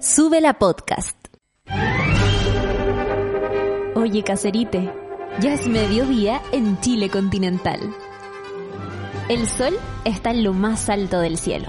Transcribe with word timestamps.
Sube 0.00 0.40
la 0.40 0.54
podcast. 0.54 1.16
Oye, 3.96 4.22
caserite, 4.22 4.92
ya 5.40 5.54
es 5.54 5.66
mediodía 5.66 6.40
en 6.52 6.80
Chile 6.80 7.10
continental. 7.10 7.80
El 9.28 9.48
sol 9.48 9.74
está 10.04 10.30
en 10.30 10.44
lo 10.44 10.52
más 10.52 10.88
alto 10.88 11.18
del 11.18 11.36
cielo. 11.36 11.66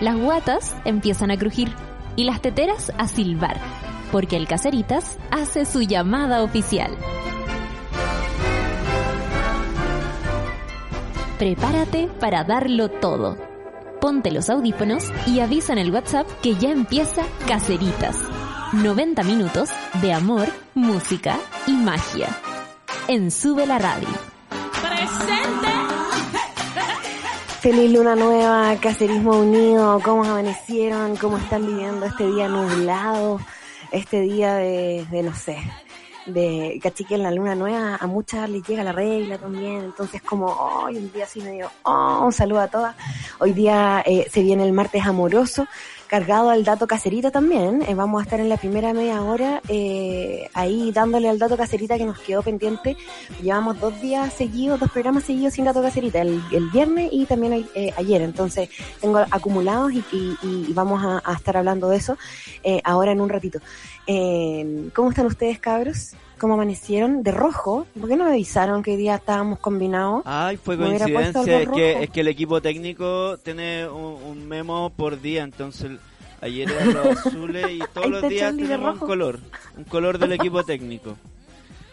Las 0.00 0.16
guatas 0.16 0.74
empiezan 0.86 1.30
a 1.30 1.36
crujir 1.36 1.70
y 2.16 2.24
las 2.24 2.40
teteras 2.40 2.92
a 2.96 3.06
silbar, 3.06 3.60
porque 4.10 4.38
el 4.38 4.48
Caseritas 4.48 5.18
hace 5.30 5.66
su 5.66 5.82
llamada 5.82 6.42
oficial. 6.42 6.96
Prepárate 11.38 12.08
para 12.20 12.42
darlo 12.42 12.88
todo 12.88 13.49
ponte 14.00 14.30
los 14.30 14.50
audífonos 14.50 15.12
y 15.26 15.40
avisa 15.40 15.72
en 15.72 15.78
el 15.78 15.92
WhatsApp 15.92 16.26
que 16.42 16.54
ya 16.56 16.70
empieza 16.70 17.22
Caceritas. 17.46 18.16
90 18.72 19.22
minutos 19.24 19.70
de 20.00 20.12
amor, 20.12 20.48
música 20.74 21.38
y 21.66 21.72
magia. 21.72 22.28
En 23.08 23.30
Sube 23.30 23.66
la 23.66 23.78
Radio. 23.78 24.08
¡Presente! 24.80 25.68
Feliz 27.60 27.92
luna 27.92 28.16
nueva, 28.16 28.74
cacerismo 28.80 29.32
unido, 29.32 30.00
¿cómo 30.02 30.24
amanecieron? 30.24 31.16
¿Cómo 31.16 31.36
están 31.36 31.66
viviendo 31.66 32.06
este 32.06 32.26
día 32.26 32.48
nublado? 32.48 33.38
Este 33.92 34.20
día 34.20 34.54
de, 34.54 35.06
de 35.10 35.22
no 35.22 35.34
sé, 35.34 35.58
de 36.32 36.78
cachique 36.82 37.14
en 37.14 37.22
la 37.22 37.30
luna 37.30 37.54
nueva, 37.54 37.96
a 37.96 38.06
muchas 38.06 38.48
les 38.48 38.62
llega 38.66 38.84
la 38.84 38.92
regla 38.92 39.38
también, 39.38 39.84
entonces 39.84 40.22
como 40.22 40.46
hoy 40.46 40.96
un 40.96 41.12
día 41.12 41.24
así 41.24 41.40
medio, 41.40 41.70
oh, 41.82 42.22
un 42.24 42.32
saludo 42.32 42.60
a 42.60 42.68
todas. 42.68 42.96
Hoy 43.38 43.52
día 43.52 44.02
eh, 44.06 44.26
se 44.30 44.42
viene 44.42 44.64
el 44.64 44.72
martes 44.72 45.04
amoroso, 45.04 45.66
cargado 46.10 46.50
al 46.50 46.64
dato 46.64 46.88
caserita 46.88 47.30
también. 47.30 47.82
Eh, 47.82 47.94
vamos 47.94 48.18
a 48.18 48.24
estar 48.24 48.40
en 48.40 48.48
la 48.48 48.56
primera 48.56 48.92
media 48.92 49.22
hora 49.22 49.62
eh, 49.68 50.50
ahí 50.54 50.90
dándole 50.90 51.28
al 51.28 51.38
dato 51.38 51.56
caserita 51.56 51.96
que 51.96 52.04
nos 52.04 52.18
quedó 52.18 52.42
pendiente. 52.42 52.96
Llevamos 53.40 53.78
dos 53.78 54.00
días 54.00 54.34
seguidos, 54.34 54.80
dos 54.80 54.90
programas 54.90 55.22
seguidos 55.22 55.54
sin 55.54 55.66
dato 55.66 55.80
caserita, 55.80 56.20
el, 56.20 56.42
viernes 56.72 57.10
y 57.12 57.26
también 57.26 57.64
ayer. 57.96 58.22
Entonces 58.22 58.70
tengo 59.00 59.18
acumulados 59.30 59.92
y, 59.92 60.72
vamos 60.72 61.00
a, 61.04 61.22
a, 61.24 61.36
estar 61.36 61.56
hablando 61.56 61.88
de 61.88 61.98
eso 61.98 62.18
ahora 62.82 63.12
en 63.12 63.20
un 63.20 63.28
ratito. 63.28 63.60
¿Cómo 64.94 65.10
están 65.10 65.26
ustedes, 65.26 65.60
cabros? 65.60 66.14
¿Cómo 66.40 66.54
amanecieron? 66.54 67.22
De 67.22 67.32
rojo. 67.32 67.86
¿Por 67.98 68.08
qué 68.08 68.16
no 68.16 68.24
me 68.24 68.30
avisaron 68.30 68.82
que 68.82 68.92
hoy 68.92 68.96
día 68.96 69.16
estábamos 69.16 69.58
combinados? 69.58 70.22
Ay, 70.24 70.56
fue 70.56 70.78
coincidencia. 70.78 71.60
Es 71.60 71.68
que, 71.68 72.02
es 72.04 72.08
que 72.08 72.20
el 72.22 72.28
equipo 72.28 72.62
técnico 72.62 73.36
tiene 73.44 73.86
un, 73.86 74.48
memo 74.48 74.88
por 74.88 75.20
día, 75.20 75.42
entonces 75.42 75.92
ayer 76.40 76.70
eran 76.70 76.94
los 76.94 77.26
azules 77.26 77.66
y 77.70 77.80
todos 77.92 78.08
los 78.08 78.26
días 78.26 78.56
tenemos 78.56 78.94
un 78.94 79.06
color. 79.06 79.38
Un 79.76 79.84
color 79.84 80.18
del 80.18 80.32
equipo 80.40 80.64
técnico. 80.64 81.14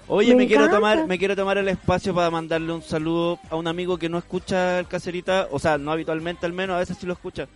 Oye, 0.08 0.34
me, 0.34 0.48
quiero 0.48 0.70
tomar 0.70 1.06
me 1.06 1.20
quiero 1.20 1.36
tomar 1.36 1.58
el 1.58 1.68
espacio 1.68 2.16
para 2.16 2.32
mandarle 2.32 2.72
un 2.72 2.82
saludo 2.82 3.40
a 3.50 3.58
un 3.58 3.68
amigo 3.68 3.98
que 3.98 4.08
no 4.08 4.18
escucha 4.18 4.80
el 4.80 4.88
caserita, 4.88 5.50
o 5.52 5.60
sea, 5.60 5.78
no 5.78 5.92
habitualmente 5.92 6.46
al 6.46 6.54
menos, 6.54 6.78
a 6.78 6.80
veces 6.80 6.96
sí 6.98 7.06
lo 7.06 7.12
escucha. 7.12 7.50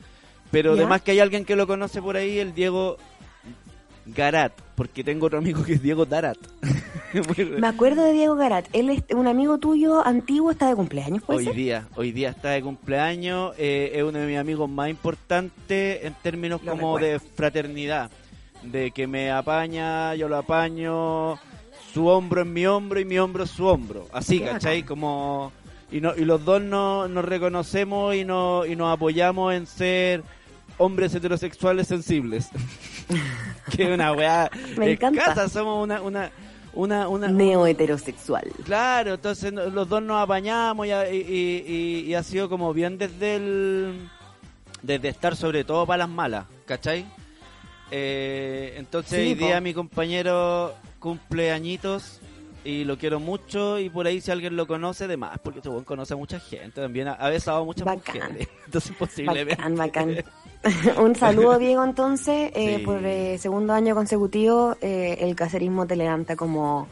Pero 0.51 0.73
además 0.73 1.01
que 1.01 1.11
hay 1.11 1.21
alguien 1.21 1.45
que 1.45 1.55
lo 1.55 1.65
conoce 1.65 2.01
por 2.01 2.17
ahí, 2.17 2.39
el 2.39 2.53
Diego 2.53 2.97
Garat, 4.05 4.51
porque 4.75 5.03
tengo 5.03 5.27
otro 5.27 5.39
amigo 5.39 5.63
que 5.63 5.73
es 5.73 5.81
Diego 5.81 6.05
Darat. 6.05 6.37
Me 7.59 7.67
acuerdo 7.67 8.03
de 8.03 8.13
Diego 8.13 8.35
Garat. 8.35 8.67
Él 8.73 8.89
es 8.89 9.03
un 9.15 9.27
amigo 9.27 9.57
tuyo 9.57 10.05
antiguo, 10.05 10.51
está 10.51 10.67
de 10.67 10.75
cumpleaños, 10.75 11.23
Hoy 11.27 11.47
día, 11.47 11.87
hoy 11.95 12.11
día 12.11 12.29
está 12.29 12.49
de 12.49 12.61
cumpleaños. 12.61 13.53
Eh, 13.57 13.91
es 13.95 14.03
uno 14.03 14.19
de 14.19 14.27
mis 14.27 14.37
amigos 14.37 14.69
más 14.69 14.89
importantes 14.89 16.03
en 16.03 16.13
términos 16.21 16.61
como 16.61 16.97
de 16.97 17.19
fraternidad. 17.19 18.11
De 18.63 18.91
que 18.91 19.07
me 19.07 19.31
apaña, 19.31 20.13
yo 20.15 20.29
lo 20.29 20.37
apaño, 20.37 21.39
su 21.93 22.07
hombro 22.07 22.41
es 22.41 22.47
mi 22.47 22.65
hombro 22.65 22.99
y 22.99 23.05
mi 23.05 23.17
hombro 23.17 23.43
es 23.43 23.49
su 23.49 23.65
hombro. 23.65 24.07
Así, 24.13 24.39
¿cachai? 24.39 24.83
Como... 24.83 25.51
Y, 25.91 25.99
no, 25.99 26.15
y 26.15 26.23
los 26.23 26.45
dos 26.45 26.61
no, 26.61 27.09
nos 27.09 27.25
reconocemos 27.25 28.15
y, 28.15 28.23
no, 28.23 28.65
y 28.65 28.77
nos 28.77 28.93
apoyamos 28.93 29.53
en 29.53 29.67
ser 29.67 30.23
hombres 30.77 31.13
heterosexuales 31.13 31.87
sensibles. 31.87 32.49
que 33.75 33.93
una 33.93 34.13
weá. 34.13 34.49
Me 34.77 34.91
encanta. 34.91 35.25
Casa 35.25 35.49
somos 35.49 35.83
una, 35.83 36.01
una, 36.01 36.31
una, 36.73 37.07
una 37.07 37.27
neo 37.27 37.67
heterosexual. 37.67 38.51
Claro, 38.63 39.15
entonces 39.15 39.51
los 39.53 39.87
dos 39.87 40.01
nos 40.01 40.21
apañamos 40.21 40.87
y, 40.87 40.91
y, 40.91 42.05
y, 42.07 42.13
ha 42.13 42.23
sido 42.23 42.49
como 42.49 42.73
bien 42.73 42.97
desde 42.97 43.35
el 43.35 44.09
desde 44.81 45.09
estar 45.09 45.35
sobre 45.35 45.63
todo 45.63 45.85
para 45.85 45.99
las 45.99 46.09
malas, 46.09 46.45
¿cachai? 46.65 47.05
Eh, 47.91 48.75
entonces 48.77 49.19
hoy 49.19 49.35
día 49.35 49.59
mi 49.59 49.73
compañero 49.73 50.73
cumple 50.99 51.51
añitos 51.51 52.21
y 52.63 52.83
lo 52.85 52.97
quiero 52.97 53.19
mucho 53.19 53.79
y 53.79 53.89
por 53.89 54.07
ahí 54.07 54.21
si 54.21 54.31
alguien 54.31 54.55
lo 54.55 54.65
conoce 54.67 55.07
de 55.07 55.17
más 55.17 55.39
porque 55.39 55.59
este 55.59 55.69
buen 55.69 55.83
conoce 55.83 56.13
a 56.13 56.17
mucha 56.17 56.39
gente 56.39 56.79
también 56.79 57.07
ha 57.07 57.29
besado 57.29 57.61
a 57.61 57.65
muchas 57.65 57.87
mujeres 57.87 58.47
entonces 58.65 58.95
posiblemente 58.97 59.55
bacán, 59.55 59.75
bacán. 59.75 60.23
un 60.97 61.15
saludo 61.15 61.57
Diego 61.57 61.83
entonces 61.83 62.51
eh, 62.53 62.81
por 62.85 63.03
eh, 63.05 63.37
segundo 63.39 63.73
año 63.73 63.95
consecutivo 63.95 64.75
eh, 64.81 65.17
el 65.21 65.35
caserismo 65.35 65.87
te 65.87 65.95
levanta 65.95 66.35
como 66.35 66.87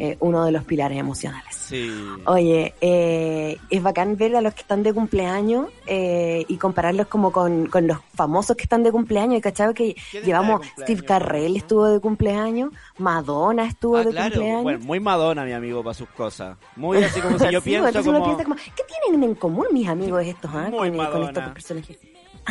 eh, 0.00 0.16
uno 0.20 0.44
de 0.44 0.52
los 0.52 0.62
pilares 0.62 0.96
emocionales. 0.96 1.56
Sí. 1.56 1.90
Oye, 2.24 2.72
eh, 2.80 3.58
es 3.68 3.82
bacán 3.82 4.16
ver 4.16 4.36
a 4.36 4.40
los 4.40 4.54
que 4.54 4.60
están 4.60 4.84
de 4.84 4.94
cumpleaños 4.94 5.70
eh, 5.86 6.44
y 6.46 6.56
compararlos 6.56 7.08
como 7.08 7.32
con, 7.32 7.66
con, 7.66 7.88
los 7.88 7.98
famosos 8.14 8.56
que 8.56 8.62
están 8.62 8.84
de 8.84 8.92
cumpleaños. 8.92 9.38
Y 9.38 9.40
cachado 9.40 9.74
que 9.74 9.96
llevamos, 10.24 10.64
Steve 10.78 11.02
Carrell 11.02 11.56
estuvo 11.56 11.86
de 11.86 11.98
cumpleaños, 11.98 12.70
Madonna 12.98 13.66
estuvo 13.66 13.96
ah, 13.96 14.04
de 14.04 14.14
cumpleaños. 14.14 14.62
Bueno, 14.62 14.78
muy 14.84 15.00
Madonna, 15.00 15.44
mi 15.44 15.52
amigo, 15.52 15.82
para 15.82 15.94
sus 15.94 16.08
cosas. 16.10 16.56
Muy 16.76 17.02
así 17.02 17.20
como 17.20 17.36
si 17.36 17.46
yo 17.50 17.60
pienso 17.60 18.04
como... 18.04 18.24
¿Qué 18.24 18.84
tienen 19.02 19.28
en 19.28 19.34
común 19.34 19.66
mis 19.72 19.88
amigos 19.88 20.24
estos, 20.24 20.48
ah, 20.54 20.68
con, 20.70 20.96
con 20.96 21.22
estos 21.24 21.48
personajes? 21.50 21.98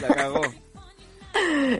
La 0.01 0.07
cagó. 0.07 0.41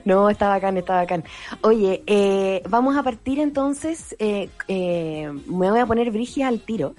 No, 0.06 0.30
está 0.30 0.50
bacán, 0.50 0.78
está 0.78 0.96
bacán. 0.96 1.24
Oye, 1.62 2.04
eh, 2.06 2.62
vamos 2.70 2.96
a 2.96 3.04
partir 3.04 3.40
entonces, 3.40 4.16
eh, 4.20 4.50
eh, 4.68 5.32
me 5.48 5.72
voy 5.72 5.80
a 5.80 5.86
poner 5.86 6.12
brigia 6.12 6.48
al 6.48 6.60
tiro, 6.60 6.96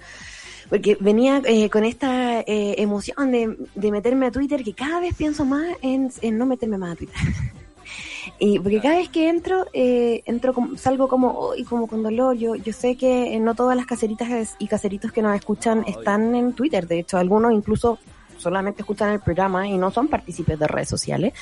porque 0.68 0.96
venía 1.00 1.42
con 1.70 1.84
esta 1.84 2.42
emoción 2.46 3.30
de, 3.30 3.90
meterme 3.90 4.26
a 4.26 4.30
Twitter, 4.30 4.62
que 4.62 4.74
cada 4.74 5.00
vez 5.00 5.14
pienso 5.14 5.44
más 5.44 5.66
en, 5.82 6.10
no 6.36 6.46
meterme 6.46 6.78
más 6.78 6.92
a 6.92 6.96
Twitter. 6.96 7.16
y 8.38 8.58
porque 8.58 8.80
cada 8.80 8.96
vez 8.96 9.08
que 9.08 9.28
entro, 9.28 9.66
entro 9.72 10.54
salgo 10.76 11.08
como 11.08 11.30
hoy 11.38 11.64
como 11.64 11.86
con 11.86 12.02
dolor. 12.02 12.36
Yo, 12.36 12.54
yo 12.54 12.72
sé 12.72 12.96
que 12.96 13.38
no 13.40 13.54
todas 13.54 13.76
las 13.76 13.86
caseritas 13.86 14.56
y 14.58 14.66
caseritos 14.66 15.10
que 15.12 15.22
nos 15.22 15.34
escuchan 15.34 15.84
están 15.86 16.34
en 16.34 16.52
Twitter. 16.52 16.86
De 16.86 16.98
hecho, 16.98 17.16
algunos 17.16 17.52
incluso 17.52 17.98
solamente 18.38 18.82
escuchan 18.82 19.10
el 19.10 19.20
programa 19.20 19.66
y 19.66 19.76
no 19.76 19.90
son 19.90 20.08
partícipes 20.08 20.58
de 20.58 20.66
redes 20.66 20.88
sociales. 20.88 21.34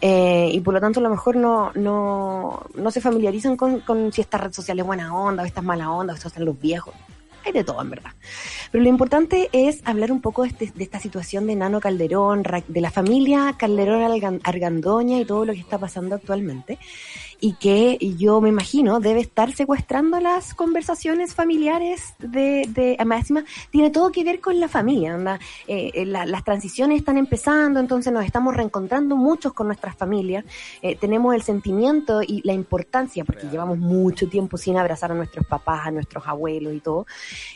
Eh, 0.00 0.50
y 0.52 0.60
por 0.60 0.74
lo 0.74 0.80
tanto 0.80 1.00
a 1.00 1.02
lo 1.02 1.10
mejor 1.10 1.36
no, 1.36 1.72
no, 1.74 2.62
no 2.74 2.90
se 2.90 3.00
familiarizan 3.00 3.56
con, 3.56 3.80
con 3.80 4.12
si 4.12 4.20
esta 4.20 4.38
red 4.38 4.52
social 4.52 4.78
es 4.78 4.84
buena 4.84 5.14
onda 5.14 5.42
o 5.42 5.46
esta 5.46 5.60
es 5.60 5.66
mala 5.66 5.90
onda 5.90 6.12
o 6.12 6.16
estos 6.16 6.32
son 6.32 6.44
los 6.44 6.60
viejos. 6.60 6.94
Hay 7.44 7.52
de 7.52 7.64
todo, 7.64 7.82
en 7.82 7.90
verdad. 7.90 8.12
Pero 8.70 8.84
lo 8.84 8.90
importante 8.90 9.48
es 9.52 9.80
hablar 9.84 10.12
un 10.12 10.20
poco 10.20 10.42
de, 10.42 10.48
este, 10.48 10.72
de 10.72 10.84
esta 10.84 11.00
situación 11.00 11.46
de 11.46 11.56
Nano 11.56 11.80
Calderón, 11.80 12.44
de 12.68 12.80
la 12.80 12.90
familia 12.90 13.56
Calderón 13.58 14.40
Argandoña 14.44 15.18
y 15.18 15.24
todo 15.24 15.44
lo 15.44 15.52
que 15.52 15.58
está 15.58 15.78
pasando 15.78 16.14
actualmente 16.14 16.78
y 17.44 17.54
que 17.54 17.98
yo 18.18 18.40
me 18.40 18.50
imagino 18.50 19.00
debe 19.00 19.18
estar 19.18 19.52
secuestrando 19.52 20.20
las 20.20 20.54
conversaciones 20.54 21.34
familiares 21.34 22.14
de, 22.20 22.68
de 22.68 22.96
máxima, 23.04 23.44
tiene 23.72 23.90
todo 23.90 24.12
que 24.12 24.22
ver 24.22 24.40
con 24.40 24.60
la 24.60 24.68
familia, 24.68 25.14
anda, 25.14 25.40
eh, 25.66 25.90
eh 25.92 26.06
las 26.06 26.44
transiciones 26.44 27.00
están 27.00 27.18
empezando, 27.18 27.80
entonces 27.80 28.12
nos 28.12 28.24
estamos 28.24 28.54
reencontrando 28.54 29.16
muchos 29.16 29.54
con 29.54 29.66
nuestras 29.66 29.96
familias, 29.96 30.44
eh, 30.82 30.94
tenemos 30.94 31.34
el 31.34 31.42
sentimiento 31.42 32.22
y 32.22 32.42
la 32.44 32.52
importancia, 32.52 33.24
porque 33.24 33.48
llevamos 33.48 33.76
mucho 33.76 34.28
tiempo 34.28 34.56
sin 34.56 34.76
abrazar 34.76 35.10
a 35.10 35.14
nuestros 35.16 35.44
papás, 35.44 35.88
a 35.88 35.90
nuestros 35.90 36.24
abuelos 36.28 36.72
y 36.72 36.78
todo, 36.78 37.06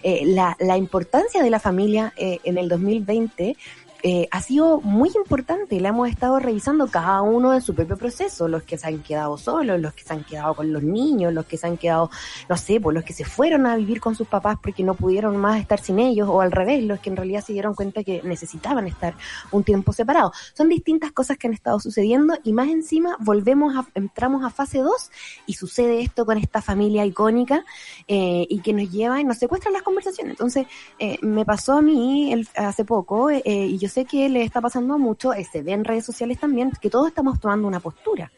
la, 0.03 0.56
la 0.59 0.77
importancia 0.77 1.44
de 1.44 1.50
la 1.50 1.61
familia 1.61 2.12
en 2.17 2.59
el 2.59 2.69
2020 2.69 3.56
eh, 4.03 4.29
ha 4.31 4.41
sido 4.41 4.81
muy 4.81 5.11
importante. 5.17 5.81
La 5.81 5.89
hemos 5.89 6.09
estado 6.09 6.39
revisando 6.39 6.87
cada 6.89 7.23
uno 7.23 7.55
en 7.55 7.61
su 7.61 7.75
propio 7.75 7.97
proceso. 7.97 8.47
Los 8.49 8.63
que 8.63 8.79
se 8.79 8.87
han 8.87 9.03
quedado 9.03 9.37
solos, 9.39 9.81
los 9.81 9.95
que 9.95 10.05
se 10.05 10.13
han 10.13 10.25
quedado 10.25 10.55
con 10.55 10.73
los 10.73 10.83
niños, 10.83 11.33
los 11.33 11.47
que 11.47 11.57
se 11.57 11.67
han 11.67 11.77
quedado, 11.77 12.11
no 12.49 12.57
sé, 12.57 12.81
pues 12.81 12.95
los 12.95 13.05
que 13.05 13.13
se 13.13 13.25
fueron 13.25 13.67
a 13.67 13.77
vivir 13.77 14.01
con 14.01 14.15
sus 14.15 14.29
papás 14.29 14.59
porque 14.63 14.83
no 14.83 14.95
pudieron 14.95 15.37
más 15.37 15.61
estar 15.61 15.81
sin 15.81 15.99
ellos, 15.99 16.29
o 16.29 16.41
al 16.41 16.53
revés, 16.53 16.85
los 16.85 17.01
que 17.01 17.11
en 17.11 17.17
realidad 17.17 17.43
se 17.45 17.53
dieron 17.53 17.75
cuenta 17.75 18.05
que 18.05 18.23
necesitaban 18.23 18.87
estar 18.87 19.15
un 19.51 19.65
tiempo 19.65 19.93
separados. 19.93 20.37
Son 20.55 20.69
distintas 20.69 21.13
cosas 21.13 21.39
que 21.39 21.47
han 21.47 21.55
estado 21.55 21.81
sucediendo 21.81 22.35
y 22.45 22.53
más 22.53 22.69
encima 22.69 23.17
volvemos 23.21 23.77
a, 23.77 23.87
entramos 23.95 24.45
a 24.45 24.51
fase 24.51 24.79
2 24.79 25.11
y 25.47 25.55
sucede 25.55 26.03
esto 26.03 26.27
con 26.27 26.39
esta 26.39 26.63
familia 26.63 27.05
icónica 27.05 27.65
eh, 28.07 28.47
y 28.49 28.61
que 28.61 28.73
nos 28.73 28.91
lleva 28.91 29.21
y 29.21 29.25
nos 29.25 29.39
secuestran 29.39 29.73
las 29.73 29.83
conversaciones. 29.83 30.33
Entonces, 30.33 30.67
eh, 30.99 31.19
me 31.23 31.45
pasó 31.45 31.73
a 31.73 31.83
mí 31.83 32.45
hace 32.55 32.85
poco 32.85 33.31
y 33.33 33.79
yo 33.79 33.89
sé 33.97 34.05
que 34.05 34.29
le 34.29 34.43
está 34.43 34.61
pasando 34.61 34.93
a 34.93 34.99
mucho, 34.99 35.33
eh, 35.33 35.47
se 35.51 35.63
ve 35.63 35.73
en 35.73 35.83
redes 35.83 36.05
sociales 36.05 36.39
también, 36.39 36.71
que 36.83 36.91
todos 36.91 37.09
estamos 37.09 37.41
tomando 37.41 37.67
una 37.67 37.81
postura, 37.81 38.31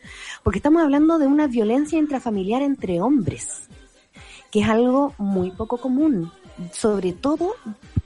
porque 0.45 0.61
estamos 0.61 0.81
hablando 0.81 1.19
de 1.19 1.27
una 1.27 1.49
violencia 1.49 1.99
intrafamiliar 1.99 2.63
entre 2.63 3.01
hombres, 3.01 3.69
que 4.53 4.61
es 4.61 4.69
algo 4.69 5.15
muy 5.19 5.51
poco 5.51 5.79
común, 5.79 6.31
sobre 6.71 7.13
todo 7.13 7.57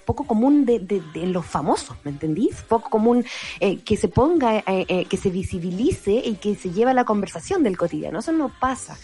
poco 0.05 0.25
común 0.25 0.65
de, 0.65 0.79
de, 0.79 1.03
de, 1.15 1.27
los 1.27 1.47
famosos, 1.47 1.97
¿me 2.05 2.11
entendís? 2.11 2.63
Poco 2.69 2.91
común 2.91 3.25
eh, 3.61 3.79
que 3.79 3.97
se 3.97 4.09
ponga, 4.09 4.59
eh, 4.59 4.65
eh, 4.67 5.05
que 5.07 5.17
se 5.17 5.31
visibilice 5.31 6.13
y 6.13 6.35
que 6.37 6.55
se 6.55 6.71
lleve 6.71 6.91
a 6.91 6.95
la 6.95 7.05
conversación 7.05 7.63
del 7.63 7.77
cotidiano. 7.77 8.19
Eso 8.19 8.33
no 8.33 8.51
pasa. 8.61 8.99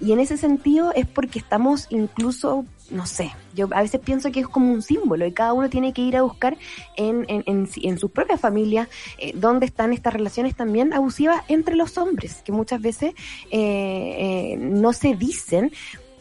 Y 0.00 0.12
en 0.12 0.20
ese 0.20 0.36
sentido 0.36 0.92
es 0.94 1.06
porque 1.06 1.38
estamos 1.38 1.86
incluso, 1.90 2.64
no 2.90 3.06
sé, 3.06 3.32
yo 3.54 3.68
a 3.72 3.82
veces 3.82 4.00
pienso 4.00 4.30
que 4.32 4.40
es 4.40 4.48
como 4.48 4.72
un 4.72 4.82
símbolo 4.82 5.26
y 5.26 5.32
cada 5.32 5.52
uno 5.52 5.70
tiene 5.70 5.92
que 5.92 6.02
ir 6.02 6.16
a 6.16 6.22
buscar 6.22 6.56
en, 6.96 7.24
en, 7.28 7.44
en, 7.46 7.68
en 7.82 7.98
su 7.98 8.08
propia 8.10 8.36
familia 8.36 8.88
eh, 9.18 9.32
dónde 9.34 9.66
están 9.66 9.92
estas 9.92 10.12
relaciones 10.12 10.54
también 10.56 10.92
abusivas 10.92 11.42
entre 11.48 11.76
los 11.76 11.96
hombres, 11.98 12.42
que 12.44 12.52
muchas 12.52 12.80
veces 12.80 13.14
eh, 13.50 14.56
no 14.58 14.92
se 14.92 15.14
dicen 15.14 15.72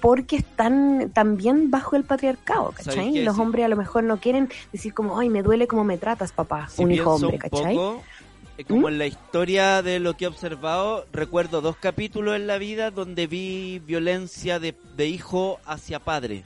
porque 0.04 0.36
están 0.36 1.12
también 1.14 1.72
bajo 1.72 1.96
el 1.96 2.04
patriarcado, 2.04 2.74
¿cachai? 2.74 3.24
Los 3.24 3.40
hombres 3.40 3.64
a 3.64 3.70
lo 3.70 3.78
mejor 3.78 4.04
no 4.04 4.18
quieren 4.18 4.50
decir 4.74 4.94
como, 4.94 5.18
ay, 5.18 5.30
me 5.30 5.42
duele 5.42 5.66
como 5.66 5.86
me 5.86 5.98
tratas, 5.98 6.34
papá, 6.34 6.68
un 6.76 6.92
hijo 6.92 7.14
hombre, 7.14 7.38
¿cachai? 7.38 7.74
Poco, 7.74 8.04
eh, 8.58 8.66
como 8.66 8.82
¿Mm? 8.82 8.88
en 8.90 8.98
la 8.98 9.06
historia 9.06 9.82
de 9.82 10.02
lo 10.02 10.18
que 10.18 10.26
he 10.26 10.28
observado, 10.28 11.06
recuerdo 11.14 11.62
dos 11.62 11.78
capítulos 11.78 12.36
en 12.36 12.48
la 12.48 12.58
vida 12.58 12.92
donde 12.92 13.28
vi 13.28 13.80
violencia 13.80 14.60
de, 14.60 14.76
de 14.98 15.08
hijo 15.08 15.62
hacia 15.66 16.00
padre. 16.00 16.44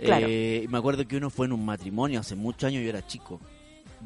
Claro. 0.00 0.26
Eh, 0.28 0.66
me 0.70 0.78
acuerdo 0.78 1.06
que 1.06 1.18
uno 1.18 1.30
fue 1.30 1.46
en 1.46 1.52
un 1.52 1.64
matrimonio 1.64 2.18
hace 2.18 2.34
muchos 2.34 2.66
años, 2.66 2.82
yo 2.82 2.88
era 2.88 3.06
chico. 3.06 3.40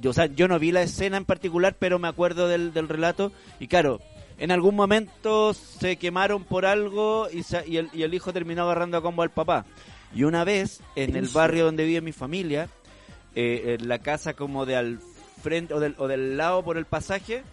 Yo, 0.02 0.10
o 0.10 0.12
sea, 0.12 0.26
yo 0.26 0.48
no 0.48 0.58
vi 0.58 0.70
la 0.70 0.82
escena 0.82 1.16
en 1.16 1.24
particular, 1.24 1.76
pero 1.78 1.98
me 1.98 2.08
acuerdo 2.08 2.46
del, 2.46 2.74
del 2.74 2.90
relato. 2.90 3.32
Y 3.58 3.68
claro, 3.68 4.02
en 4.42 4.50
algún 4.50 4.74
momento 4.74 5.54
se 5.54 5.98
quemaron 5.98 6.42
por 6.42 6.66
algo 6.66 7.28
y, 7.32 7.44
se, 7.44 7.64
y, 7.64 7.76
el, 7.76 7.90
y, 7.92 8.02
el, 8.02 8.12
hijo 8.12 8.32
terminó 8.32 8.64
agarrando 8.64 8.96
a 8.96 9.00
combo 9.00 9.22
al 9.22 9.30
papá. 9.30 9.64
Y 10.12 10.24
una 10.24 10.42
vez, 10.42 10.80
en 10.96 11.14
el 11.14 11.28
barrio 11.28 11.66
donde 11.66 11.84
vive 11.84 12.00
mi 12.00 12.10
familia, 12.10 12.68
eh, 13.36 13.76
en 13.78 13.86
la 13.86 14.00
casa 14.00 14.34
como 14.34 14.66
de 14.66 14.74
al 14.74 14.98
frente 15.40 15.74
o 15.74 15.78
del, 15.78 15.94
o 15.96 16.08
del 16.08 16.36
lado 16.36 16.64
por 16.64 16.76
el 16.76 16.86
pasaje, 16.86 17.44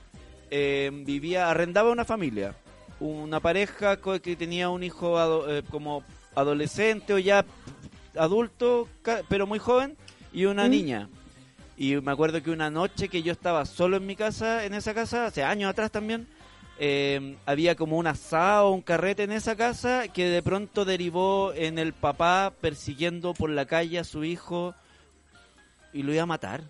eh, 0.49 0.89
vivía, 1.05 1.51
arrendaba 1.51 1.91
una 1.91 2.05
familia. 2.05 2.55
Una 2.99 3.39
pareja 3.39 3.99
que 4.19 4.35
tenía 4.35 4.69
un 4.69 4.81
hijo 4.81 5.19
ado, 5.19 5.47
eh, 5.47 5.61
como 5.69 6.03
adolescente 6.33 7.13
o 7.13 7.19
ya 7.19 7.45
adulto, 8.17 8.87
pero 9.27 9.45
muy 9.45 9.59
joven, 9.59 9.95
y 10.33 10.45
una 10.45 10.65
mm. 10.65 10.71
niña. 10.71 11.09
Y 11.77 11.97
me 11.97 12.11
acuerdo 12.11 12.41
que 12.41 12.49
una 12.49 12.71
noche 12.71 13.09
que 13.09 13.21
yo 13.21 13.31
estaba 13.31 13.67
solo 13.67 13.97
en 13.97 14.07
mi 14.07 14.15
casa, 14.15 14.65
en 14.65 14.73
esa 14.73 14.95
casa, 14.95 15.27
hace 15.27 15.43
años 15.43 15.69
atrás 15.69 15.91
también, 15.91 16.27
eh, 16.81 17.35
había 17.45 17.75
como 17.75 17.97
un 17.97 18.07
asado, 18.07 18.71
un 18.71 18.81
carrete 18.81 19.23
en 19.23 19.33
esa 19.33 19.57
casa 19.57 20.07
que 20.07 20.29
de 20.29 20.41
pronto 20.41 20.85
derivó 20.85 21.53
en 21.53 21.77
el 21.77 21.91
papá 21.91 22.53
persiguiendo 22.61 23.33
por 23.33 23.49
la 23.49 23.65
calle 23.65 23.99
a 23.99 24.05
su 24.05 24.23
hijo 24.23 24.73
y 25.91 26.03
lo 26.03 26.13
iba 26.13 26.23
a 26.23 26.25
matar. 26.25 26.63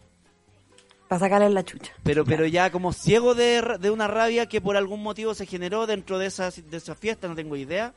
Para 1.08 1.20
sacarle 1.20 1.50
la 1.52 1.64
chucha. 1.64 1.94
Pero, 2.02 2.26
pero 2.26 2.48
ya 2.48 2.72
como 2.72 2.92
ciego 2.92 3.36
de, 3.36 3.78
de, 3.80 3.92
una 3.92 4.08
rabia 4.08 4.48
que 4.48 4.62
por 4.62 4.78
algún 4.78 5.04
motivo 5.04 5.36
se 5.36 5.46
generó 5.46 5.86
dentro 5.86 6.18
de 6.18 6.26
esa, 6.26 6.50
de 6.50 6.78
esa 6.78 6.96
fiesta, 6.96 7.28
no 7.28 7.36
tengo 7.36 7.56
idea. 7.56 7.94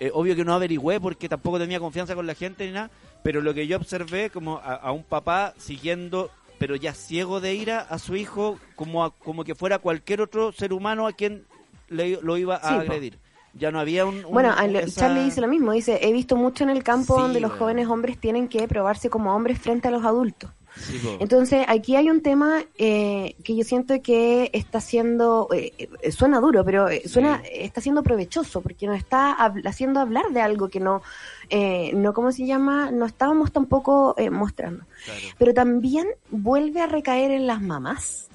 Eh, 0.00 0.10
obvio 0.12 0.34
que 0.34 0.44
no 0.44 0.54
averigüé 0.54 0.98
porque 0.98 1.28
tampoco 1.28 1.60
tenía 1.60 1.78
confianza 1.78 2.16
con 2.16 2.26
la 2.26 2.34
gente 2.34 2.66
ni 2.66 2.72
nada, 2.72 2.90
pero 3.22 3.40
lo 3.40 3.54
que 3.54 3.68
yo 3.68 3.76
observé 3.76 4.30
como 4.30 4.56
a, 4.58 4.74
a 4.74 4.90
un 4.90 5.04
papá 5.04 5.54
siguiendo 5.56 6.32
pero 6.62 6.76
ya 6.76 6.94
ciego 6.94 7.40
de 7.40 7.54
ira 7.54 7.80
a 7.80 7.98
su 7.98 8.14
hijo 8.14 8.56
como, 8.76 9.02
a, 9.02 9.10
como 9.10 9.42
que 9.42 9.56
fuera 9.56 9.80
cualquier 9.80 10.20
otro 10.20 10.52
ser 10.52 10.72
humano 10.72 11.08
a 11.08 11.12
quien 11.12 11.44
le, 11.88 12.20
lo 12.22 12.38
iba 12.38 12.54
a 12.54 12.68
sí, 12.68 12.74
agredir. 12.74 13.14
Po. 13.14 13.22
Ya 13.54 13.72
no 13.72 13.80
había 13.80 14.06
un... 14.06 14.24
un 14.24 14.32
bueno, 14.32 14.54
esa... 14.56 15.00
Charlie 15.00 15.24
dice 15.24 15.40
lo 15.40 15.48
mismo, 15.48 15.72
dice, 15.72 15.98
he 16.02 16.12
visto 16.12 16.36
mucho 16.36 16.62
en 16.62 16.70
el 16.70 16.84
campo 16.84 17.16
sí, 17.16 17.22
donde 17.22 17.40
los 17.40 17.50
bueno. 17.50 17.64
jóvenes 17.64 17.88
hombres 17.88 18.16
tienen 18.16 18.46
que 18.46 18.68
probarse 18.68 19.10
como 19.10 19.34
hombres 19.34 19.58
frente 19.58 19.88
a 19.88 19.90
los 19.90 20.04
adultos. 20.04 20.52
Sí, 20.76 21.00
Entonces, 21.20 21.64
aquí 21.68 21.96
hay 21.96 22.10
un 22.10 22.22
tema 22.22 22.64
eh, 22.78 23.36
que 23.44 23.56
yo 23.56 23.64
siento 23.64 24.00
que 24.02 24.50
está 24.52 24.80
siendo, 24.80 25.48
eh, 25.54 25.72
eh, 25.78 26.12
suena 26.12 26.40
duro, 26.40 26.64
pero 26.64 26.88
suena, 27.06 27.42
está 27.50 27.80
siendo 27.80 28.02
provechoso, 28.02 28.60
porque 28.60 28.86
nos 28.86 28.96
está 28.96 29.32
hab 29.32 29.56
haciendo 29.66 30.00
hablar 30.00 30.30
de 30.32 30.40
algo 30.40 30.68
que 30.68 30.80
no, 30.80 31.02
eh, 31.50 31.92
no, 31.94 32.14
¿cómo 32.14 32.32
se 32.32 32.46
llama? 32.46 32.90
No 32.90 33.06
estábamos 33.06 33.52
tampoco 33.52 34.14
eh, 34.16 34.30
mostrando. 34.30 34.84
Claro. 35.04 35.20
Pero 35.38 35.54
también 35.54 36.06
vuelve 36.30 36.80
a 36.80 36.86
recaer 36.86 37.30
en 37.30 37.46
las 37.46 37.60
mamás, 37.60 38.28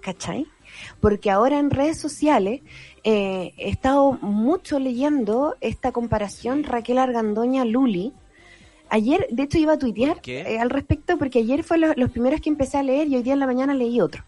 ¿cachai? 0.00 0.46
Porque 1.00 1.30
ahora 1.30 1.58
en 1.58 1.70
redes 1.70 1.98
sociales 1.98 2.62
eh, 3.04 3.52
he 3.56 3.68
estado 3.70 4.12
mucho 4.20 4.78
leyendo 4.78 5.56
esta 5.60 5.92
comparación 5.92 6.64
Raquel 6.64 6.98
Argandoña-Luli, 6.98 8.12
Ayer, 8.88 9.26
de 9.30 9.42
hecho, 9.42 9.58
iba 9.58 9.74
a 9.74 9.78
tuitear 9.78 10.20
eh, 10.26 10.58
al 10.58 10.70
respecto 10.70 11.18
porque 11.18 11.40
ayer 11.40 11.64
fue 11.64 11.78
lo, 11.78 11.92
los 11.94 12.10
primeros 12.10 12.40
que 12.40 12.48
empecé 12.48 12.78
a 12.78 12.82
leer 12.82 13.08
y 13.08 13.16
hoy 13.16 13.22
día 13.22 13.32
en 13.32 13.40
la 13.40 13.46
mañana 13.46 13.74
leí 13.74 14.00
otro. 14.00 14.24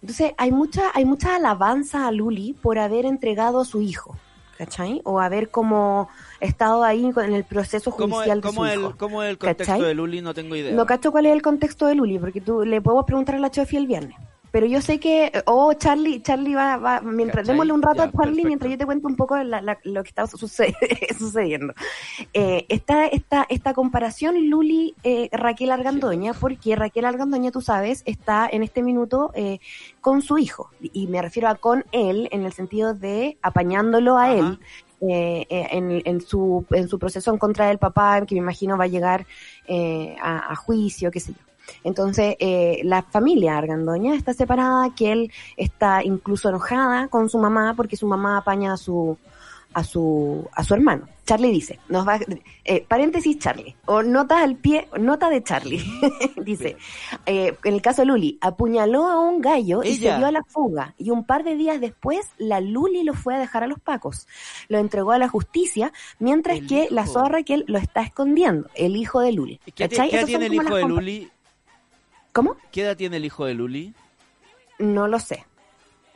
Entonces, 0.00 0.32
hay 0.38 0.50
mucha, 0.50 0.90
hay 0.94 1.04
mucha 1.04 1.36
alabanza 1.36 2.06
a 2.06 2.12
Luli 2.12 2.54
por 2.54 2.78
haber 2.78 3.06
entregado 3.06 3.60
a 3.60 3.64
su 3.64 3.82
hijo, 3.82 4.16
¿cachai? 4.58 5.00
O 5.04 5.20
haber 5.20 5.50
como 5.50 6.08
estado 6.40 6.82
ahí 6.82 7.04
en 7.04 7.32
el 7.34 7.44
proceso 7.44 7.90
judicial 7.90 8.40
¿Cómo, 8.40 8.64
de 8.64 8.70
su 8.70 8.74
el, 8.74 8.80
hijo. 8.80 8.94
¿Cómo 8.98 9.22
es 9.22 9.30
el 9.30 9.38
contexto 9.38 9.72
¿cachai? 9.72 9.86
de 9.86 9.94
Luli? 9.94 10.22
No 10.22 10.34
tengo 10.34 10.56
idea. 10.56 10.72
No 10.74 10.86
cacho 10.86 11.12
cuál 11.12 11.26
es 11.26 11.32
el 11.32 11.42
contexto 11.42 11.86
de 11.86 11.94
Luli, 11.94 12.18
porque 12.18 12.40
tú 12.40 12.64
le 12.64 12.80
podemos 12.80 13.04
preguntar 13.04 13.36
a 13.36 13.38
la 13.38 13.50
Chofi 13.50 13.76
el 13.76 13.86
viernes 13.86 14.16
pero 14.50 14.66
yo 14.66 14.80
sé 14.80 14.98
que, 15.00 15.30
oh, 15.46 15.72
Charlie, 15.74 16.22
Charlie 16.22 16.54
va, 16.54 16.76
va 16.76 17.00
mientras 17.00 17.42
¿Cachai? 17.42 17.54
démosle 17.54 17.72
un 17.72 17.82
rato 17.82 17.98
ya, 17.98 18.04
a 18.04 18.12
Charlie 18.12 18.16
perfecto. 18.42 18.46
mientras 18.48 18.70
yo 18.72 18.78
te 18.78 18.86
cuento 18.86 19.08
un 19.08 19.16
poco 19.16 19.36
la, 19.38 19.60
la, 19.62 19.78
lo 19.84 20.02
que 20.02 20.08
está 20.08 20.26
suced 20.26 20.72
sucediendo. 21.18 21.74
Eh, 22.32 22.66
esta, 22.68 23.06
esta, 23.06 23.46
esta 23.48 23.74
comparación 23.74 24.48
Luli 24.50 24.94
eh, 25.02 25.28
Raquel 25.32 25.70
Argandoña, 25.70 26.32
porque 26.34 26.76
Raquel 26.76 27.04
Argandoña, 27.04 27.50
tú 27.50 27.60
sabes, 27.60 28.02
está 28.06 28.48
en 28.50 28.62
este 28.62 28.82
minuto 28.82 29.30
eh, 29.34 29.60
con 30.00 30.22
su 30.22 30.38
hijo, 30.38 30.70
y 30.80 31.06
me 31.06 31.22
refiero 31.22 31.48
a 31.48 31.54
con 31.56 31.84
él 31.92 32.28
en 32.32 32.44
el 32.44 32.52
sentido 32.52 32.94
de 32.94 33.38
apañándolo 33.42 34.16
a 34.18 34.24
Ajá. 34.24 34.34
él. 34.34 34.58
Eh, 35.02 35.46
eh, 35.48 35.66
en, 35.70 36.02
en, 36.04 36.20
su, 36.20 36.66
en 36.72 36.86
su 36.86 36.98
proceso 36.98 37.30
en 37.32 37.38
contra 37.38 37.68
del 37.68 37.78
papá, 37.78 38.20
que 38.26 38.34
me 38.34 38.40
imagino 38.42 38.76
va 38.76 38.84
a 38.84 38.86
llegar 38.86 39.24
eh, 39.66 40.14
a, 40.20 40.52
a 40.52 40.56
juicio, 40.56 41.10
qué 41.10 41.20
sé 41.20 41.32
yo. 41.32 41.38
Entonces, 41.84 42.36
eh, 42.38 42.80
la 42.84 43.02
familia 43.02 43.58
Argandoña 43.58 44.14
está 44.14 44.34
separada, 44.34 44.94
que 44.94 45.12
él 45.12 45.32
está 45.56 46.02
incluso 46.04 46.48
enojada 46.48 47.08
con 47.08 47.28
su 47.28 47.38
mamá 47.38 47.74
porque 47.76 47.96
su 47.96 48.06
mamá 48.06 48.38
apaña 48.38 48.72
a 48.72 48.76
su 48.76 49.16
a 49.72 49.84
su 49.84 50.48
a 50.52 50.64
su 50.64 50.74
hermano. 50.74 51.06
Charlie 51.24 51.52
dice, 51.52 51.78
nos 51.88 52.06
va 52.06 52.18
eh, 52.64 52.84
paréntesis 52.88 53.38
Charlie 53.38 53.76
o 53.86 54.02
nota 54.02 54.42
al 54.42 54.56
pie, 54.56 54.88
nota 54.98 55.30
de 55.30 55.44
Charlie. 55.44 55.80
dice, 56.44 56.76
eh, 57.24 57.56
en 57.62 57.74
el 57.74 57.80
caso 57.80 58.02
de 58.02 58.06
Luli, 58.06 58.38
apuñaló 58.40 59.06
a 59.06 59.20
un 59.20 59.40
gallo 59.40 59.82
Ella. 59.82 59.92
y 59.92 59.96
se 59.96 60.16
dio 60.16 60.26
a 60.26 60.32
la 60.32 60.42
fuga 60.42 60.94
y 60.98 61.10
un 61.10 61.24
par 61.24 61.44
de 61.44 61.54
días 61.54 61.80
después 61.80 62.26
la 62.38 62.60
Luli 62.60 63.04
lo 63.04 63.14
fue 63.14 63.36
a 63.36 63.38
dejar 63.38 63.62
a 63.62 63.68
los 63.68 63.78
pacos. 63.78 64.26
Lo 64.68 64.78
entregó 64.78 65.12
a 65.12 65.18
la 65.18 65.28
justicia 65.28 65.92
mientras 66.18 66.58
el 66.58 66.66
que 66.66 66.84
hijo. 66.84 66.94
la 66.94 67.06
zorra 67.06 67.44
que 67.44 67.54
él 67.54 67.64
lo 67.68 67.78
está 67.78 68.02
escondiendo, 68.02 68.68
el 68.74 68.96
hijo 68.96 69.20
de 69.20 69.32
Luli. 69.32 69.60
¿Qué, 69.76 69.88
¿qué 69.88 70.24
tiene 70.26 70.46
el 70.46 70.54
hijo 70.54 70.74
de 70.74 70.84
Luli? 70.84 71.30
¿Cómo? 72.32 72.56
¿Qué 72.70 72.82
edad 72.82 72.96
tiene 72.96 73.16
el 73.16 73.24
hijo 73.24 73.44
de 73.44 73.54
Luli? 73.54 73.94
No 74.78 75.08
lo 75.08 75.18
sé. 75.18 75.44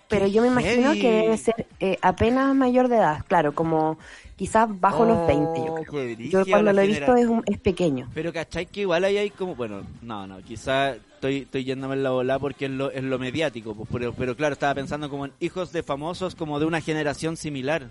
Pero 0.09 0.27
yo 0.27 0.43
me 0.43 0.49
imagino 0.49 0.89
heavy. 0.91 1.01
que 1.01 1.11
debe 1.11 1.37
ser 1.37 1.67
eh, 1.81 1.99
apenas 2.03 2.55
mayor 2.55 2.89
de 2.89 2.97
edad, 2.97 3.25
claro, 3.27 3.55
como 3.55 3.99
quizás 4.37 4.69
bajo 4.81 5.03
oh, 5.03 5.07
los 5.07 5.27
20, 5.27 5.61
yo 5.65 5.75
creo. 5.75 6.17
Yo 6.19 6.47
cuando 6.47 6.73
lo 6.73 6.83
he 6.83 6.87
visto 6.87 7.17
es, 7.17 7.27
un, 7.27 7.43
es 7.47 7.59
pequeño. 7.59 8.11
Pero 8.15 8.33
¿cachai? 8.33 8.67
Que 8.67 8.83
igual 8.83 9.05
ahí 9.05 9.17
hay 9.17 9.31
como, 9.31 9.55
bueno, 9.55 9.83
no, 10.03 10.27
no, 10.27 10.43
quizás 10.43 10.99
estoy, 11.15 11.39
estoy 11.39 11.65
yéndome 11.65 11.95
en 11.95 12.03
la 12.03 12.11
bola 12.11 12.39
porque 12.39 12.67
es 12.67 12.71
lo, 12.71 12.91
es 12.91 13.03
lo 13.03 13.19
mediático, 13.19 13.75
pues, 13.75 13.89
pero, 13.91 14.13
pero 14.13 14.37
claro, 14.37 14.53
estaba 14.53 14.75
pensando 14.75 15.09
como 15.09 15.25
en 15.25 15.33
hijos 15.41 15.73
de 15.73 15.83
famosos 15.83 16.35
como 16.35 16.61
de 16.61 16.67
una 16.67 16.81
generación 16.81 17.37
similar. 17.37 17.89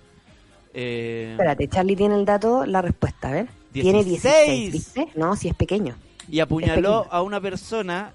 Eh... 0.73 1.29
Espérate, 1.31 1.67
Charlie 1.67 1.95
tiene 1.95 2.15
el 2.15 2.25
dato, 2.25 2.65
la 2.65 2.81
respuesta, 2.81 3.29
a 3.29 3.31
ver. 3.31 3.47
16. 3.73 3.83
Tiene 3.83 4.03
16, 4.03 4.71
¿viste? 4.71 5.07
No, 5.15 5.35
si 5.35 5.47
es 5.47 5.55
pequeño. 5.55 5.95
Y 6.29 6.39
apuñaló 6.39 7.07
a 7.09 7.21
una 7.21 7.39
persona 7.41 8.13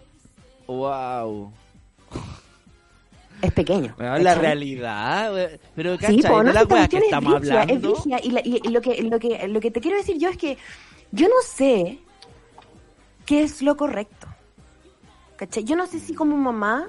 Wow. 0.68 1.50
Es 3.40 3.52
pequeño. 3.52 3.94
la 3.98 4.34
realidad, 4.34 5.32
pero 5.74 5.96
¿cachai? 5.96 6.16
Sí, 6.16 6.22
no, 6.22 6.42
la 6.42 6.88
que 6.88 6.98
estamos 6.98 7.34
hablando. 7.34 7.96
Es 7.96 8.24
y, 8.24 8.68
lo, 8.68 8.80
que, 8.82 9.02
lo, 9.02 9.18
que, 9.18 9.48
lo 9.48 9.60
que 9.60 9.70
te 9.70 9.80
quiero 9.80 9.96
decir 9.96 10.18
yo 10.18 10.28
es 10.28 10.36
que 10.36 10.58
yo 11.12 11.28
no 11.28 11.36
sé 11.42 11.98
qué 13.24 13.42
es 13.42 13.62
lo 13.62 13.76
correcto. 13.76 14.26
¿Cachai? 15.36 15.64
Yo 15.64 15.76
no 15.76 15.86
sé 15.86 16.00
si 16.00 16.14
como 16.14 16.36
mamá 16.36 16.88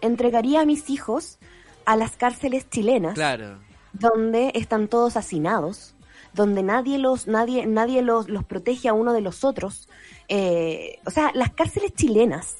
entregaría 0.00 0.60
a 0.60 0.66
mis 0.66 0.88
hijos 0.90 1.38
a 1.86 1.96
las 1.96 2.16
cárceles 2.16 2.68
chilenas. 2.70 3.14
Claro. 3.14 3.58
Donde 3.92 4.52
están 4.54 4.86
todos 4.86 5.16
hacinados, 5.16 5.94
donde 6.34 6.62
nadie 6.62 6.98
los, 6.98 7.26
nadie, 7.26 7.66
nadie 7.66 8.02
los, 8.02 8.28
los 8.28 8.44
protege 8.44 8.88
a 8.88 8.92
uno 8.92 9.12
de 9.12 9.22
los 9.22 9.44
otros. 9.44 9.88
Eh, 10.28 10.98
o 11.04 11.10
sea, 11.10 11.30
las 11.34 11.52
cárceles 11.52 11.92
chilenas. 11.94 12.56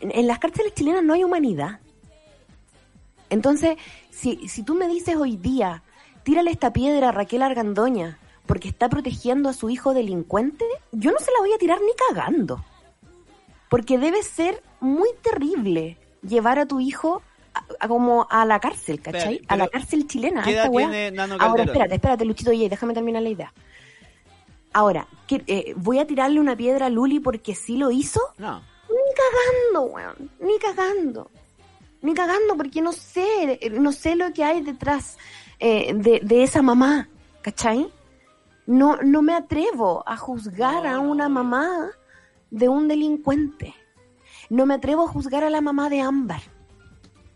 En, 0.00 0.26
las 0.26 0.38
cárceles 0.38 0.74
chilenas 0.74 1.02
no 1.02 1.14
hay 1.14 1.24
humanidad. 1.24 1.80
Entonces, 3.28 3.76
si, 4.10 4.48
si 4.48 4.62
tú 4.62 4.74
me 4.74 4.88
dices 4.88 5.16
hoy 5.16 5.36
día, 5.36 5.82
tírale 6.22 6.50
esta 6.50 6.72
piedra 6.72 7.10
a 7.10 7.12
Raquel 7.12 7.42
Argandoña 7.42 8.18
porque 8.46 8.68
está 8.68 8.88
protegiendo 8.88 9.48
a 9.48 9.52
su 9.52 9.70
hijo 9.70 9.94
delincuente, 9.94 10.64
yo 10.90 11.12
no 11.12 11.18
se 11.20 11.30
la 11.30 11.38
voy 11.38 11.52
a 11.52 11.58
tirar 11.58 11.78
ni 11.80 11.92
cagando. 12.08 12.64
Porque 13.68 13.98
debe 13.98 14.22
ser 14.24 14.62
muy 14.80 15.08
terrible 15.22 15.96
llevar 16.22 16.58
a 16.58 16.66
tu 16.66 16.80
hijo 16.80 17.22
como 17.86 18.26
a 18.28 18.44
la 18.44 18.60
cárcel, 18.60 19.00
¿cachai? 19.00 19.42
a 19.48 19.56
la 19.56 19.68
cárcel 19.68 20.06
chilena. 20.06 20.42
¿Qué 20.42 20.52
edad 20.52 20.70
tiene 20.70 21.10
Nano 21.10 21.36
Ahora, 21.38 21.64
espérate, 21.64 21.94
espérate, 21.94 22.24
Luchito, 22.24 22.50
oye, 22.50 22.68
déjame 22.68 22.94
terminar 22.94 23.22
la 23.22 23.28
idea. 23.28 23.52
Ahora, 24.72 25.08
eh, 25.28 25.74
¿voy 25.76 25.98
a 25.98 26.06
tirarle 26.06 26.40
una 26.40 26.56
piedra 26.56 26.86
a 26.86 26.90
Luli 26.90 27.20
porque 27.20 27.54
sí 27.54 27.76
lo 27.76 27.90
hizo? 27.90 28.20
No. 28.38 28.60
Ni 28.88 29.14
cagando, 29.14 29.92
weón. 29.92 30.30
Ni 30.40 30.58
cagando. 30.58 31.30
Ni 32.02 32.14
cagando 32.14 32.56
porque 32.56 32.80
no 32.80 32.92
sé, 32.92 33.58
no 33.72 33.92
sé 33.92 34.16
lo 34.16 34.32
que 34.32 34.44
hay 34.44 34.62
detrás 34.62 35.18
eh, 35.58 35.92
de, 35.94 36.20
de, 36.22 36.42
esa 36.42 36.62
mamá, 36.62 37.08
¿cachai? 37.42 37.92
No, 38.66 38.96
no 39.02 39.22
me 39.22 39.34
atrevo 39.34 40.02
a 40.06 40.16
juzgar 40.16 40.86
a 40.86 41.00
una 41.00 41.28
mamá 41.28 41.90
de 42.50 42.68
un 42.68 42.88
delincuente. 42.88 43.74
No 44.48 44.66
me 44.66 44.74
atrevo 44.74 45.04
a 45.04 45.08
juzgar 45.08 45.44
a 45.44 45.50
la 45.50 45.60
mamá 45.60 45.90
de 45.90 46.00
Ámbar. 46.00 46.42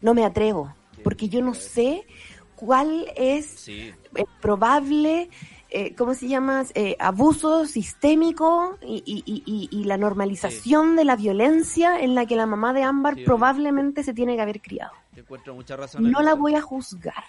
No 0.00 0.14
me 0.14 0.24
atrevo, 0.24 0.74
porque 1.02 1.28
yo 1.28 1.42
no 1.42 1.54
sé 1.54 2.06
cuál 2.56 3.06
es 3.16 3.70
probable, 4.40 5.30
eh, 5.76 5.92
¿cómo 5.96 6.14
se 6.14 6.28
llama? 6.28 6.64
Eh, 6.74 6.94
abuso 7.00 7.66
sistémico 7.66 8.78
y, 8.80 9.82
la 9.84 9.96
normalización 9.96 10.94
de 10.94 11.04
la 11.04 11.16
violencia 11.16 12.00
en 12.00 12.14
la 12.14 12.26
que 12.26 12.36
la 12.36 12.46
mamá 12.46 12.72
de 12.72 12.84
Ámbar 12.84 13.16
probablemente 13.24 14.04
se 14.04 14.14
tiene 14.14 14.36
que 14.36 14.42
haber 14.42 14.62
criado. 14.62 14.92
no 15.98 16.22
la 16.22 16.34
voy 16.34 16.54
a 16.54 16.60
juzgar, 16.60 17.24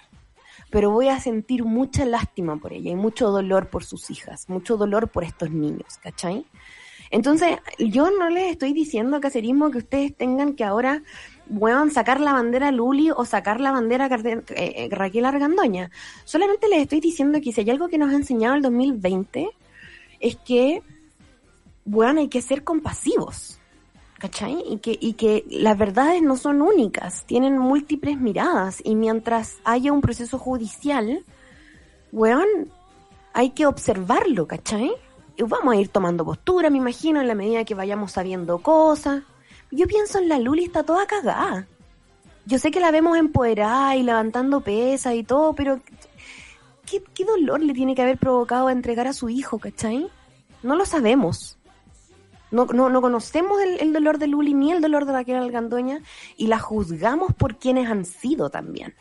pero 0.69 0.91
voy 0.91 1.07
a 1.07 1.19
sentir 1.19 1.63
mucha 1.63 2.05
lástima 2.05 2.57
por 2.57 2.71
ella 2.71 2.91
y 2.91 2.95
mucho 2.95 3.31
dolor 3.31 3.69
por 3.69 3.83
sus 3.83 4.11
hijas, 4.11 4.47
mucho 4.47 4.77
dolor 4.77 5.09
por 5.09 5.23
estos 5.23 5.49
niños, 5.49 5.97
¿cachai? 6.03 6.45
Entonces, 7.09 7.57
yo 7.79 8.11
no 8.11 8.29
les 8.29 8.51
estoy 8.51 8.73
diciendo 8.73 9.17
a 9.17 9.21
Cacerismo 9.21 9.71
que 9.71 9.79
ustedes 9.79 10.15
tengan 10.15 10.53
que 10.53 10.63
ahora 10.63 11.01
puedan 11.59 11.91
sacar 11.91 12.19
la 12.19 12.33
bandera 12.33 12.71
Luli 12.71 13.11
o 13.11 13.25
sacar 13.25 13.59
la 13.61 13.71
bandera 13.71 14.07
eh, 14.07 14.43
eh, 14.49 14.89
Raquel 14.91 15.25
Argandoña. 15.25 15.91
Solamente 16.23 16.67
les 16.67 16.81
estoy 16.81 16.99
diciendo 16.99 17.39
que 17.41 17.51
si 17.51 17.61
hay 17.61 17.69
algo 17.69 17.87
que 17.87 17.97
nos 17.97 18.11
ha 18.11 18.15
enseñado 18.15 18.55
el 18.55 18.61
2020 18.61 19.49
es 20.19 20.35
que, 20.37 20.81
bueno, 21.83 22.21
hay 22.21 22.27
que 22.27 22.41
ser 22.41 22.63
compasivos. 22.63 23.59
¿Cachai? 24.17 24.63
Y 24.69 24.77
que, 24.77 24.97
y 24.99 25.13
que 25.13 25.45
las 25.49 25.77
verdades 25.77 26.21
no 26.23 26.37
son 26.37 26.61
únicas, 26.61 27.25
tienen 27.25 27.57
múltiples 27.57 28.17
miradas 28.17 28.81
y 28.83 28.95
mientras 28.95 29.57
haya 29.65 29.91
un 29.91 29.99
proceso 29.99 30.39
judicial, 30.39 31.23
weón, 32.13 32.47
hay 33.33 33.49
que 33.49 33.65
observarlo, 33.65 34.47
¿cachai? 34.47 34.95
vamos 35.43 35.75
a 35.75 35.77
ir 35.77 35.89
tomando 35.89 36.23
postura, 36.23 36.69
me 36.69 36.77
imagino, 36.77 37.19
en 37.19 37.27
la 37.27 37.35
medida 37.35 37.65
que 37.65 37.75
vayamos 37.75 38.13
sabiendo 38.13 38.59
cosas. 38.59 39.23
Yo 39.75 39.87
pienso 39.87 40.19
en 40.19 40.29
la 40.29 40.39
Luli, 40.39 40.63
está 40.63 40.83
toda 40.83 41.05
cagada. 41.05 41.67
Yo 42.45 42.59
sé 42.59 42.71
que 42.71 42.79
la 42.79 42.91
vemos 42.91 43.17
empoderada 43.17 43.97
y 43.97 44.03
levantando 44.03 44.61
pesas 44.61 45.15
y 45.15 45.23
todo, 45.23 45.53
pero 45.53 45.81
¿qué, 46.85 47.25
dolor 47.25 47.61
le 47.61 47.73
tiene 47.73 47.93
que 47.93 48.01
haber 48.01 48.17
provocado 48.17 48.69
entregar 48.69 49.05
a 49.07 49.13
su 49.13 49.27
hijo, 49.27 49.59
cachai? 49.59 50.07
No 50.63 50.77
lo 50.77 50.85
sabemos. 50.85 51.57
No, 52.51 52.67
no, 52.67 52.89
no 52.89 53.01
conocemos 53.01 53.61
el, 53.61 53.81
el, 53.81 53.91
dolor 53.91 54.17
de 54.17 54.27
Luli 54.27 54.53
ni 54.53 54.71
el 54.71 54.81
dolor 54.81 55.05
de 55.05 55.11
Raquel 55.11 55.35
Algandoña 55.35 55.99
y 56.37 56.47
la 56.47 56.59
juzgamos 56.59 57.33
por 57.33 57.57
quienes 57.57 57.89
han 57.89 58.05
sido 58.05 58.49
también. 58.49 58.95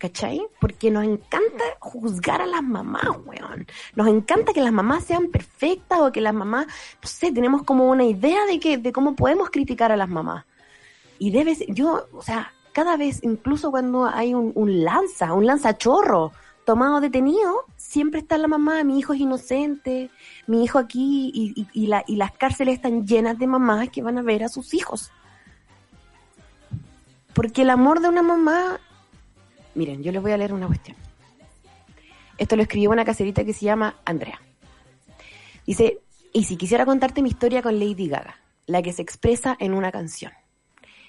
¿Cachai? 0.00 0.40
Porque 0.58 0.90
nos 0.90 1.04
encanta 1.04 1.62
juzgar 1.78 2.40
a 2.40 2.46
las 2.46 2.62
mamás, 2.62 3.06
weón. 3.26 3.66
Nos 3.94 4.08
encanta 4.08 4.54
que 4.54 4.62
las 4.62 4.72
mamás 4.72 5.04
sean 5.04 5.28
perfectas 5.28 6.00
o 6.00 6.10
que 6.10 6.22
las 6.22 6.32
mamás, 6.32 6.66
no 6.66 7.08
sé, 7.08 7.30
tenemos 7.30 7.64
como 7.64 7.88
una 7.88 8.04
idea 8.04 8.46
de 8.46 8.58
que, 8.58 8.78
de 8.78 8.92
cómo 8.92 9.14
podemos 9.14 9.50
criticar 9.50 9.92
a 9.92 9.98
las 9.98 10.08
mamás. 10.08 10.46
Y 11.18 11.30
debe 11.30 11.54
ser, 11.54 11.72
yo, 11.74 12.08
o 12.14 12.22
sea, 12.22 12.50
cada 12.72 12.96
vez, 12.96 13.20
incluso 13.22 13.70
cuando 13.70 14.06
hay 14.06 14.32
un, 14.32 14.54
lanza, 14.82 15.34
un 15.34 15.44
lanzachorro 15.44 16.32
tomado 16.64 17.02
detenido, 17.02 17.66
siempre 17.76 18.20
está 18.20 18.38
la 18.38 18.48
mamá, 18.48 18.82
mi 18.84 18.98
hijo 18.98 19.12
es 19.12 19.20
inocente, 19.20 20.08
mi 20.46 20.64
hijo 20.64 20.78
aquí, 20.78 21.30
y, 21.34 21.66
y, 21.74 21.86
la, 21.88 22.04
y 22.06 22.16
las 22.16 22.32
cárceles 22.32 22.76
están 22.76 23.06
llenas 23.06 23.38
de 23.38 23.46
mamás 23.46 23.90
que 23.90 24.02
van 24.02 24.16
a 24.16 24.22
ver 24.22 24.44
a 24.44 24.48
sus 24.48 24.72
hijos. 24.72 25.10
Porque 27.34 27.62
el 27.62 27.70
amor 27.70 28.00
de 28.00 28.08
una 28.08 28.22
mamá 28.22 28.80
Miren, 29.74 30.02
yo 30.02 30.12
les 30.12 30.20
voy 30.20 30.32
a 30.32 30.36
leer 30.36 30.52
una 30.52 30.66
cuestión. 30.66 30.96
Esto 32.38 32.56
lo 32.56 32.62
escribió 32.62 32.90
una 32.90 33.04
caserita 33.04 33.44
que 33.44 33.52
se 33.52 33.66
llama 33.66 33.96
Andrea. 34.04 34.40
Dice, 35.66 36.00
y 36.32 36.44
si 36.44 36.56
quisiera 36.56 36.86
contarte 36.86 37.22
mi 37.22 37.28
historia 37.28 37.62
con 37.62 37.78
Lady 37.78 38.08
Gaga, 38.08 38.40
la 38.66 38.82
que 38.82 38.92
se 38.92 39.02
expresa 39.02 39.56
en 39.60 39.74
una 39.74 39.92
canción. 39.92 40.32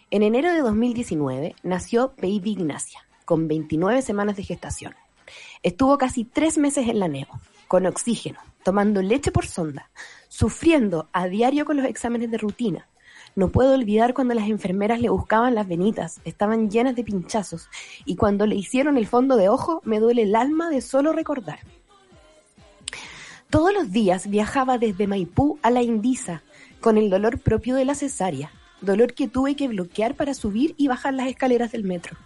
En 0.10 0.24
enero 0.24 0.52
de 0.52 0.60
2019 0.60 1.56
nació 1.64 2.14
Baby 2.18 2.52
Ignacia, 2.52 3.06
con 3.24 3.48
29 3.48 4.02
semanas 4.02 4.36
de 4.36 4.44
gestación. 4.44 4.94
Estuvo 5.64 5.98
casi 5.98 6.26
tres 6.26 6.58
meses 6.58 6.88
en 6.90 7.00
la 7.00 7.08
NEO, 7.08 7.28
con 7.68 7.86
oxígeno, 7.86 8.40
tomando 8.64 9.02
leche 9.02 9.32
por 9.32 9.46
sonda, 9.46 9.90
sufriendo 10.28 11.08
a 11.14 11.28
diario 11.28 11.66
con 11.66 11.78
los 11.78 11.86
exámenes 11.86 12.30
de 12.30 12.38
rutina, 12.38 12.88
no 13.36 13.50
puedo 13.50 13.74
olvidar 13.74 14.14
cuando 14.14 14.34
las 14.34 14.50
enfermeras 14.50 15.00
le 15.00 15.10
buscaban 15.10 15.56
las 15.56 15.68
venitas, 15.68 16.20
estaban 16.26 16.70
llenas 16.70 16.96
de 16.96 17.04
pinchazos, 17.04 17.70
y 18.06 18.16
cuando 18.16 18.46
le 18.46 18.56
hicieron 18.56 18.98
el 18.98 19.08
fondo 19.08 19.38
de 19.38 19.50
ojo 19.50 19.82
me 19.86 20.00
duele 20.00 20.24
el 20.24 20.36
alma 20.36 20.70
de 20.70 20.82
solo 20.82 21.14
recordar. 21.14 21.60
Todos 23.50 23.74
los 23.74 23.92
días 23.92 24.30
viajaba 24.30 24.78
desde 24.78 25.08
Maipú 25.08 25.60
a 25.62 25.70
la 25.72 25.82
Indisa, 25.82 26.44
con 26.80 26.98
el 26.98 27.10
dolor 27.10 27.40
propio 27.40 27.76
de 27.76 27.86
la 27.86 27.96
cesárea, 27.96 28.52
dolor 28.82 29.14
que 29.14 29.28
tuve 29.28 29.56
que 29.56 29.68
bloquear 29.68 30.16
para 30.16 30.34
subir 30.34 30.74
y 30.78 30.88
bajar 30.88 31.14
las 31.14 31.28
escaleras 31.28 31.72
del 31.72 31.84
metro. 31.84 32.18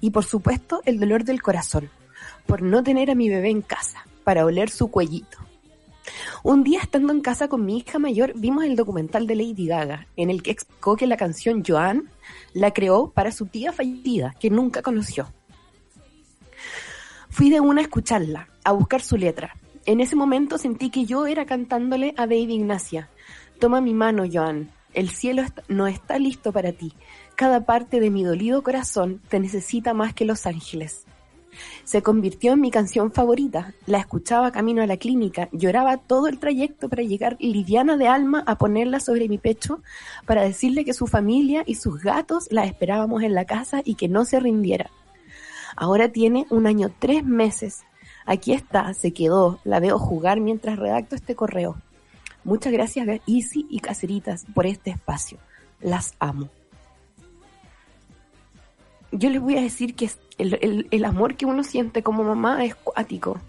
Y 0.00 0.10
por 0.10 0.24
supuesto 0.24 0.82
el 0.84 0.98
dolor 0.98 1.24
del 1.24 1.42
corazón, 1.42 1.90
por 2.46 2.62
no 2.62 2.82
tener 2.82 3.10
a 3.10 3.14
mi 3.14 3.28
bebé 3.28 3.50
en 3.50 3.62
casa, 3.62 4.04
para 4.24 4.44
oler 4.44 4.70
su 4.70 4.90
cuellito. 4.90 5.47
Un 6.42 6.64
día 6.64 6.80
estando 6.80 7.12
en 7.12 7.20
casa 7.20 7.48
con 7.48 7.64
mi 7.64 7.78
hija 7.78 7.98
mayor 7.98 8.32
vimos 8.36 8.64
el 8.64 8.76
documental 8.76 9.26
de 9.26 9.36
Lady 9.36 9.66
Gaga, 9.66 10.06
en 10.16 10.30
el 10.30 10.42
que 10.42 10.50
explicó 10.50 10.96
que 10.96 11.06
la 11.06 11.16
canción 11.16 11.62
Joan 11.66 12.10
la 12.52 12.72
creó 12.72 13.10
para 13.10 13.32
su 13.32 13.46
tía 13.46 13.72
fallecida, 13.72 14.34
que 14.38 14.50
nunca 14.50 14.82
conoció. 14.82 15.32
Fui 17.28 17.50
de 17.50 17.60
una 17.60 17.80
a 17.80 17.84
escucharla, 17.84 18.48
a 18.64 18.72
buscar 18.72 19.00
su 19.00 19.16
letra. 19.16 19.54
En 19.86 20.00
ese 20.00 20.16
momento 20.16 20.58
sentí 20.58 20.90
que 20.90 21.04
yo 21.04 21.26
era 21.26 21.46
cantándole 21.46 22.14
a 22.16 22.26
Baby 22.26 22.54
Ignacia. 22.54 23.08
Toma 23.58 23.80
mi 23.80 23.94
mano, 23.94 24.24
Joan. 24.30 24.70
El 24.94 25.10
cielo 25.10 25.42
no 25.68 25.86
está 25.86 26.18
listo 26.18 26.52
para 26.52 26.72
ti. 26.72 26.92
Cada 27.36 27.64
parte 27.64 28.00
de 28.00 28.10
mi 28.10 28.24
dolido 28.24 28.62
corazón 28.62 29.20
te 29.28 29.38
necesita 29.38 29.94
más 29.94 30.14
que 30.14 30.24
los 30.24 30.46
ángeles. 30.46 31.06
Se 31.84 32.02
convirtió 32.02 32.52
en 32.52 32.60
mi 32.60 32.70
canción 32.70 33.12
favorita. 33.12 33.74
La 33.86 33.98
escuchaba 33.98 34.52
camino 34.52 34.82
a 34.82 34.86
la 34.86 34.96
clínica, 34.96 35.48
lloraba 35.52 35.96
todo 35.96 36.26
el 36.26 36.38
trayecto 36.38 36.88
para 36.88 37.02
llegar 37.02 37.36
liviana 37.40 37.96
de 37.96 38.08
alma 38.08 38.44
a 38.46 38.58
ponerla 38.58 39.00
sobre 39.00 39.28
mi 39.28 39.38
pecho 39.38 39.80
para 40.26 40.42
decirle 40.42 40.84
que 40.84 40.92
su 40.92 41.06
familia 41.06 41.62
y 41.66 41.76
sus 41.76 42.02
gatos 42.02 42.48
la 42.50 42.64
esperábamos 42.64 43.22
en 43.22 43.34
la 43.34 43.44
casa 43.44 43.82
y 43.84 43.94
que 43.94 44.08
no 44.08 44.24
se 44.24 44.40
rindiera. 44.40 44.90
Ahora 45.76 46.08
tiene 46.08 46.46
un 46.50 46.66
año 46.66 46.92
tres 46.98 47.24
meses. 47.24 47.84
Aquí 48.26 48.52
está, 48.52 48.92
se 48.94 49.12
quedó, 49.12 49.60
la 49.64 49.80
veo 49.80 49.98
jugar 49.98 50.40
mientras 50.40 50.78
redacto 50.78 51.14
este 51.14 51.34
correo. 51.34 51.76
Muchas 52.44 52.72
gracias 52.72 53.06
Easy 53.26 53.66
y 53.70 53.80
Caseritas 53.80 54.44
por 54.54 54.66
este 54.66 54.90
espacio. 54.90 55.38
Las 55.80 56.14
amo 56.18 56.50
yo 59.12 59.30
les 59.30 59.40
voy 59.40 59.56
a 59.56 59.62
decir 59.62 59.94
que 59.94 60.10
el, 60.38 60.86
el, 60.90 61.04
amor 61.04 61.36
que 61.36 61.46
uno 61.46 61.64
siente 61.64 62.02
como 62.02 62.24
mamá 62.24 62.64
es 62.64 62.74
cuático. 62.74 63.40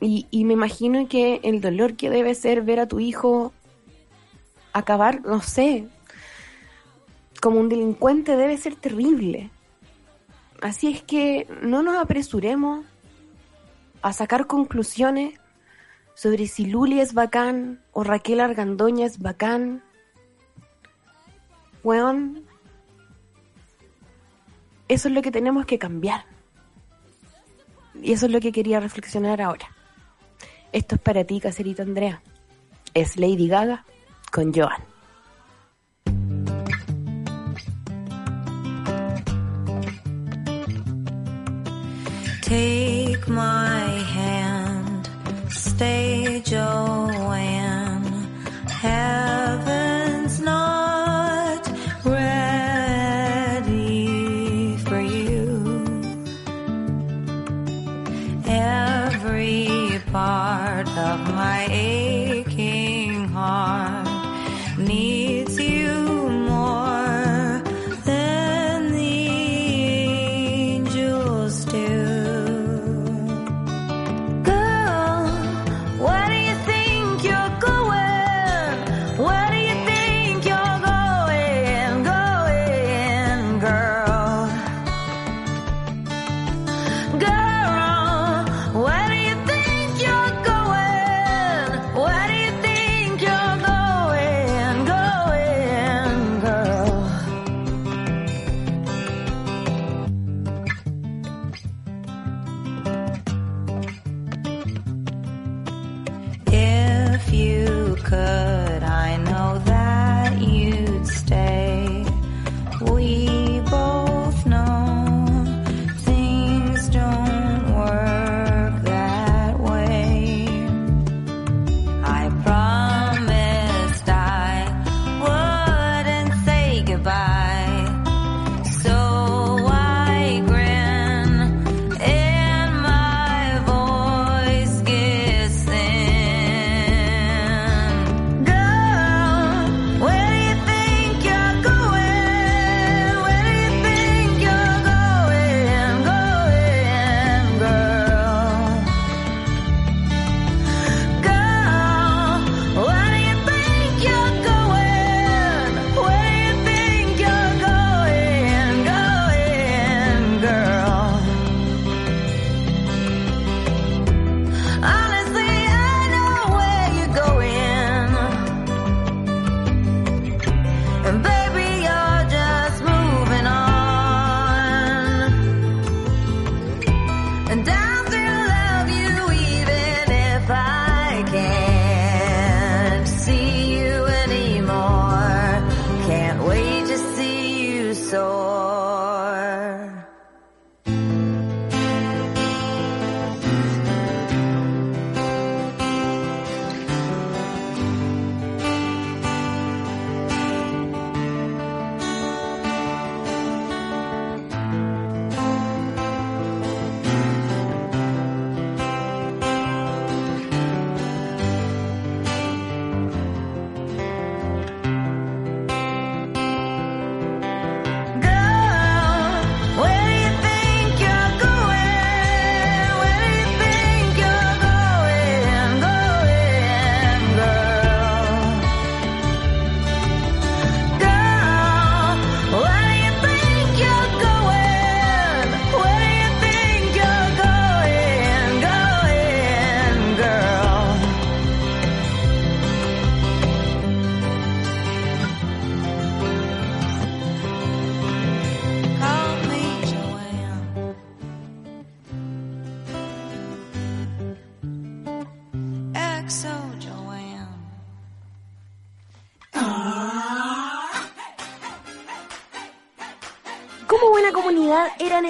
Y, 0.00 0.26
y 0.30 0.44
me 0.44 0.54
imagino 0.54 1.08
que 1.08 1.40
el 1.42 1.60
dolor 1.60 1.96
que 1.96 2.10
debe 2.10 2.34
ser 2.34 2.62
ver 2.62 2.80
a 2.80 2.88
tu 2.88 3.00
hijo 3.00 3.52
acabar, 4.72 5.22
no 5.24 5.42
sé, 5.42 5.88
como 7.40 7.60
un 7.60 7.68
delincuente 7.68 8.36
debe 8.36 8.56
ser 8.56 8.76
terrible. 8.76 9.50
Así 10.60 10.88
es 10.92 11.02
que 11.02 11.46
no 11.62 11.82
nos 11.82 11.96
apresuremos 11.96 12.84
a 14.02 14.12
sacar 14.12 14.46
conclusiones 14.46 15.38
sobre 16.14 16.46
si 16.48 16.66
Luli 16.66 17.00
es 17.00 17.14
bacán 17.14 17.80
o 17.92 18.02
Raquel 18.02 18.40
Argandoña 18.40 19.06
es 19.06 19.20
bacán. 19.20 19.82
Weón, 21.84 22.44
eso 24.88 25.08
es 25.08 25.14
lo 25.14 25.22
que 25.22 25.30
tenemos 25.30 25.66
que 25.66 25.78
cambiar. 25.78 26.24
Y 28.02 28.12
eso 28.12 28.26
es 28.26 28.32
lo 28.32 28.40
que 28.40 28.52
quería 28.52 28.80
reflexionar 28.80 29.40
ahora. 29.40 29.68
Esto 30.72 30.96
es 30.96 31.00
para 31.00 31.24
ti, 31.24 31.40
caserito 31.40 31.82
Andrea. 31.82 32.22
Es 32.94 33.16
Lady 33.16 33.48
Gaga 33.48 33.84
con 34.30 34.52
Joan. 34.52 34.82
Take 42.42 43.26
my 43.28 44.02
hand, 44.14 45.06
stay 45.50 46.42
Joanne. 46.46 47.57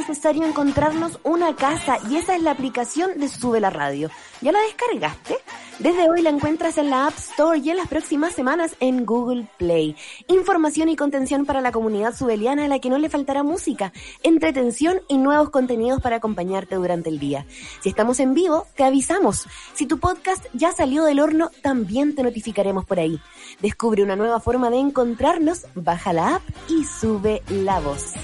Necesario 0.09 0.47
encontrarnos 0.47 1.21
una 1.23 1.55
casa 1.55 1.99
y 2.09 2.17
esa 2.17 2.35
es 2.35 2.43
la 2.43 2.53
aplicación 2.53 3.19
de 3.19 3.29
Sube 3.29 3.61
la 3.61 3.69
Radio. 3.69 4.11
¿Ya 4.41 4.53
la 4.53 4.61
descargaste? 4.63 5.37
Desde 5.79 6.09
hoy 6.09 6.23
la 6.23 6.31
encuentras 6.31 6.79
en 6.79 6.89
la 6.89 7.07
App 7.07 7.19
Store 7.19 7.59
y 7.59 7.71
en 7.71 7.77
las 7.77 7.89
próximas 7.89 8.33
semanas 8.33 8.75
en 8.81 9.05
Google 9.05 9.47
Play. 9.59 9.97
Información 10.29 10.89
y 10.89 10.97
contención 10.97 11.45
para 11.45 11.61
la 11.61 11.73
comunidad 11.73 12.17
subeliana 12.17 12.65
a 12.65 12.69
la 12.69 12.79
que 12.79 12.89
no 12.89 12.97
le 12.97 13.11
faltará 13.11 13.43
música, 13.43 13.93
entretención 14.23 15.01
y 15.09 15.19
nuevos 15.19 15.51
contenidos 15.51 16.01
para 16.01 16.17
acompañarte 16.17 16.77
durante 16.77 17.11
el 17.11 17.19
día. 17.19 17.45
Si 17.81 17.91
estamos 17.91 18.19
en 18.19 18.33
vivo, 18.33 18.67
te 18.77 18.85
avisamos. 18.85 19.47
Si 19.75 19.87
tu 19.87 19.99
podcast 19.99 20.47
ya 20.55 20.73
salió 20.73 21.05
del 21.05 21.21
horno, 21.21 21.51
también 21.63 22.15
te 22.15 22.23
notificaremos 22.23 22.87
por 22.87 22.99
ahí. 22.99 23.21
Descubre 23.61 24.03
una 24.03 24.17
nueva 24.17 24.41
forma 24.41 24.71
de 24.71 24.79
encontrarnos, 24.79 25.67
baja 25.75 26.15
la 26.15 26.37
app 26.37 26.43
y 26.69 26.85
sube 26.85 27.43
la 27.51 27.79
voz. 27.81 28.15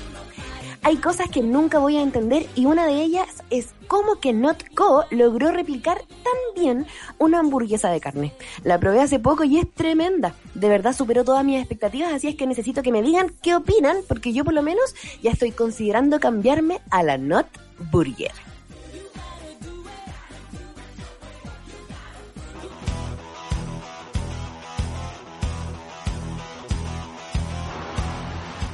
Hay 0.85 0.99
cosas 0.99 1.31
que 1.31 1.41
nunca 1.43 1.79
voy 1.79 1.97
a 1.97 2.03
entender 2.03 2.47
y 2.55 2.67
una 2.67 2.87
de 2.87 3.01
ellas 3.01 3.43
es 3.49 3.69
cómo 3.89 4.17
que 4.21 4.35
NotCo 4.35 5.07
logró 5.11 5.51
replicar 5.51 5.97
tan 5.99 6.63
bien 6.63 6.87
una 7.19 7.39
hamburguesa 7.39 7.89
de 7.89 8.01
carne. 8.01 8.35
La 8.65 8.79
probé 8.79 9.01
hace 9.01 9.19
poco 9.19 9.45
y 9.45 9.59
es 9.59 9.73
tremenda. 9.73 10.35
De 10.55 10.69
verdad 10.69 10.93
superó 10.95 11.25
todas 11.25 11.43
mis 11.43 11.59
expectativas, 11.59 12.13
así 12.13 12.29
es 12.29 12.37
que 12.37 12.47
necesito 12.47 12.83
que 12.83 12.93
me 12.93 13.01
digan 13.01 13.33
qué 13.43 13.55
opinan, 13.55 13.97
porque 14.07 14.35
yo 14.35 14.45
por 14.45 14.53
lo 14.53 14.63
menos 14.63 14.95
ya 15.23 15.31
estoy 15.31 15.53
considerando 15.53 16.21
cambiarme 16.21 16.83
a 16.91 17.03
la 17.03 17.17
Not 17.17 17.47
Burger. 17.91 18.33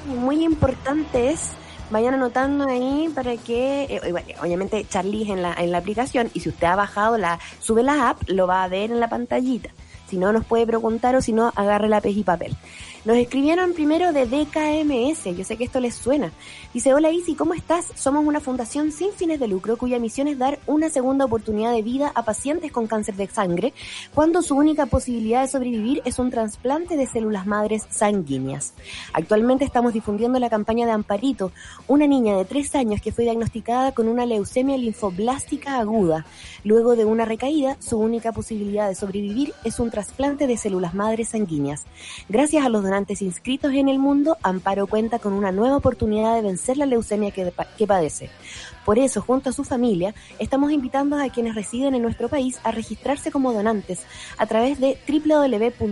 Muy 0.06 0.44
importante 0.44 1.30
es 1.30 1.52
vayan 1.90 2.14
anotando 2.14 2.64
ahí 2.68 3.10
para 3.14 3.36
que, 3.36 3.84
eh, 3.84 4.36
obviamente 4.40 4.86
Charlie 4.88 5.30
en 5.30 5.42
la, 5.42 5.54
en 5.54 5.72
la 5.72 5.78
aplicación 5.78 6.30
y 6.34 6.40
si 6.40 6.48
usted 6.48 6.66
ha 6.66 6.76
bajado 6.76 7.18
la, 7.18 7.38
sube 7.60 7.82
la 7.82 8.10
app, 8.10 8.22
lo 8.28 8.46
va 8.46 8.64
a 8.64 8.68
ver 8.68 8.90
en 8.90 9.00
la 9.00 9.08
pantallita. 9.08 9.70
Si 10.08 10.16
no, 10.16 10.32
nos 10.32 10.44
puede 10.44 10.66
preguntar 10.66 11.14
o 11.14 11.22
si 11.22 11.32
no, 11.32 11.52
agarre 11.54 11.88
lápiz 11.88 12.16
y 12.16 12.24
papel. 12.24 12.56
Nos 13.02 13.16
escribieron 13.16 13.72
primero 13.72 14.12
de 14.12 14.26
DKMS, 14.26 15.34
yo 15.34 15.42
sé 15.42 15.56
que 15.56 15.64
esto 15.64 15.80
les 15.80 15.94
suena. 15.94 16.32
Dice, 16.74 16.92
hola 16.92 17.10
Isi, 17.10 17.34
¿cómo 17.34 17.54
estás? 17.54 17.86
Somos 17.94 18.26
una 18.26 18.40
fundación 18.40 18.92
sin 18.92 19.12
fines 19.12 19.40
de 19.40 19.48
lucro 19.48 19.78
cuya 19.78 19.98
misión 19.98 20.28
es 20.28 20.36
dar 20.36 20.58
una 20.66 20.90
segunda 20.90 21.24
oportunidad 21.24 21.72
de 21.72 21.80
vida 21.80 22.12
a 22.14 22.26
pacientes 22.26 22.70
con 22.70 22.86
cáncer 22.86 23.14
de 23.14 23.26
sangre 23.26 23.72
cuando 24.12 24.42
su 24.42 24.54
única 24.54 24.84
posibilidad 24.84 25.40
de 25.40 25.48
sobrevivir 25.48 26.02
es 26.04 26.18
un 26.18 26.30
trasplante 26.30 26.98
de 26.98 27.06
células 27.06 27.46
madres 27.46 27.86
sanguíneas. 27.88 28.74
Actualmente 29.14 29.64
estamos 29.64 29.94
difundiendo 29.94 30.38
la 30.38 30.50
campaña 30.50 30.84
de 30.84 30.92
Amparito, 30.92 31.52
una 31.88 32.06
niña 32.06 32.36
de 32.36 32.44
tres 32.44 32.74
años 32.74 33.00
que 33.00 33.12
fue 33.12 33.24
diagnosticada 33.24 33.92
con 33.92 34.08
una 34.08 34.26
leucemia 34.26 34.76
linfoblástica 34.76 35.78
aguda. 35.78 36.26
Luego 36.64 36.96
de 36.96 37.06
una 37.06 37.24
recaída, 37.24 37.78
su 37.80 37.98
única 37.98 38.32
posibilidad 38.32 38.88
de 38.88 38.94
sobrevivir 38.94 39.54
es 39.64 39.80
un 39.80 39.90
trasplante 39.90 40.46
de 40.46 40.58
células 40.58 40.92
madres 40.92 41.30
sanguíneas. 41.30 41.84
Gracias 42.28 42.62
a 42.62 42.68
los 42.68 42.89
donantes 42.90 43.22
inscritos 43.22 43.72
en 43.72 43.88
el 43.88 44.00
mundo, 44.00 44.36
Amparo 44.42 44.88
cuenta 44.88 45.20
con 45.20 45.32
una 45.32 45.52
nueva 45.52 45.76
oportunidad 45.76 46.34
de 46.34 46.42
vencer 46.42 46.76
la 46.76 46.86
leucemia 46.86 47.30
que, 47.30 47.52
padece. 47.86 48.30
Por 48.84 48.98
eso, 48.98 49.20
junto 49.20 49.50
a 49.50 49.52
su 49.52 49.62
familia, 49.62 50.12
estamos 50.40 50.72
invitando 50.72 51.16
a 51.16 51.28
quienes 51.28 51.54
residen 51.54 51.94
en 51.94 52.02
nuestro 52.02 52.28
país 52.28 52.58
a 52.64 52.72
registrarse 52.72 53.30
como 53.30 53.52
donantes 53.52 54.00
a 54.38 54.46
través 54.46 54.80
de 54.80 54.98
www.dkms.cl 55.06 55.84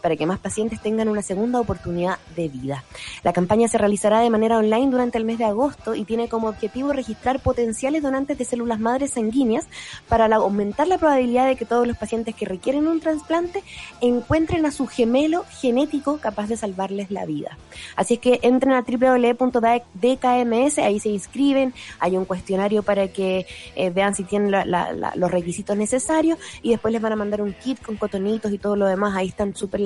para 0.00 0.16
que 0.16 0.26
más 0.26 0.38
pacientes 0.38 0.80
tengan 0.80 1.08
una 1.08 1.20
segunda 1.20 1.60
oportunidad 1.60 2.18
de 2.34 2.48
vida. 2.48 2.84
La 3.22 3.34
campaña 3.34 3.68
se 3.68 3.76
realizará 3.76 4.20
de 4.20 4.30
manera 4.30 4.56
online 4.56 4.90
durante 4.90 5.18
el 5.18 5.26
mes 5.26 5.36
de 5.38 5.44
agosto 5.44 5.94
y 5.94 6.04
tiene 6.04 6.28
como 6.28 6.48
objetivo 6.48 6.94
registrar 6.94 7.40
potenciales 7.40 8.02
donantes 8.02 8.38
de 8.38 8.46
células 8.46 8.80
madres 8.80 9.10
sanguíneas 9.10 9.66
para 10.08 10.34
aumentar 10.34 10.88
la 10.88 10.96
probabilidad 10.96 11.46
de 11.48 11.56
que 11.56 11.66
todos 11.66 11.86
los 11.86 11.98
pacientes 11.98 12.34
que 12.34 12.46
requieren 12.46 12.88
un 12.88 13.00
trasplante 13.00 13.62
encuentren 14.00 14.64
a 14.64 14.70
su 14.70 14.86
gemelo 15.02 15.44
genético 15.60 16.18
capaz 16.18 16.46
de 16.46 16.56
salvarles 16.56 17.10
la 17.10 17.26
vida. 17.26 17.58
Así 17.96 18.14
es 18.14 18.20
que 18.20 18.38
entren 18.42 18.74
a 18.74 18.82
www.dkms, 18.82 20.78
ahí 20.78 21.00
se 21.00 21.08
inscriben, 21.08 21.74
hay 21.98 22.16
un 22.16 22.24
cuestionario 22.24 22.84
para 22.84 23.08
que 23.08 23.44
eh, 23.74 23.90
vean 23.90 24.14
si 24.14 24.22
tienen 24.22 24.52
los 24.52 25.30
requisitos 25.30 25.76
necesarios 25.76 26.38
y 26.62 26.70
después 26.70 26.92
les 26.92 27.02
van 27.02 27.14
a 27.14 27.16
mandar 27.16 27.42
un 27.42 27.52
kit 27.52 27.82
con 27.82 27.96
cotonitos 27.96 28.52
y 28.52 28.58
todo 28.58 28.76
lo 28.76 28.86
demás, 28.86 29.16
ahí 29.16 29.26
están 29.26 29.56
súper 29.56 29.80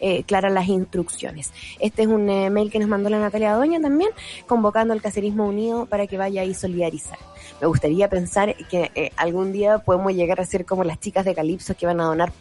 eh, 0.00 0.22
claras 0.24 0.52
las 0.52 0.68
instrucciones. 0.68 1.50
Este 1.80 2.02
es 2.02 2.08
un 2.08 2.28
eh, 2.28 2.50
mail 2.50 2.70
que 2.70 2.78
nos 2.78 2.90
mandó 2.90 3.08
la 3.08 3.18
Natalia 3.18 3.54
Doña 3.54 3.80
también, 3.80 4.10
convocando 4.46 4.92
al 4.92 5.00
Cacerismo 5.00 5.46
Unido 5.46 5.86
para 5.86 6.06
que 6.06 6.18
vaya 6.18 6.42
ahí 6.42 6.52
solidarizar. 6.52 7.18
Me 7.62 7.66
gustaría 7.66 8.10
pensar 8.10 8.54
que 8.66 9.12
algún 9.16 9.50
día 9.50 9.78
podemos 9.78 10.12
llegar 10.12 10.40
a 10.40 10.44
ser 10.44 10.66
como 10.66 10.84
las 10.84 11.00
chicas 11.00 11.24
de 11.24 11.34
Calipso 11.34 11.74
que 11.74 11.86
van 11.86 12.00
a 12.00 12.04
donar 12.04 12.32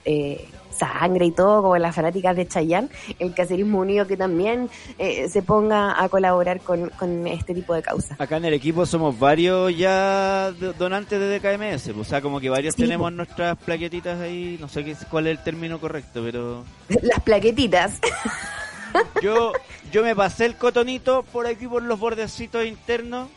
sangre 0.71 1.25
y 1.25 1.32
todo, 1.32 1.62
como 1.62 1.77
las 1.77 1.95
fanáticas 1.95 2.36
de 2.36 2.47
Chayanne, 2.47 2.89
el 3.19 3.34
caserismo 3.34 3.80
unido 3.80 4.08
que 4.08 4.17
también 4.17 4.69
eh, 4.97 5.27
se 5.30 5.41
ponga 5.41 6.01
a 6.01 6.10
colaborar 6.10 6.60
con, 6.62 6.91
este 7.27 7.53
tipo 7.53 7.73
de 7.73 7.82
causas. 7.82 8.19
Acá 8.19 8.38
en 8.38 8.45
el 8.45 8.53
equipo 8.53 8.86
somos 8.86 9.17
varios 9.17 9.75
ya 9.75 10.51
donantes 10.77 11.19
de 11.19 11.39
DKMS, 11.39 11.89
o 11.97 12.03
sea, 12.03 12.21
como 12.21 12.39
que 12.39 12.49
varios 12.49 12.75
tenemos 12.75 13.12
nuestras 13.12 13.58
plaquetitas 13.58 14.19
ahí, 14.19 14.58
no 14.60 14.67
sé 14.67 14.84
qué, 14.84 14.95
cuál 15.10 15.27
es 15.27 15.38
el 15.38 15.43
término 15.43 15.80
correcto, 15.80 16.21
pero... 16.23 16.63
Las 17.01 17.21
plaquetitas. 17.21 17.99
Yo, 19.21 19.51
yo 19.91 20.01
me 20.01 20.15
pasé 20.15 20.45
el 20.45 20.56
cotonito 20.56 21.21
por 21.21 21.45
aquí 21.45 21.67
por 21.67 21.84
los 21.84 21.99
bordecitos 21.99 22.65
internos 22.65 23.30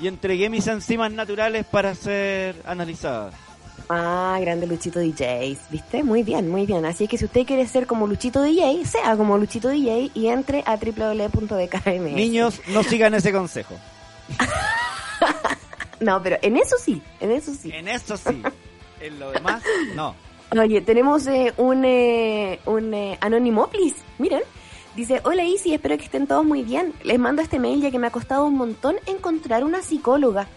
y 0.00 0.08
entregué 0.08 0.48
mis 0.48 0.66
enzimas 0.66 1.10
naturales 1.10 1.66
para 1.66 1.94
ser 1.94 2.56
analizadas. 2.64 3.34
Ah, 3.88 4.38
grande 4.40 4.66
Luchito 4.66 5.00
DJ, 5.00 5.56
¿viste? 5.70 6.02
Muy 6.02 6.22
bien, 6.22 6.48
muy 6.48 6.66
bien. 6.66 6.84
Así 6.84 7.08
que 7.08 7.18
si 7.18 7.24
usted 7.24 7.46
quiere 7.46 7.66
ser 7.66 7.86
como 7.86 8.06
Luchito 8.06 8.42
DJ, 8.42 8.84
sea 8.84 9.16
como 9.16 9.38
Luchito 9.38 9.68
DJ 9.68 10.10
y 10.14 10.28
entre 10.28 10.62
a 10.66 10.76
www.dkm. 10.76 12.14
Niños, 12.14 12.60
no 12.68 12.82
sigan 12.82 13.14
ese 13.14 13.32
consejo. 13.32 13.74
no, 16.00 16.22
pero 16.22 16.38
en 16.42 16.56
eso 16.56 16.76
sí, 16.82 17.02
en 17.20 17.32
eso 17.32 17.52
sí. 17.54 17.72
En 17.72 17.88
eso 17.88 18.16
sí. 18.16 18.42
En 19.00 19.18
lo 19.18 19.32
demás, 19.32 19.62
no. 19.94 20.14
Oye, 20.58 20.80
tenemos 20.80 21.26
eh, 21.26 21.54
un, 21.56 21.84
eh, 21.84 22.60
un 22.66 22.92
eh, 22.92 23.18
anónimo, 23.20 23.68
please. 23.68 23.96
Miren. 24.18 24.42
Dice, 24.96 25.20
hola 25.22 25.44
Isi, 25.44 25.72
espero 25.72 25.96
que 25.96 26.04
estén 26.04 26.26
todos 26.26 26.44
muy 26.44 26.64
bien. 26.64 26.92
Les 27.04 27.18
mando 27.18 27.42
este 27.42 27.60
mail 27.60 27.80
ya 27.80 27.92
que 27.92 27.98
me 28.00 28.08
ha 28.08 28.10
costado 28.10 28.44
un 28.44 28.56
montón 28.56 28.96
encontrar 29.06 29.62
una 29.62 29.82
psicóloga. 29.82 30.48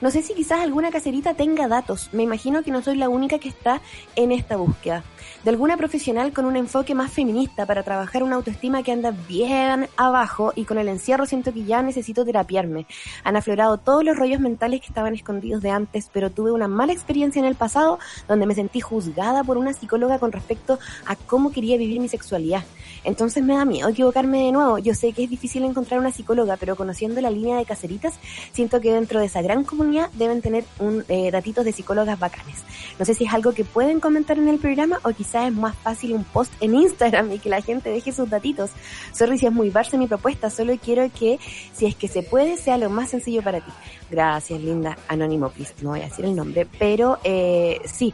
No 0.00 0.10
sé 0.10 0.22
si 0.22 0.34
quizás 0.34 0.60
alguna 0.60 0.90
caserita 0.90 1.34
tenga 1.34 1.68
datos. 1.68 2.08
Me 2.12 2.22
imagino 2.22 2.62
que 2.62 2.70
no 2.70 2.82
soy 2.82 2.96
la 2.96 3.08
única 3.08 3.38
que 3.38 3.48
está 3.48 3.80
en 4.16 4.32
esta 4.32 4.56
búsqueda 4.56 5.04
de 5.44 5.50
alguna 5.50 5.76
profesional 5.76 6.32
con 6.32 6.44
un 6.44 6.56
enfoque 6.56 6.94
más 6.94 7.10
feminista 7.12 7.64
para 7.64 7.82
trabajar 7.82 8.22
una 8.22 8.36
autoestima 8.36 8.82
que 8.82 8.92
anda 8.92 9.12
bien 9.28 9.88
abajo 9.96 10.52
y 10.54 10.64
con 10.64 10.78
el 10.78 10.88
encierro 10.88 11.24
siento 11.24 11.52
que 11.52 11.64
ya 11.64 11.82
necesito 11.82 12.24
terapiarme. 12.24 12.86
Han 13.24 13.36
aflorado 13.36 13.78
todos 13.78 14.04
los 14.04 14.16
rollos 14.16 14.40
mentales 14.40 14.80
que 14.80 14.88
estaban 14.88 15.14
escondidos 15.14 15.62
de 15.62 15.70
antes, 15.70 16.10
pero 16.12 16.30
tuve 16.30 16.52
una 16.52 16.68
mala 16.68 16.92
experiencia 16.92 17.40
en 17.40 17.46
el 17.46 17.54
pasado 17.54 17.98
donde 18.28 18.46
me 18.46 18.54
sentí 18.54 18.80
juzgada 18.80 19.42
por 19.42 19.56
una 19.56 19.72
psicóloga 19.72 20.18
con 20.18 20.32
respecto 20.32 20.78
a 21.06 21.16
cómo 21.16 21.52
quería 21.52 21.78
vivir 21.78 22.00
mi 22.00 22.08
sexualidad. 22.08 22.62
Entonces 23.04 23.42
me 23.42 23.54
da 23.54 23.64
miedo 23.64 23.88
equivocarme 23.88 24.44
de 24.44 24.52
nuevo. 24.52 24.78
Yo 24.78 24.94
sé 24.94 25.12
que 25.12 25.24
es 25.24 25.30
difícil 25.30 25.64
encontrar 25.64 26.00
una 26.00 26.10
psicóloga, 26.10 26.56
pero 26.56 26.76
conociendo 26.76 27.20
la 27.20 27.30
línea 27.30 27.56
de 27.56 27.64
caseritas, 27.64 28.14
siento 28.52 28.80
que 28.80 28.92
dentro 28.92 29.20
de 29.20 29.26
esa 29.26 29.42
gran 29.42 29.64
comunidad 29.64 30.10
deben 30.12 30.42
tener 30.42 30.64
un 30.78 31.04
eh, 31.08 31.30
datitos 31.30 31.64
de 31.64 31.72
psicólogas 31.72 32.18
bacanes. 32.18 32.56
No 32.98 33.04
sé 33.04 33.14
si 33.14 33.24
es 33.24 33.32
algo 33.32 33.52
que 33.52 33.64
pueden 33.64 34.00
comentar 34.00 34.38
en 34.38 34.48
el 34.48 34.58
programa 34.58 34.98
o 35.02 35.10
quizás 35.10 35.48
es 35.48 35.54
más 35.54 35.76
fácil 35.76 36.14
un 36.14 36.24
post 36.24 36.52
en 36.60 36.74
Instagram 36.74 37.32
y 37.32 37.38
que 37.38 37.48
la 37.48 37.62
gente 37.62 37.90
deje 37.90 38.12
sus 38.12 38.28
datitos. 38.28 38.70
Sorry 39.12 39.38
si 39.38 39.46
es 39.46 39.52
muy 39.52 39.70
barce 39.70 39.96
mi 39.96 40.06
propuesta, 40.06 40.50
solo 40.50 40.76
quiero 40.82 41.10
que 41.10 41.38
si 41.72 41.86
es 41.86 41.94
que 41.94 42.08
se 42.08 42.22
puede 42.22 42.56
sea 42.56 42.76
lo 42.76 42.90
más 42.90 43.10
sencillo 43.10 43.42
para 43.42 43.60
ti. 43.60 43.70
Gracias, 44.10 44.60
linda. 44.60 44.96
Anónimo, 45.08 45.50
please. 45.50 45.74
No 45.82 45.90
voy 45.90 46.00
a 46.00 46.04
decir 46.04 46.24
el 46.24 46.34
nombre, 46.34 46.66
pero 46.78 47.18
eh, 47.24 47.80
sí. 47.84 48.12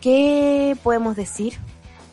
¿Qué 0.00 0.76
podemos 0.82 1.16
decir? 1.16 1.54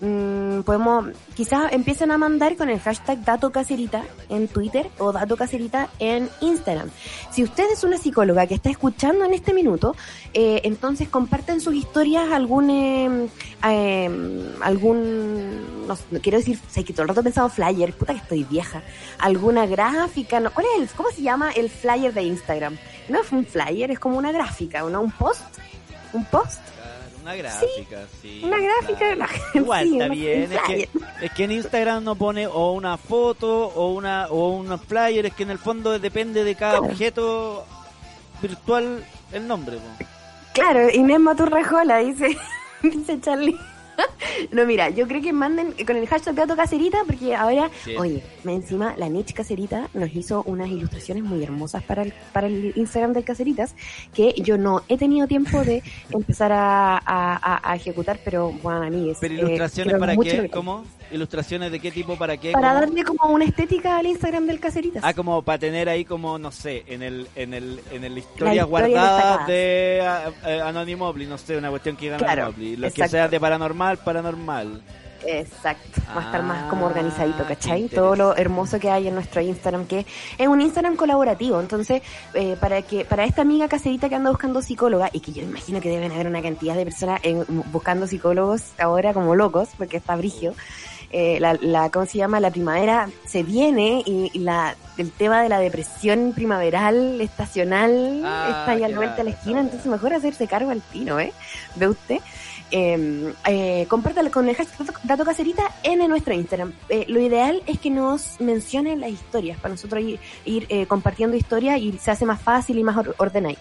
Mm, 0.02 0.62
podemos, 0.62 1.06
quizás 1.36 1.72
empiecen 1.72 2.12
a 2.12 2.18
mandar 2.18 2.58
con 2.58 2.70
el 2.70 2.80
hashtag 2.80 3.24
Dato 3.24 3.52
Caserita 3.52 4.04
en 4.28 4.50
Twitter 4.50 4.90
o 4.98 5.14
Dato 5.14 5.38
Caserita 5.38 5.90
en 6.00 6.30
Instagram. 6.42 6.90
Si 7.32 7.44
usted 7.44 7.72
es 7.72 7.84
una 7.86 7.98
psicóloga 7.98 8.46
que 8.46 8.56
está 8.56 8.70
escuchando 8.70 9.24
en 9.24 9.34
este 9.34 9.54
minuto, 9.54 9.96
eh, 10.34 10.62
entonces 10.66 11.08
comparten 11.08 11.62
sus 11.62 11.76
historias 11.76 12.30
algún, 12.32 12.70
em, 12.70 13.30
em, 13.64 14.42
algún, 14.62 15.88
no, 15.88 15.98
quiero 16.22 16.40
decir, 16.40 16.60
sé 16.70 16.84
que 16.84 16.92
todo 16.92 17.04
el 17.04 17.10
rato 17.10 17.22
he 17.22 17.24
pensado 17.24 17.48
flyer, 17.48 17.94
puta 17.94 18.14
que 18.14 18.20
estoy 18.20 18.44
vieja, 18.44 18.84
alguna 19.18 19.66
gráfica, 19.66 20.42
no, 20.42 20.52
¿cuál 20.52 20.68
es 20.76 20.82
el, 20.82 20.90
cómo 20.90 21.10
se 21.10 21.22
llama 21.22 21.52
el 21.52 21.70
flyer 21.70 22.14
de 22.14 22.24
Instagram? 22.24 22.78
No 23.08 23.22
es 23.22 23.32
un 23.32 23.46
flyer, 23.46 23.92
es 23.92 24.00
como 24.00 24.18
una 24.18 24.34
gráfica, 24.34 24.82
¿no? 24.84 25.02
Un 25.02 25.12
post, 25.12 25.42
un 26.12 26.26
post 26.26 26.60
una 27.26 27.36
gráfica, 27.36 28.06
sí. 28.22 28.42
una 28.44 28.60
gráfica 28.60 29.28
Igual 29.56 29.94
está 29.94 30.08
bien. 30.10 30.48
Es 31.22 31.32
que, 31.32 31.44
en 31.44 31.52
Instagram 31.54 32.04
no 32.04 32.16
pone 32.16 32.46
o 32.46 32.74
una 32.74 32.98
foto 32.98 33.66
o 33.66 33.94
una 33.94 34.28
o 34.28 34.50
un 34.50 34.78
flyer, 34.78 35.26
es 35.26 35.34
que 35.34 35.42
en 35.42 35.50
el 35.50 35.58
fondo 35.58 35.98
depende 35.98 36.44
de 36.44 36.54
cada 36.54 36.80
objeto 36.80 37.66
virtual 38.44 39.04
el 39.32 39.48
nombre. 39.48 39.80
Claro, 40.54 40.88
Inés 40.92 41.20
Maturrejola 41.20 41.98
dice, 41.98 42.38
dice 42.84 43.20
Charlie. 43.20 43.58
no, 44.52 44.66
mira, 44.66 44.90
yo 44.90 45.08
creo 45.08 45.22
que 45.22 45.34
manden 45.34 45.74
con 45.86 45.96
el 45.96 46.08
hashtag 46.08 46.36
Gato 46.36 46.56
Cacerita, 46.56 47.00
porque 47.06 47.36
ahora, 47.36 47.70
oye, 47.98 48.24
encima 48.46 48.96
la 48.98 49.10
Niche 49.10 49.34
Cacerita 49.34 49.90
nos 49.94 50.14
hizo 50.16 50.44
unas 50.44 50.70
ilustraciones 50.70 51.24
muy 51.24 51.44
hermosas 51.44 51.84
para 51.84 52.04
el, 52.04 52.14
para 52.34 52.48
el 52.48 52.74
Instagram 52.76 53.14
del 53.14 53.24
Caceritas, 53.24 53.76
que 54.14 54.34
yo 54.38 54.58
no 54.58 54.84
he 54.88 54.98
tenido 54.98 55.28
tiempo 55.28 55.62
de 55.64 55.84
empezar 56.12 56.52
a, 56.54 57.02
a, 57.06 57.76
ejecutar, 57.76 58.20
pero 58.24 58.52
bueno, 58.64 58.84
a 58.84 58.90
mí 58.90 59.12
¿Pero 59.20 59.34
ilustraciones 59.34 59.96
para 59.98 60.16
qué? 60.16 60.50
¿Cómo? 60.50 60.86
ilustraciones 61.12 61.72
de 61.72 61.80
qué 61.80 61.92
tipo 61.92 62.16
para 62.18 62.38
qué. 62.38 62.52
Para 62.52 62.74
darle 62.74 63.04
como 63.04 63.30
una 63.30 63.46
estética 63.46 63.98
al 63.98 64.06
Instagram 64.08 64.48
del 64.48 64.60
Caseritas. 64.60 65.04
Ah, 65.06 65.14
como 65.14 65.42
para 65.42 65.60
tener 65.60 65.90
ahí 65.90 66.06
como, 66.06 66.38
no 66.38 66.52
sé, 66.52 66.84
en 66.88 67.02
el 67.02 67.28
en 67.36 67.54
el 67.54 67.80
en 67.92 68.04
el 68.04 68.18
historia, 68.18 68.64
guardada 68.64 69.46
de 69.46 70.02
uh, 70.66 71.28
no 71.28 71.38
sé, 71.38 71.58
una 71.58 71.70
cuestión 71.70 71.96
que 71.96 72.10
gana 72.10 72.18
claro, 72.18 72.54
Lo 72.58 72.92
que 72.92 73.08
sea 73.08 73.28
de 73.28 73.40
paranormal, 73.40 73.85
paranormal. 73.98 74.82
Exacto, 75.28 76.02
va 76.16 76.22
a 76.22 76.26
estar 76.26 76.44
más 76.44 76.70
como 76.70 76.86
organizadito, 76.86 77.44
ah, 77.44 77.48
¿cachai? 77.48 77.88
Todo 77.88 78.16
lo 78.16 78.36
hermoso 78.36 78.80
que 78.80 78.92
hay 78.92 79.08
en 79.08 79.16
nuestro 79.16 79.42
Instagram, 79.42 79.88
que 79.88 80.06
es 80.38 80.48
un 80.48 80.62
Instagram 80.62 80.96
colaborativo. 80.96 81.60
Entonces, 81.60 82.02
eh, 82.34 82.56
para 82.60 82.82
que 82.84 83.06
para 83.06 83.26
esta 83.26 83.42
amiga 83.42 83.68
caserita 83.68 84.08
que 84.08 84.16
anda 84.16 84.30
buscando 84.30 84.62
psicóloga, 84.62 85.10
y 85.12 85.20
que 85.20 85.32
yo 85.34 85.42
imagino 85.42 85.82
que 85.82 85.90
deben 85.90 86.12
haber 86.12 86.28
una 86.28 86.42
cantidad 86.42 86.76
de 86.76 86.84
personas 86.84 87.22
buscando 87.72 88.08
psicólogos 88.08 88.74
ahora 88.78 89.14
como 89.14 89.36
locos, 89.36 89.70
porque 89.78 89.98
está 89.98 90.16
brigio. 90.16 90.54
Eh, 91.12 91.40
la, 91.40 91.58
la, 91.62 91.90
¿cómo 91.92 92.06
se 92.06 92.18
llama? 92.18 92.40
La 92.40 92.52
primavera 92.52 93.10
se 93.26 93.44
viene 93.44 94.04
y, 94.06 94.38
la, 94.40 94.76
el 94.98 95.12
tema 95.12 95.42
de 95.42 95.50
la 95.50 95.60
depresión 95.60 96.34
primaveral, 96.36 97.22
estacional, 97.22 98.22
ah, 98.26 98.48
está 98.50 98.72
ahí 98.72 98.84
al 98.84 98.96
vuelta 98.96 99.22
a 99.22 99.24
la 99.24 99.30
esquina, 99.30 99.62
entonces 99.62 99.86
mejor 99.86 100.14
hacerse 100.14 100.48
cargo 100.48 100.72
al 100.72 100.82
tino, 100.82 101.20
¿eh? 101.20 101.32
¿Ve 101.76 101.88
usted? 101.88 102.20
Eh, 102.72 103.34
eh, 103.46 103.86
compártala 103.88 104.30
con 104.30 104.50
el 104.50 104.56
hashtag 104.56 104.88
Dato 105.04 105.24
Caserita 105.26 105.64
en 105.84 106.08
nuestro 106.08 106.34
Instagram. 106.34 106.74
Eh, 106.90 107.06
lo 107.08 107.20
ideal 107.20 107.62
es 107.68 107.80
que 107.80 107.90
nos 107.90 108.40
mencionen 108.40 109.02
las 109.02 109.12
historias 109.12 109.60
para 109.60 109.74
nosotros 109.74 110.04
ir, 110.04 110.20
ir 110.46 110.66
eh, 110.70 110.86
compartiendo 110.86 111.38
historias 111.38 111.80
y 111.80 111.98
se 111.98 112.12
hace 112.12 112.26
más 112.26 112.42
fácil 112.42 112.78
y 112.78 112.84
más 112.84 112.98
ordenado. 113.18 113.58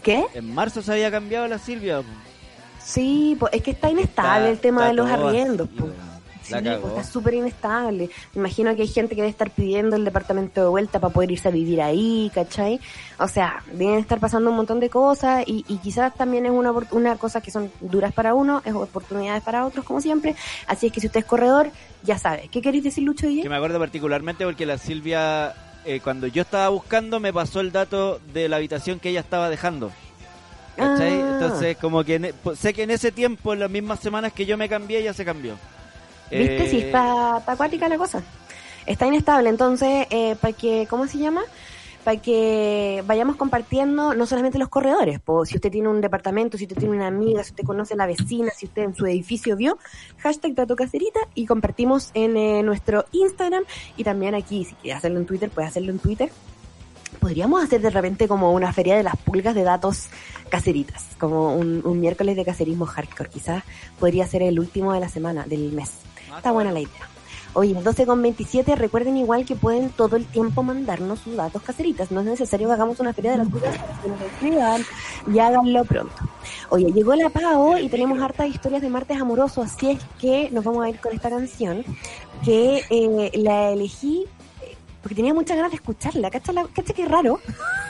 ¿Qué? 0.03 0.25
En 0.33 0.53
marzo 0.53 0.81
se 0.81 0.91
había 0.93 1.11
cambiado 1.11 1.47
la 1.47 1.59
Silvia. 1.59 2.01
Sí, 2.83 3.37
pues 3.39 3.53
es 3.53 3.61
que 3.61 3.71
está 3.71 3.89
inestable 3.89 4.49
el 4.49 4.59
tema 4.59 4.87
de 4.87 4.93
los 4.93 5.09
arriendos. 5.09 5.69
Sí, 6.49 6.81
pues, 6.81 6.93
está 6.93 7.03
súper 7.03 7.33
inestable. 7.35 8.09
Me 8.33 8.39
imagino 8.39 8.75
que 8.75 8.81
hay 8.81 8.87
gente 8.87 9.15
que 9.15 9.21
debe 9.21 9.31
estar 9.31 9.51
pidiendo 9.51 9.95
el 9.95 10.05
departamento 10.05 10.61
de 10.61 10.67
vuelta 10.67 10.99
para 10.99 11.13
poder 11.13 11.31
irse 11.31 11.47
a 11.47 11.51
vivir 11.51 11.81
ahí, 11.81 12.31
¿cachai? 12.33 12.79
O 13.17 13.27
sea, 13.27 13.63
deben 13.71 13.99
estar 13.99 14.19
pasando 14.19 14.49
un 14.49 14.55
montón 14.55 14.79
de 14.79 14.89
cosas 14.89 15.43
y, 15.45 15.63
quizás 15.83 16.13
también 16.15 16.45
es 16.45 16.51
una, 16.51 16.71
una 16.91 17.15
cosa 17.17 17.41
que 17.41 17.51
son 17.51 17.71
duras 17.79 18.13
para 18.13 18.33
uno, 18.33 18.61
es 18.65 18.73
oportunidades 18.73 19.43
para 19.43 19.65
otros, 19.65 19.85
como 19.85 20.01
siempre. 20.01 20.35
Así 20.67 20.87
es 20.87 20.91
que 20.91 20.99
si 20.99 21.07
usted 21.07 21.21
es 21.21 21.25
corredor, 21.25 21.71
ya 22.03 22.17
sabe. 22.17 22.49
¿Qué 22.51 22.61
queréis 22.61 22.83
decir, 22.83 23.03
Lucho? 23.03 23.27
Que 23.27 23.49
me 23.49 23.55
acuerdo 23.55 23.79
particularmente 23.79 24.45
porque 24.45 24.65
la 24.65 24.77
Silvia, 24.77 25.53
eh, 25.85 25.99
cuando 26.01 26.27
yo 26.27 26.41
estaba 26.41 26.69
buscando, 26.69 27.19
me 27.19 27.33
pasó 27.33 27.59
el 27.59 27.71
dato 27.71 28.19
de 28.33 28.49
la 28.49 28.57
habitación 28.57 28.99
que 28.99 29.09
ella 29.09 29.19
estaba 29.19 29.49
dejando. 29.49 29.91
¿Cachai? 30.75 31.21
Ah. 31.21 31.29
Entonces, 31.33 31.77
como 31.77 32.03
que 32.03 32.15
e, 32.15 32.33
pues, 32.33 32.59
sé 32.59 32.73
que 32.73 32.83
en 32.83 32.91
ese 32.91 33.11
tiempo, 33.11 33.53
en 33.53 33.59
las 33.59 33.69
mismas 33.69 33.99
semanas 33.99 34.31
que 34.33 34.45
yo 34.45 34.57
me 34.57 34.69
cambié, 34.69 35.03
ya 35.03 35.13
se 35.13 35.25
cambió. 35.25 35.55
¿Viste? 36.31 36.69
si 36.69 36.77
está, 36.77 37.37
acuática 37.37 37.89
la 37.89 37.97
cosa. 37.97 38.23
Está 38.85 39.05
inestable, 39.07 39.49
entonces, 39.49 40.07
eh, 40.09 40.35
para 40.39 40.53
que, 40.53 40.87
¿cómo 40.89 41.07
se 41.07 41.19
llama? 41.19 41.41
Para 42.03 42.21
que 42.21 43.03
vayamos 43.05 43.35
compartiendo 43.35 44.15
no 44.15 44.25
solamente 44.25 44.57
los 44.57 44.69
corredores, 44.69 45.19
pues 45.19 45.49
si 45.49 45.55
usted 45.55 45.69
tiene 45.69 45.89
un 45.89 46.01
departamento, 46.01 46.57
si 46.57 46.63
usted 46.63 46.77
tiene 46.77 46.95
una 46.95 47.07
amiga, 47.07 47.43
si 47.43 47.51
usted 47.51 47.65
conoce 47.65 47.93
a 47.93 47.97
la 47.97 48.07
vecina, 48.07 48.51
si 48.55 48.65
usted 48.65 48.83
en 48.83 48.95
su 48.95 49.05
edificio 49.05 49.55
vio, 49.55 49.77
hashtag 50.19 50.55
Dato 50.55 50.75
Caserita 50.75 51.19
y 51.35 51.45
compartimos 51.45 52.11
en 52.13 52.37
eh, 52.37 52.63
nuestro 52.63 53.05
Instagram 53.11 53.63
y 53.97 54.03
también 54.03 54.33
aquí, 54.33 54.65
si 54.65 54.75
quiere 54.75 54.97
hacerlo 54.97 55.19
en 55.19 55.25
Twitter, 55.25 55.49
puede 55.49 55.67
hacerlo 55.67 55.91
en 55.91 55.99
Twitter. 55.99 56.31
Podríamos 57.19 57.61
hacer 57.63 57.81
de 57.81 57.89
repente 57.89 58.27
como 58.27 58.53
una 58.53 58.71
feria 58.71 58.95
de 58.95 59.03
las 59.03 59.17
pulgas 59.17 59.53
de 59.53 59.63
datos 59.63 60.07
caseritas, 60.49 61.05
como 61.19 61.55
un, 61.55 61.81
un 61.83 61.99
miércoles 61.99 62.35
de 62.37 62.45
caserismo 62.45 62.85
hardcore. 62.85 63.29
Quizás 63.29 63.63
podría 63.99 64.25
ser 64.25 64.41
el 64.41 64.59
último 64.59 64.93
de 64.93 64.99
la 64.99 65.09
semana, 65.09 65.43
del 65.45 65.73
mes. 65.73 65.91
Está 66.37 66.51
buena 66.51 66.71
la 66.71 66.79
idea. 66.81 67.09
Oye, 67.53 67.73
12 67.73 68.05
con 68.05 68.21
27, 68.21 68.75
recuerden 68.75 69.17
igual 69.17 69.43
que 69.43 69.55
pueden 69.55 69.89
todo 69.89 70.17
el 70.17 70.25
tiempo 70.25 70.61
mandarnos 70.61 71.19
sus 71.19 71.35
datos 71.35 71.63
caseritas. 71.63 72.11
No 72.11 72.19
es 72.19 72.27
necesario 72.27 72.67
que 72.67 72.73
hagamos 72.73 72.99
una 72.99 73.11
feria 73.11 73.31
de 73.31 73.37
las 73.37 73.49
cosas 73.49 73.75
que 74.03 74.09
nos 74.09 74.21
escriban 74.21 74.85
y 75.33 75.39
háganlo 75.39 75.83
pronto. 75.83 76.15
Oye, 76.69 76.91
llegó 76.91 77.15
la 77.15 77.29
PAO 77.29 77.79
y 77.79 77.89
tenemos 77.89 78.19
hartas 78.21 78.49
historias 78.49 78.83
de 78.83 78.89
martes 78.89 79.19
amoroso, 79.19 79.63
así 79.63 79.89
es 79.89 79.99
que 80.19 80.51
nos 80.51 80.63
vamos 80.63 80.85
a 80.85 80.89
ir 80.89 80.99
con 80.99 81.11
esta 81.11 81.29
canción 81.31 81.83
que 82.45 82.83
eh, 82.89 83.31
la 83.33 83.71
elegí 83.71 84.25
eh, 84.61 84.75
porque 85.01 85.15
tenía 85.15 85.33
muchas 85.33 85.57
ganas 85.57 85.71
de 85.71 85.77
escucharla. 85.77 86.29
¿Cacha, 86.29 86.53
la, 86.53 86.65
cacha 86.67 86.93
que 86.93 87.05
raro? 87.05 87.39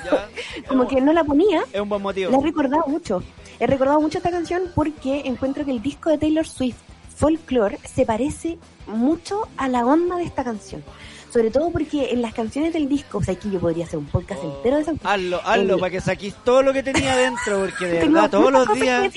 Como 0.70 0.88
que 0.88 1.02
no 1.02 1.12
la 1.12 1.26
ponía. 1.26 1.64
Es 1.74 1.82
un 1.82 1.90
buen 1.90 2.02
motivo. 2.02 2.32
La 2.32 2.38
he 2.38 2.42
recordado 2.42 2.88
mucho. 2.88 3.22
He 3.60 3.68
recordado 3.68 4.00
mucho 4.00 4.20
esta 4.20 4.32
canción 4.32 4.72
porque 4.74 5.24
encuentro 5.26 5.66
que 5.66 5.72
el 5.72 5.82
disco 5.82 6.10
de 6.10 6.18
Taylor 6.18 6.48
Swift 6.48 6.78
folklore 7.20 7.78
se 7.84 8.06
parece 8.06 8.58
mucho 8.88 9.48
a 9.58 9.68
la 9.68 9.86
onda 9.86 10.16
de 10.16 10.24
esta 10.24 10.44
canción. 10.44 10.84
Sobre 11.32 11.52
todo 11.52 11.70
porque 11.70 12.12
en 12.12 12.24
las 12.24 12.34
canciones 12.34 12.74
del 12.74 12.90
disco, 12.90 13.20
o 13.20 13.24
sea, 13.24 13.36
aquí 13.36 13.52
yo 13.52 13.60
podría 13.60 13.86
hacer 13.86 14.00
un 14.00 14.06
podcast 14.06 14.42
oh. 14.44 14.56
entero 14.56 14.78
de 14.78 14.82
esa 14.82 14.94
Hazlo, 15.04 15.42
hazlo, 15.46 15.78
para 15.78 15.92
que 15.92 16.02
saquís 16.02 16.34
todo 16.44 16.64
lo 16.64 16.74
que 16.74 16.82
tenía 16.82 17.16
dentro, 17.18 17.60
porque 17.60 17.86
de 17.86 18.00
verdad, 18.08 18.32
todos 18.32 18.52
los 18.52 18.74
días... 18.74 19.14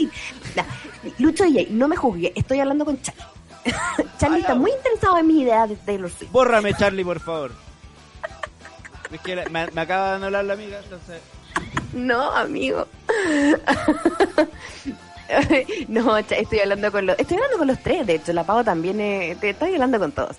Lucho 1.19 1.45
DJ, 1.45 1.69
no 1.71 1.89
me 1.89 1.97
juzgue, 1.97 2.33
estoy 2.35 2.61
hablando 2.61 2.85
con 2.85 3.01
Charlie. 3.01 3.23
Charlie 4.19 4.41
está 4.41 4.55
muy 4.55 4.73
interesado 4.73 5.19
en 5.19 5.27
mi 5.27 5.41
idea 5.41 5.67
de 5.67 5.77
Taylor 5.77 6.11
Swift. 6.11 6.31
Bórrame, 6.31 6.75
Charlie, 6.75 7.05
por 7.05 7.21
favor. 7.21 7.53
es 9.11 9.21
que 9.21 9.37
me, 9.49 9.67
me 9.69 9.81
acaba 9.81 10.19
de 10.19 10.27
hablar 10.27 10.45
la 10.45 10.53
amiga, 10.53 10.81
entonces... 10.83 11.21
No, 11.93 12.31
amigo. 12.33 12.87
no, 15.89 16.17
estoy 16.17 16.59
hablando 16.61 16.93
con 16.93 17.07
los, 17.07 17.19
estoy 17.19 17.37
hablando 17.37 17.59
con 17.59 17.69
los 17.69 17.83
tres, 17.83 18.07
de 18.07 18.17
hecho, 18.17 18.33
la 18.33 18.45
pago 18.45 18.65
también, 18.65 19.01
eh, 19.01 19.37
te 19.41 19.51
estoy 19.51 19.75
hablando 19.75 19.99
con 19.99 20.13
todos. 20.13 20.37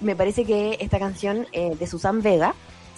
Me 0.00 0.16
parece 0.16 0.44
que 0.44 0.76
esta 0.80 0.98
canción 0.98 1.46
eh, 1.52 1.74
de 1.78 1.86
Susan 1.86 2.22
Vega 2.22 2.54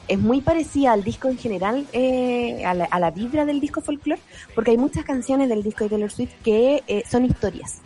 es 0.07 0.19
muy 0.19 0.41
parecida 0.41 0.93
al 0.93 1.05
disco 1.05 1.29
en 1.29 1.39
general, 1.39 1.87
eh, 1.93 2.65
a, 2.65 2.75
la, 2.75 3.11
vibra 3.11 3.45
del 3.45 3.61
disco 3.61 3.81
folklore, 3.81 4.21
porque 4.55 4.71
hay 4.71 4.79
muchas 4.79 5.05
canciones 5.05 5.49
del 5.49 5.63
disco 5.63 5.85
de 5.85 5.91
Taylor 5.91 6.11
Swift 6.11 6.33
que 6.43 7.05
son 7.09 7.25
historias, 7.27 7.81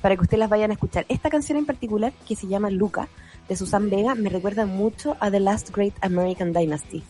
para 0.00 0.14
que 0.14 0.22
ustedes 0.22 0.38
las 0.38 0.50
vayan 0.50 0.70
a 0.70 0.74
escuchar. 0.74 1.04
Esta 1.08 1.30
canción 1.30 1.58
en 1.58 1.66
particular, 1.66 2.12
que 2.26 2.36
se 2.36 2.46
llama 2.46 2.70
Luca, 2.70 3.08
de 3.48 3.56
Susan 3.56 3.90
Vega, 3.90 4.14
me 4.14 4.30
recuerda 4.30 4.64
mucho 4.64 5.18
a 5.20 5.30
The 5.30 5.38
Last 5.38 5.76
Great 5.76 5.92
American 6.00 6.54
Dynasty, 6.54 7.02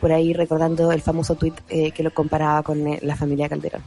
por 0.00 0.12
ahí 0.12 0.34
recordando 0.34 0.92
el 0.92 1.00
famoso 1.00 1.34
tweet 1.34 1.54
que 1.68 2.02
lo 2.02 2.12
comparaba 2.12 2.62
con 2.62 2.84
la 3.00 3.16
familia 3.16 3.48
Calderón. 3.48 3.82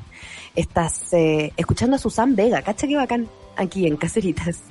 Estás 0.56 1.14
eh, 1.14 1.52
escuchando 1.58 1.96
a 1.96 2.00
Susan 2.00 2.36
Vega, 2.36 2.62
cacha 2.62 2.88
que 2.88 2.96
bacán, 2.96 3.28
aquí 3.56 3.88
en 3.88 3.98
Caceritas. 3.98 4.64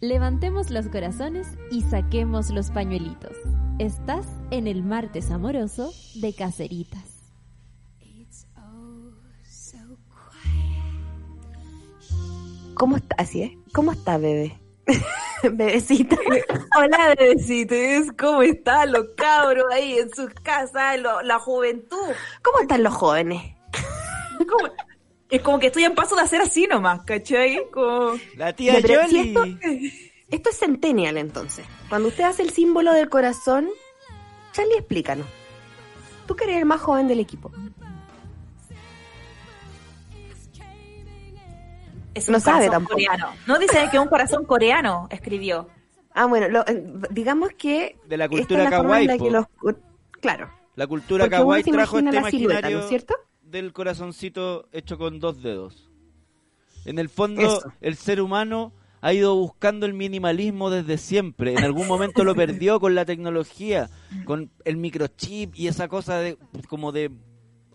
Levantemos 0.00 0.70
los 0.70 0.88
corazones 0.88 1.46
y 1.70 1.82
saquemos 1.82 2.50
los 2.50 2.70
pañuelitos. 2.70 3.36
Estás 3.78 4.26
en 4.50 4.66
el 4.66 4.82
martes 4.82 5.30
amoroso 5.30 5.92
de 6.16 6.34
Caceritas. 6.34 7.04
¿Cómo 12.74 12.96
está? 12.96 13.16
Así 13.18 13.42
es. 13.42 13.52
¿Cómo 13.72 13.92
está, 13.92 14.18
bebé? 14.18 14.58
Bebecita. 15.42 16.16
Hola, 16.78 17.14
bebecitos. 17.18 18.12
¿Cómo 18.18 18.42
están 18.42 18.92
los 18.92 19.06
cabros 19.16 19.64
ahí 19.72 19.98
en 19.98 20.12
sus 20.14 20.30
casas, 20.42 20.98
lo- 21.00 21.22
la 21.22 21.38
juventud? 21.38 21.96
¿Cómo 22.42 22.60
están 22.60 22.82
los 22.82 22.94
jóvenes? 22.94 23.54
Como- 24.38 24.72
es 25.30 25.40
como 25.42 25.58
que 25.58 25.66
estoy 25.68 25.84
en 25.84 25.94
paso 25.94 26.14
de 26.16 26.22
hacer 26.22 26.40
así 26.40 26.66
nomás, 26.66 27.02
¿cachai? 27.02 27.60
Como... 27.72 28.12
La 28.36 28.52
tía 28.54 28.78
pero 28.82 29.06
si 29.08 29.20
esto, 29.28 29.44
esto 30.30 30.50
es 30.50 30.58
centennial, 30.58 31.16
entonces. 31.18 31.66
Cuando 31.88 32.08
usted 32.08 32.24
hace 32.24 32.42
el 32.42 32.50
símbolo 32.50 32.92
del 32.92 33.08
corazón, 33.08 33.68
Charlie, 34.52 34.78
explícanos. 34.78 35.26
Tú 36.26 36.34
que 36.36 36.44
eres 36.44 36.56
el 36.58 36.64
más 36.64 36.80
joven 36.80 37.08
del 37.08 37.20
equipo. 37.20 37.50
Es 42.14 42.28
No 42.30 42.40
sabe 42.40 42.70
tampoco. 42.70 42.94
coreano. 42.94 43.28
No 43.46 43.58
dice 43.58 43.88
que 43.90 43.98
un 43.98 44.08
corazón 44.08 44.44
coreano 44.46 45.06
escribió. 45.10 45.68
Ah, 46.14 46.24
bueno, 46.24 46.48
lo- 46.48 46.66
eh, 46.66 46.82
digamos 47.10 47.50
que... 47.58 47.98
De 48.06 48.16
la 48.16 48.24
esta 48.24 48.36
cultura 48.36 48.64
es 48.64 48.70
la 48.70 48.76
forma 48.78 49.00
en 49.02 49.06
la 49.06 49.16
kawaii, 49.18 49.30
que 49.32 49.36
los- 49.36 49.76
Claro. 50.20 50.50
La 50.76 50.86
cultura 50.86 51.24
Porque 51.24 51.36
kawaii 51.36 51.62
trajo 51.64 51.98
imagina 51.98 52.10
este 52.10 52.22
la 52.22 52.30
silueta, 52.30 52.70
¿no 52.70 52.78
es 52.80 52.88
cierto? 52.88 53.14
Del 53.46 53.72
corazoncito 53.72 54.68
hecho 54.72 54.98
con 54.98 55.20
dos 55.20 55.42
dedos. 55.42 55.88
En 56.84 56.98
el 56.98 57.08
fondo, 57.08 57.42
Eso. 57.42 57.72
el 57.80 57.96
ser 57.96 58.20
humano 58.20 58.72
ha 59.00 59.12
ido 59.12 59.34
buscando 59.34 59.86
el 59.86 59.94
minimalismo 59.94 60.70
desde 60.70 60.98
siempre. 60.98 61.52
En 61.52 61.64
algún 61.64 61.86
momento 61.86 62.24
lo 62.24 62.34
perdió 62.34 62.80
con 62.80 62.94
la 62.94 63.04
tecnología, 63.04 63.88
con 64.24 64.50
el 64.64 64.76
microchip 64.76 65.54
y 65.56 65.68
esa 65.68 65.88
cosa 65.88 66.18
de 66.18 66.36
como 66.68 66.92
de 66.92 67.10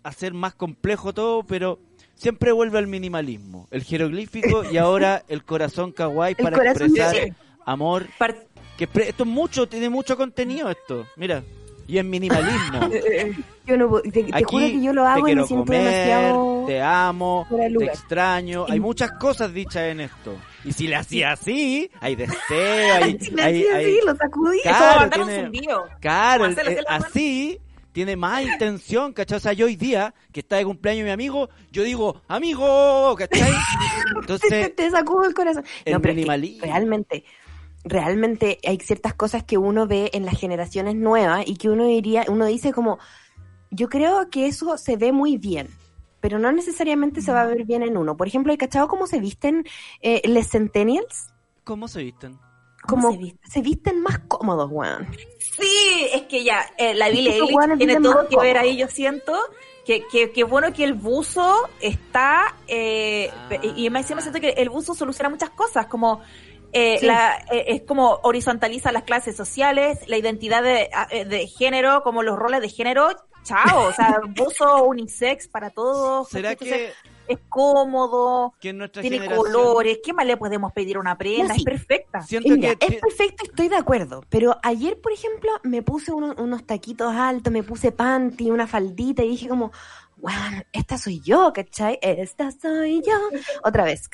hacer 0.02 0.34
más 0.34 0.54
complejo 0.54 1.12
todo, 1.12 1.44
pero 1.44 1.78
siempre 2.14 2.52
vuelve 2.52 2.78
al 2.78 2.86
minimalismo. 2.86 3.68
El 3.70 3.82
jeroglífico 3.82 4.64
y 4.70 4.76
ahora 4.76 5.24
el 5.28 5.44
corazón 5.44 5.92
kawaii 5.92 6.34
El 6.38 6.44
para 6.44 6.56
corazón, 6.56 6.82
expresar 6.88 7.36
amor. 7.64 8.06
Par- 8.18 8.46
Que 8.76 8.88
esto 9.06 9.22
es 9.24 9.28
mucho, 9.28 9.68
tiene 9.68 9.88
mucho 9.90 10.16
contenido 10.16 10.68
esto. 10.70 11.06
Mira, 11.16 11.44
y 11.86 11.98
es 11.98 12.04
minimalismo. 12.04 12.80
Yo 13.66 13.76
no, 13.76 13.88
puedo- 13.88 14.02
te, 14.02 14.24
te 14.24 14.30
Aquí 14.34 14.44
juro 14.44 14.66
que 14.66 14.82
yo 14.82 14.92
lo 14.92 15.02
te 15.02 15.08
hago 15.08 15.28
y 15.28 15.36
me 15.36 15.44
siento 15.46 15.64
comer, 15.66 15.82
demasiado... 15.84 16.64
te 16.66 16.82
amo, 16.82 17.46
te 17.48 17.84
extraño. 17.84 18.66
Hay 18.68 18.80
muchas 18.80 19.12
cosas 19.12 19.54
dichas 19.54 19.84
en 19.84 20.00
esto. 20.00 20.34
Y 20.64 20.72
si 20.72 20.88
le 20.88 20.96
hacía 20.96 21.30
así, 21.32 21.88
hay 22.00 22.16
deseo, 22.16 22.94
hay, 22.96 23.18
Si 23.20 23.30
hay- 23.40 23.62
hacía 23.62 23.76
hay- 23.76 23.84
así, 23.96 23.98
lo 24.04 24.16
sacudí. 24.16 24.60
Claro, 24.62 25.04
un 25.04 25.10
tiene- 25.10 25.42
zumbido. 25.44 25.84
Claro, 26.00 26.40
Como 26.44 26.52
hacerle 26.52 26.72
eh, 26.80 26.84
así 26.88 27.60
tiene 27.92 28.16
más 28.16 28.42
intención, 28.42 29.12
¿cachai? 29.12 29.36
O 29.36 29.40
sea, 29.40 29.52
yo 29.52 29.66
hoy 29.66 29.76
día, 29.76 30.12
que 30.32 30.40
está 30.40 30.56
de 30.56 30.64
cumpleaños 30.64 31.04
mi 31.04 31.10
amigo, 31.10 31.48
yo 31.70 31.84
digo, 31.84 32.20
amigo, 32.26 33.14
¿cachai? 33.16 33.42
te, 33.52 34.18
Entonces, 34.20 34.74
te 34.74 34.90
sacudo 34.90 35.24
el 35.26 35.34
corazón. 35.34 35.64
el 35.84 35.92
no, 35.92 36.00
pero 36.00 36.12
es 36.12 36.16
que 36.16 36.20
minimalismo. 36.22 36.64
realmente, 36.64 37.24
realmente 37.84 38.58
hay 38.66 38.78
ciertas 38.78 39.14
cosas 39.14 39.44
que 39.44 39.58
uno 39.58 39.86
ve 39.86 40.10
en 40.12 40.24
las 40.24 40.38
generaciones 40.38 40.94
nuevas 40.94 41.44
y 41.46 41.56
que 41.56 41.68
uno 41.68 41.86
diría, 41.86 42.24
uno 42.28 42.46
dice 42.46 42.72
como, 42.72 42.98
yo 43.70 43.88
creo 43.88 44.30
que 44.30 44.46
eso 44.46 44.78
se 44.78 44.96
ve 44.96 45.12
muy 45.12 45.38
bien, 45.38 45.68
pero 46.20 46.38
no 46.38 46.52
necesariamente 46.52 47.20
se 47.22 47.32
va 47.32 47.42
a 47.42 47.46
ver 47.46 47.64
bien 47.64 47.82
en 47.82 47.96
uno. 47.96 48.16
Por 48.16 48.28
ejemplo, 48.28 48.52
¿hay 48.52 48.58
cachado 48.58 48.88
cómo 48.88 49.06
se 49.06 49.18
visten 49.20 49.64
eh, 50.00 50.22
les 50.24 50.50
centennials? 50.50 51.28
¿cómo 51.64 51.86
se 51.88 52.02
visten? 52.02 52.38
Como 52.86 53.02
¿Cómo 53.02 53.12
se 53.12 53.18
visten? 53.18 53.50
se 53.50 53.60
visten 53.60 54.02
más 54.02 54.18
cómodos, 54.26 54.68
weón. 54.70 55.06
Sí, 55.38 56.06
es 56.12 56.22
que 56.22 56.42
ya, 56.42 56.64
eh, 56.76 56.94
la 56.94 57.08
Billie 57.08 57.34
Eilish 57.34 57.78
tiene 57.78 58.00
todo 58.00 58.26
que 58.28 58.36
ver 58.36 58.58
ahí, 58.58 58.76
yo 58.76 58.88
siento. 58.88 59.32
Que, 59.84 60.04
que, 60.10 60.30
que 60.30 60.44
bueno 60.44 60.72
que 60.72 60.84
el 60.84 60.94
buzo 60.94 61.68
está, 61.80 62.54
eh, 62.68 63.30
Ah. 63.50 63.56
y 63.76 63.90
más 63.90 64.02
encima 64.02 64.20
siento 64.20 64.40
que 64.40 64.50
el 64.50 64.70
buzo 64.70 64.94
soluciona 64.94 65.28
muchas 65.28 65.50
cosas, 65.50 65.86
como 65.86 66.20
eh, 66.72 66.98
Sí. 67.00 67.06
la, 67.06 67.36
eh, 67.50 67.64
es 67.68 67.82
como 67.82 68.20
horizontaliza 68.22 68.92
las 68.92 69.02
clases 69.04 69.36
sociales, 69.36 69.98
la 70.06 70.16
identidad 70.16 70.62
de, 70.62 70.90
eh, 71.10 71.24
de 71.24 71.46
género, 71.46 72.02
como 72.02 72.22
los 72.22 72.38
roles 72.38 72.60
de 72.60 72.68
género, 72.68 73.08
chao, 73.44 73.88
o 73.88 73.92
sea, 73.92 74.20
buzo 74.36 74.84
unisex 74.84 75.48
para 75.48 75.70
todos. 75.70 76.28
¿Será 76.28 76.54
que, 76.56 76.92
es 77.28 77.38
cómodo, 77.48 78.54
que 78.60 78.70
en 78.70 78.78
nuestra 78.78 79.00
tiene 79.00 79.24
colores, 79.26 79.98
¿qué 80.04 80.12
más 80.12 80.26
le 80.26 80.36
podemos 80.36 80.72
pedir 80.72 80.96
a 80.96 81.00
una 81.00 81.16
prenda? 81.16 81.48
No, 81.48 81.54
sí. 81.54 81.60
Es 81.60 81.64
perfecta. 81.64 82.20
Siento 82.22 82.54
Mira, 82.54 82.74
que... 82.74 82.86
es 82.96 83.00
perfecto, 83.00 83.44
estoy 83.44 83.68
de 83.68 83.76
acuerdo. 83.76 84.24
Pero 84.28 84.58
ayer, 84.62 85.00
por 85.00 85.12
ejemplo, 85.12 85.50
me 85.62 85.82
puse 85.82 86.12
uno- 86.12 86.34
unos 86.38 86.66
taquitos 86.66 87.14
altos, 87.14 87.52
me 87.52 87.62
puse 87.62 87.92
panty, 87.92 88.50
una 88.50 88.66
faldita 88.66 89.22
y 89.22 89.28
dije 89.30 89.48
como, 89.48 89.70
wow, 90.16 90.32
esta 90.72 90.98
soy 90.98 91.20
yo, 91.20 91.52
¿cachai? 91.52 91.98
Esta 92.02 92.50
soy 92.50 93.02
yo. 93.06 93.14
Otra 93.62 93.84
vez. 93.84 94.10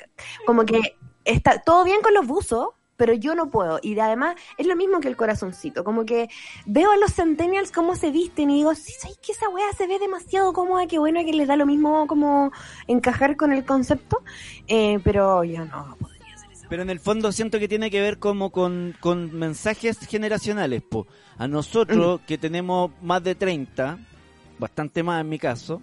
Como 0.47 0.65
que 0.65 0.97
está 1.29 1.61
todo 1.61 1.85
bien 1.85 2.01
con 2.03 2.15
los 2.15 2.27
buzos, 2.27 2.71
pero 2.97 3.15
yo 3.15 3.35
no 3.35 3.51
puedo. 3.51 3.79
Y 3.83 3.99
además 3.99 4.37
es 4.57 4.67
lo 4.67 4.75
mismo 4.75 5.01
que 5.01 5.09
el 5.09 5.17
corazoncito. 5.17 5.85
Como 5.85 6.05
que 6.05 6.29
veo 6.67 6.91
a 6.91 6.97
los 6.97 7.15
centennials 7.15 7.71
cómo 7.71 7.95
se 7.95 8.11
visten 8.11 8.51
y 8.51 8.57
digo, 8.57 8.75
sí, 8.75 8.93
¿sabes 8.99 9.19
que 9.19 9.33
esa 9.33 9.49
wea 9.49 9.73
se 9.77 9.87
ve 9.87 9.99
demasiado 9.99 10.53
cómoda? 10.53 10.87
Qué 10.87 10.99
bueno 10.99 11.25
que 11.25 11.33
les 11.33 11.47
da 11.47 11.57
lo 11.57 11.67
mismo 11.67 12.07
como 12.09 12.51
encajar 12.89 13.37
con 13.37 13.53
el 13.53 13.65
concepto. 13.65 14.23
Eh, 14.67 14.99
pero 15.05 15.45
yo 15.45 15.65
no 15.65 15.97
podría 16.01 16.35
hacer 16.35 16.51
eso. 16.51 16.67
Pero 16.69 16.83
en 16.83 16.91
el 16.91 16.99
fondo 16.99 17.31
siento 17.31 17.61
que 17.61 17.69
tiene 17.69 17.91
que 17.91 18.01
ver 18.01 18.19
como 18.19 18.51
con, 18.51 18.97
con 18.99 19.33
mensajes 19.39 19.99
generacionales, 20.01 20.83
po. 20.83 21.07
A 21.37 21.47
nosotros, 21.47 22.21
que 22.27 22.37
tenemos 22.37 22.91
más 23.01 23.23
de 23.23 23.37
30, 23.37 23.97
bastante 24.59 25.05
más 25.05 25.21
en 25.21 25.29
mi 25.29 25.39
caso, 25.39 25.81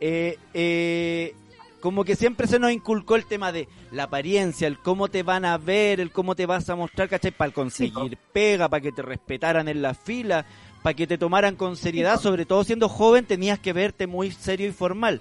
eh, 0.00 0.38
eh, 0.54 1.34
como 1.84 2.02
que 2.02 2.16
siempre 2.16 2.46
se 2.46 2.58
nos 2.58 2.72
inculcó 2.72 3.14
el 3.14 3.26
tema 3.26 3.52
de 3.52 3.68
la 3.90 4.04
apariencia, 4.04 4.66
el 4.66 4.78
cómo 4.78 5.08
te 5.08 5.22
van 5.22 5.44
a 5.44 5.58
ver, 5.58 6.00
el 6.00 6.10
cómo 6.10 6.34
te 6.34 6.46
vas 6.46 6.70
a 6.70 6.76
mostrar, 6.76 7.10
¿cachai? 7.10 7.30
Para 7.30 7.52
conseguir 7.52 8.16
pega, 8.32 8.70
para 8.70 8.80
que 8.80 8.90
te 8.90 9.02
respetaran 9.02 9.68
en 9.68 9.82
la 9.82 9.92
fila, 9.92 10.46
para 10.82 10.94
que 10.94 11.06
te 11.06 11.18
tomaran 11.18 11.56
con 11.56 11.76
seriedad, 11.76 12.18
sobre 12.18 12.46
todo 12.46 12.64
siendo 12.64 12.88
joven 12.88 13.26
tenías 13.26 13.58
que 13.58 13.74
verte 13.74 14.06
muy 14.06 14.30
serio 14.30 14.66
y 14.66 14.72
formal. 14.72 15.20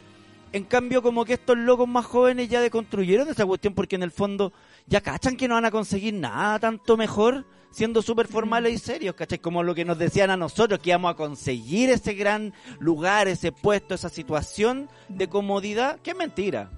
En 0.53 0.63
cambio, 0.63 1.01
como 1.01 1.25
que 1.25 1.33
estos 1.33 1.57
locos 1.57 1.85
más 1.85 2.05
jóvenes 2.05 2.47
ya 2.47 2.61
deconstruyeron 2.61 3.27
esa 3.27 3.45
cuestión 3.45 3.73
porque 3.73 3.97
en 3.97 4.03
el 4.03 4.11
fondo 4.11 4.53
ya 4.87 5.01
cachan 5.01 5.37
que 5.37 5.47
no 5.47 5.55
van 5.55 5.65
a 5.65 5.71
conseguir 5.71 6.13
nada 6.13 6.59
tanto 6.59 6.97
mejor 6.97 7.45
siendo 7.73 8.01
súper 8.01 8.27
formales 8.27 8.73
y 8.73 8.77
serios, 8.77 9.15
¿cachai? 9.15 9.39
Como 9.39 9.63
lo 9.63 9.73
que 9.73 9.83
nos 9.83 9.97
decían 9.97 10.29
a 10.29 10.37
nosotros, 10.37 10.79
que 10.79 10.91
íbamos 10.91 11.11
a 11.11 11.15
conseguir 11.15 11.89
ese 11.89 12.13
gran 12.13 12.53
lugar, 12.79 13.27
ese 13.27 13.51
puesto, 13.51 13.95
esa 13.95 14.09
situación 14.09 14.89
de 15.09 15.27
comodidad, 15.27 15.99
que 16.01 16.11
es 16.11 16.17
mentira. 16.17 16.69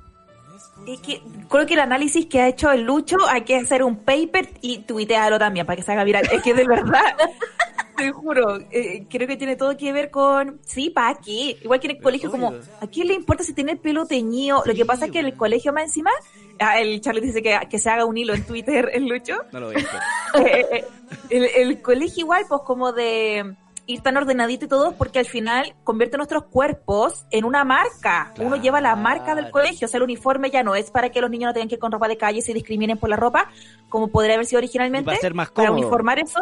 Es 0.88 1.02
que 1.02 1.22
creo 1.50 1.66
que 1.66 1.74
el 1.74 1.82
análisis 1.82 2.26
que 2.28 2.42
ha 2.42 2.48
hecho 2.48 2.72
el 2.72 2.84
Lucho 2.84 3.18
hay 3.28 3.42
que 3.42 3.58
hacer 3.58 3.84
un 3.84 3.98
paper 3.98 4.50
y 4.62 4.80
tuitearlo 4.80 5.38
también 5.38 5.66
para 5.66 5.76
que 5.76 5.84
se 5.84 5.92
haga 5.92 6.04
viral. 6.04 6.28
Es 6.32 6.42
que 6.42 6.54
de 6.54 6.66
verdad, 6.66 7.16
te 7.98 8.12
juro, 8.12 8.60
eh, 8.72 9.06
creo 9.10 9.28
que 9.28 9.38
tiene 9.38 9.56
todo 9.56 9.76
que 9.78 9.92
ver 9.92 10.12
con, 10.12 10.60
sí, 10.64 10.90
¿para 10.90 11.16
qué? 11.20 11.58
Igual 11.62 11.80
que 11.80 11.88
en 11.88 11.96
el 11.98 12.02
colegio, 12.02 12.32
como, 12.32 12.54
¿a 12.82 12.88
quién 12.88 13.08
le 13.08 13.14
importa 13.14 13.44
si 13.44 13.54
tiene 13.54 13.74
el 13.74 13.80
pelo 13.80 14.06
teñido? 14.06 14.64
Lo 14.66 14.74
que 14.74 14.86
pasa 14.86 15.06
es 15.06 15.12
que 15.12 15.20
en 15.20 15.26
el 15.26 15.36
colegio 15.36 15.74
más 15.74 15.86
encima, 15.86 16.12
ah, 16.60 16.80
el 16.80 17.02
Charlie 17.02 17.22
dice 17.22 17.42
que, 17.42 17.60
que 17.70 17.80
se 17.80 17.90
haga 17.90 18.06
un 18.06 18.18
hilo 18.18 18.34
en 18.34 18.46
Twitter, 18.46 18.90
el 18.94 19.08
Lucho. 19.08 19.38
No 19.52 19.60
lo 19.60 19.68
voy 19.68 19.76
a 19.76 19.80
hacer. 19.80 20.00
Eh, 20.36 20.66
eh, 20.72 20.86
el, 21.30 21.46
el 21.46 21.82
colegio 21.82 22.24
igual, 22.26 22.44
pues 22.50 22.62
como 22.66 22.92
de 22.92 23.56
ir 23.88 24.02
tan 24.02 24.18
ordenadito 24.18 24.66
y 24.66 24.68
todo, 24.68 24.94
porque 24.94 25.20
al 25.20 25.26
final 25.28 25.76
convierte 25.86 26.18
nuestros 26.18 26.44
cuerpos 26.46 27.26
en 27.32 27.46
una 27.46 27.64
marca. 27.64 28.34
Uno 28.40 28.56
lleva 28.58 28.82
la 28.82 28.96
marca 28.98 29.34
del 29.36 29.50
colegio, 29.52 29.86
o 29.86 29.88
sea, 29.88 30.00
el 30.00 30.04
uniforme 30.04 30.50
ya 30.50 30.62
no 30.64 30.76
es 30.76 30.92
para 30.92 31.10
que 31.12 31.22
los 31.22 31.30
niños 31.30 31.50
no 31.50 31.54
tengan 31.54 31.70
que 31.70 31.76
ir 31.76 31.80
con 31.80 31.92
ropa 31.92 32.08
de 32.10 32.18
calle 32.18 32.40
y 32.40 32.42
se 32.42 32.54
discriminen 32.54 32.98
por 32.98 33.10
la 33.10 33.16
ropa, 33.16 33.50
como 33.88 34.08
podría 34.10 34.34
haber 34.34 34.46
sido 34.48 34.58
originalmente, 34.58 35.12
Y 35.12 35.14
va 35.14 35.18
a 35.18 35.22
ser 35.22 35.34
más 35.36 35.52
para 35.52 35.72
uniformar 35.72 36.20
eso, 36.20 36.40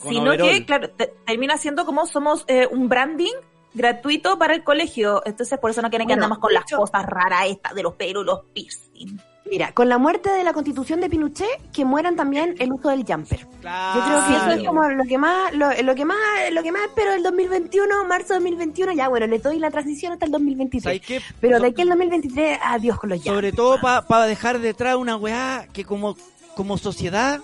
Con 0.00 0.10
sino 0.12 0.30
que, 0.36 0.64
claro, 0.64 0.88
te- 0.90 1.12
termina 1.26 1.58
siendo 1.58 1.84
como 1.84 2.06
somos 2.06 2.44
eh, 2.46 2.66
un 2.70 2.88
branding 2.88 3.34
gratuito 3.74 4.38
para 4.38 4.54
el 4.54 4.64
colegio, 4.64 5.20
entonces 5.26 5.58
por 5.58 5.70
eso 5.72 5.82
no 5.82 5.90
quieren 5.90 6.06
que 6.08 6.14
andemos 6.14 6.38
con 6.38 6.54
las 6.54 6.62
hecho- 6.62 6.78
cosas 6.78 7.04
raras 7.04 7.46
estas 7.48 7.74
de 7.74 7.82
los 7.82 7.94
pelos 7.94 8.22
y 8.22 8.26
los 8.26 8.40
piercing. 8.54 9.20
Mira, 9.48 9.72
con 9.72 9.88
la 9.88 9.96
muerte 9.98 10.28
de 10.30 10.42
la 10.42 10.52
constitución 10.52 11.00
de 11.00 11.08
Pinochet, 11.08 11.70
que 11.72 11.84
mueran 11.84 12.16
también 12.16 12.54
el 12.58 12.72
uso 12.72 12.88
del 12.88 13.04
jumper. 13.04 13.46
Claro. 13.60 14.00
Yo 14.00 14.06
creo 14.06 14.26
que 14.26 14.34
eso 14.36 14.60
es 14.60 14.66
como 14.66 14.88
lo 14.88 15.04
que 15.04 15.18
más, 15.18 15.52
lo, 15.54 15.70
lo 15.82 15.94
que 15.94 16.04
más, 16.04 16.18
lo 16.52 16.62
que 16.64 16.72
más 16.72 16.82
espero 16.86 17.12
del 17.12 17.22
2021, 17.22 18.04
marzo 18.06 18.34
2021, 18.34 18.92
ya 18.94 19.08
bueno, 19.08 19.26
le 19.28 19.38
doy 19.38 19.58
la 19.58 19.70
transición 19.70 20.12
hasta 20.12 20.26
el 20.26 20.32
2023. 20.32 20.82
¿Sabes 20.82 21.00
qué? 21.00 21.20
Pero 21.40 21.60
de 21.60 21.68
aquí 21.68 21.82
al 21.82 21.88
2023, 21.88 22.58
adiós 22.62 22.98
con 22.98 23.10
los 23.10 23.18
jumpers. 23.18 23.34
Sobre 23.36 23.52
todo 23.52 23.78
para 23.80 24.26
dejar 24.26 24.58
detrás 24.58 24.96
una 24.96 25.16
weá 25.16 25.66
que 25.72 25.84
como, 25.84 26.16
como 26.56 26.76
sociedad 26.76 27.40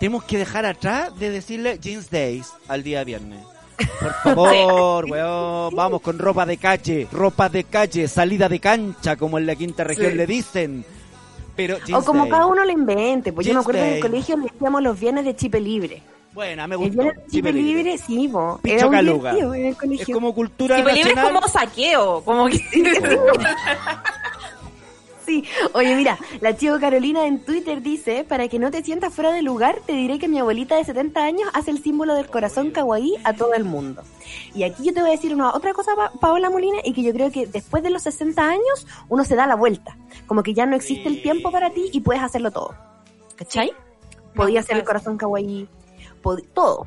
tenemos 0.00 0.24
que 0.24 0.38
dejar 0.38 0.66
atrás 0.66 1.16
de 1.18 1.30
decirle 1.30 1.78
Jeans 1.80 2.10
Days 2.10 2.52
al 2.66 2.82
día 2.82 3.04
viernes. 3.04 3.44
Por 3.98 4.12
favor, 4.34 5.04
weón, 5.08 5.74
vamos 5.74 6.00
con 6.00 6.18
ropa 6.18 6.44
de 6.46 6.56
calle, 6.56 7.06
ropa 7.12 7.48
de 7.48 7.64
calle, 7.64 8.08
salida 8.08 8.48
de 8.48 8.58
cancha, 8.60 9.16
como 9.16 9.38
en 9.38 9.46
la 9.46 9.54
quinta 9.54 9.84
región 9.84 10.10
Sí. 10.12 10.16
le 10.16 10.26
dicen. 10.26 10.84
Pero 11.56 11.76
O 11.94 12.02
como 12.04 12.22
Day. 12.22 12.30
cada 12.30 12.46
uno 12.46 12.64
lo 12.64 12.70
invente, 12.72 13.32
pues 13.32 13.46
yo 13.46 13.54
me 13.54 13.60
acuerdo 13.60 13.80
que 13.82 13.88
en 13.88 13.94
el 13.94 14.00
colegio 14.00 14.36
le 14.36 14.44
decíamos 14.50 14.82
los 14.82 14.98
viernes 14.98 15.24
de 15.24 15.36
chipe 15.36 15.60
libre. 15.60 16.02
Buena, 16.32 16.66
me 16.66 16.74
El 16.74 16.80
gustó. 16.80 17.02
viernes 17.02 17.24
de 17.26 17.30
chipe 17.30 17.52
libre, 17.52 17.96
sí, 17.98 18.26
po. 18.28 18.58
Picho 18.60 18.74
Era 18.76 18.86
un 18.86 18.92
caluga. 18.92 19.30
en 19.38 19.54
el 19.54 19.64
Es 19.66 19.76
colegio. 19.76 20.14
como 20.14 20.34
cultura 20.34 20.74
Y 20.78 20.82
libre 20.82 21.00
es 21.00 21.06
nacional. 21.14 21.32
como 21.34 21.48
saqueo, 21.48 22.22
como 22.24 22.46
que... 22.48 22.58
Sí, 25.26 25.42
oye, 25.72 25.96
mira, 25.96 26.18
la 26.40 26.56
chico 26.56 26.78
Carolina 26.78 27.26
en 27.26 27.40
Twitter 27.40 27.80
dice, 27.80 28.24
para 28.24 28.46
que 28.48 28.58
no 28.58 28.70
te 28.70 28.82
sientas 28.84 29.12
fuera 29.14 29.32
de 29.32 29.40
lugar, 29.42 29.78
te 29.86 29.92
diré 29.94 30.18
que 30.18 30.28
mi 30.28 30.38
abuelita 30.38 30.76
de 30.76 30.84
70 30.84 31.22
años 31.22 31.48
hace 31.54 31.70
el 31.70 31.82
símbolo 31.82 32.14
del 32.14 32.26
corazón 32.26 32.70
kawaii 32.72 33.14
a 33.24 33.32
todo 33.32 33.54
el 33.54 33.64
mundo. 33.64 34.02
Y 34.54 34.64
aquí 34.64 34.84
yo 34.84 34.92
te 34.92 35.00
voy 35.00 35.08
a 35.10 35.12
decir 35.12 35.32
una 35.34 35.54
otra 35.54 35.72
cosa, 35.72 35.94
Pa- 35.96 36.12
Paola 36.20 36.50
Molina, 36.50 36.78
y 36.84 36.92
que 36.92 37.02
yo 37.02 37.12
creo 37.12 37.30
que 37.30 37.46
después 37.46 37.82
de 37.82 37.90
los 37.90 38.02
60 38.02 38.42
años 38.46 38.86
uno 39.08 39.24
se 39.24 39.34
da 39.34 39.46
la 39.46 39.54
vuelta, 39.54 39.96
como 40.26 40.42
que 40.42 40.52
ya 40.52 40.66
no 40.66 40.76
existe 40.76 41.08
el 41.08 41.22
tiempo 41.22 41.50
para 41.50 41.70
ti 41.70 41.88
y 41.92 42.00
puedes 42.00 42.22
hacerlo 42.22 42.50
todo. 42.50 42.74
¿Cachai? 43.36 43.72
Podía 44.34 44.60
hacer 44.60 44.76
el 44.76 44.84
corazón 44.84 45.16
kawaii, 45.16 45.68
todo. 46.52 46.86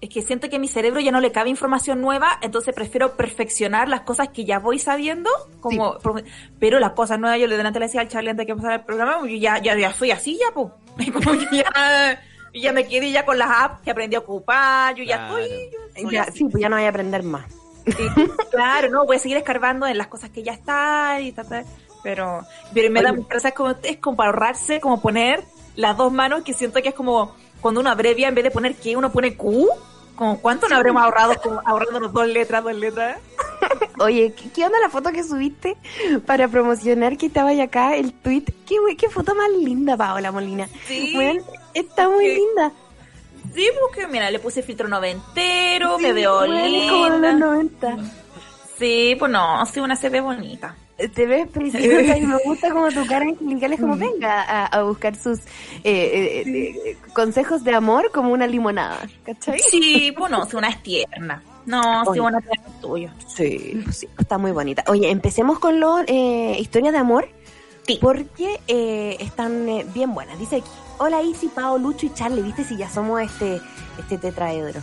Es 0.00 0.08
que 0.08 0.22
siento 0.22 0.48
que 0.48 0.56
a 0.56 0.58
mi 0.58 0.66
cerebro 0.68 0.98
ya 1.00 1.12
no 1.12 1.20
le 1.20 1.30
cabe 1.30 1.50
información 1.50 2.00
nueva, 2.00 2.38
entonces 2.40 2.74
prefiero 2.74 3.16
perfeccionar 3.16 3.86
las 3.88 4.00
cosas 4.00 4.28
que 4.30 4.46
ya 4.46 4.58
voy 4.58 4.78
sabiendo, 4.78 5.28
como, 5.60 5.98
pro- 5.98 6.14
pero 6.58 6.78
las 6.80 6.92
cosas 6.92 7.18
nuevas 7.18 7.38
yo 7.38 7.46
le 7.46 7.56
delante 7.58 7.78
le 7.80 7.86
decía 7.86 8.00
al 8.00 8.08
Charlie 8.08 8.30
antes 8.30 8.42
de 8.42 8.46
que 8.46 8.52
empezara 8.52 8.76
el 8.76 8.84
programa, 8.84 9.18
yo 9.28 9.36
ya, 9.36 9.58
ya, 9.58 9.76
ya 9.78 9.92
soy 9.92 10.10
así 10.10 10.38
ya, 10.38 10.54
pues. 10.54 10.68
Como 11.12 11.38
que 11.38 11.56
ya, 11.58 12.20
ya 12.54 12.72
me 12.72 12.86
quedé 12.88 13.10
ya 13.12 13.26
con 13.26 13.38
las 13.38 13.50
apps 13.50 13.82
que 13.82 13.90
aprendí 13.90 14.16
a 14.16 14.20
ocupar, 14.20 14.94
yo 14.94 15.04
ya 15.04 15.16
estoy, 15.26 15.70
yo 16.04 16.10
Ya, 16.10 16.24
sí, 16.32 16.44
pues 16.44 16.60
ya 16.62 16.68
no 16.70 16.76
voy 16.76 16.86
a 16.86 16.88
aprender 16.88 17.22
más. 17.22 17.44
Sí, 17.84 17.92
claro, 18.50 18.88
no, 18.90 19.04
voy 19.04 19.16
a 19.16 19.18
seguir 19.18 19.36
escarbando 19.36 19.86
en 19.86 19.98
las 19.98 20.06
cosas 20.06 20.30
que 20.30 20.42
ya 20.42 20.52
están 20.52 21.22
y 21.22 21.32
tal, 21.32 21.46
tal, 21.48 21.64
pero, 22.02 22.40
pero 22.72 22.90
me 22.90 23.02
da 23.02 23.12
mucha 23.12 23.48
es 23.48 23.54
como, 23.54 23.74
es 23.82 23.96
como 23.98 24.16
para 24.16 24.30
ahorrarse, 24.30 24.80
como 24.80 25.00
poner 25.02 25.42
las 25.76 25.96
dos 25.96 26.10
manos, 26.12 26.42
que 26.42 26.54
siento 26.54 26.80
que 26.82 26.88
es 26.90 26.94
como 26.94 27.34
cuando 27.60 27.80
uno 27.80 27.90
abrevia, 27.90 28.28
en 28.28 28.34
vez 28.34 28.44
de 28.44 28.50
poner 28.50 28.74
Q, 28.76 28.96
uno 28.96 29.12
pone 29.12 29.34
Q, 29.36 29.68
como 30.20 30.38
cuánto 30.38 30.68
nos 30.68 30.76
habremos 30.76 31.02
ahorrado 31.02 31.34
como 31.40 31.62
ahorrándonos 31.64 32.12
dos 32.12 32.26
letras, 32.26 32.62
dos 32.62 32.74
letras. 32.74 33.16
Oye, 34.00 34.34
¿qué, 34.34 34.50
qué 34.50 34.66
onda 34.66 34.78
la 34.78 34.90
foto 34.90 35.12
que 35.12 35.24
subiste 35.24 35.78
para 36.26 36.46
promocionar 36.46 37.16
que 37.16 37.24
estaba 37.24 37.48
ahí 37.48 37.62
acá, 37.62 37.96
el 37.96 38.12
tweet? 38.12 38.44
¿Qué, 38.66 38.76
qué 38.98 39.08
foto 39.08 39.34
más 39.34 39.48
linda, 39.50 39.96
Paola 39.96 40.30
Molina? 40.30 40.68
Sí. 40.86 41.16
Está 41.72 42.06
muy 42.10 42.34
linda. 42.34 42.70
Sí, 43.54 43.66
porque 43.80 44.06
mira, 44.08 44.30
le 44.30 44.38
puse 44.40 44.62
filtro 44.62 44.88
noventero, 44.88 45.98
me 45.98 46.12
veo 46.12 46.40
weón, 46.40 46.54
es 46.54 46.90
como 46.90 47.04
de 47.04 47.10
los 47.10 47.20
linda. 47.20 47.46
90. 47.46 47.96
Sí, 48.78 49.16
pues 49.18 49.32
no, 49.32 49.64
sí, 49.64 49.80
una 49.80 49.96
se 49.96 50.10
ve 50.10 50.20
bonita. 50.20 50.76
Te 51.08 51.26
ves 51.26 51.48
preciosa 51.48 52.16
y 52.18 52.26
me 52.26 52.36
gusta 52.44 52.70
como 52.70 52.88
tu 52.90 53.06
cara 53.06 53.24
angelical 53.24 53.72
es 53.72 53.80
como 53.80 53.96
venga 53.96 54.42
a, 54.42 54.66
a 54.66 54.82
buscar 54.82 55.16
sus 55.16 55.38
eh, 55.38 55.44
eh, 55.84 56.42
eh, 56.46 56.96
consejos 57.12 57.64
de 57.64 57.74
amor 57.74 58.10
como 58.12 58.32
una 58.32 58.46
limonada, 58.46 59.08
¿cachai? 59.24 59.58
Sí, 59.70 60.12
pues 60.16 60.30
no, 60.30 60.44
sí, 60.46 60.56
una 60.56 60.68
es 60.68 60.82
tierna. 60.82 61.42
No, 61.66 61.82
sí, 62.04 62.10
Oye. 62.10 62.20
una 62.20 62.40
tierna 62.40 62.66
es 62.66 62.80
tuya. 62.80 63.14
Sí, 63.26 63.84
sí, 63.92 64.08
está 64.18 64.38
muy 64.38 64.52
bonita. 64.52 64.84
Oye, 64.88 65.10
empecemos 65.10 65.58
con 65.58 65.80
los 65.80 66.02
eh, 66.06 66.56
historias 66.58 66.92
de 66.92 66.98
amor. 66.98 67.28
Sí. 67.86 67.98
Porque 68.00 68.60
eh, 68.68 69.16
están 69.20 69.68
eh, 69.68 69.86
bien 69.94 70.14
buenas. 70.14 70.38
Dice 70.38 70.56
aquí, 70.56 70.70
hola 70.98 71.22
Isi, 71.22 71.48
Pao, 71.48 71.78
Lucho 71.78 72.06
y 72.06 72.14
Charlie, 72.14 72.42
¿viste 72.42 72.62
si 72.62 72.76
ya 72.76 72.88
somos 72.88 73.20
este, 73.22 73.60
este 73.98 74.18
tetraedro? 74.18 74.80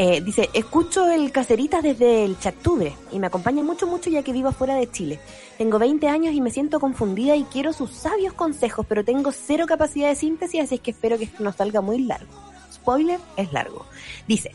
Eh, 0.00 0.20
dice, 0.20 0.48
escucho 0.54 1.10
el 1.10 1.32
Caceritas 1.32 1.82
desde 1.82 2.24
el 2.24 2.38
Chactubre 2.38 2.94
y 3.10 3.18
me 3.18 3.26
acompaña 3.26 3.64
mucho, 3.64 3.88
mucho 3.88 4.08
ya 4.08 4.22
que 4.22 4.32
vivo 4.32 4.52
fuera 4.52 4.76
de 4.76 4.88
Chile. 4.88 5.18
Tengo 5.58 5.80
20 5.80 6.06
años 6.06 6.34
y 6.34 6.40
me 6.40 6.52
siento 6.52 6.78
confundida 6.78 7.34
y 7.34 7.42
quiero 7.42 7.72
sus 7.72 7.90
sabios 7.90 8.32
consejos, 8.32 8.86
pero 8.88 9.04
tengo 9.04 9.32
cero 9.32 9.64
capacidad 9.66 10.08
de 10.08 10.14
síntesis, 10.14 10.62
así 10.62 10.76
es 10.76 10.80
que 10.82 10.92
espero 10.92 11.18
que 11.18 11.24
esto 11.24 11.42
no 11.42 11.52
salga 11.52 11.80
muy 11.80 11.98
largo. 11.98 12.47
Spoiler, 12.88 13.20
es 13.36 13.52
largo. 13.52 13.84
Dice, 14.26 14.52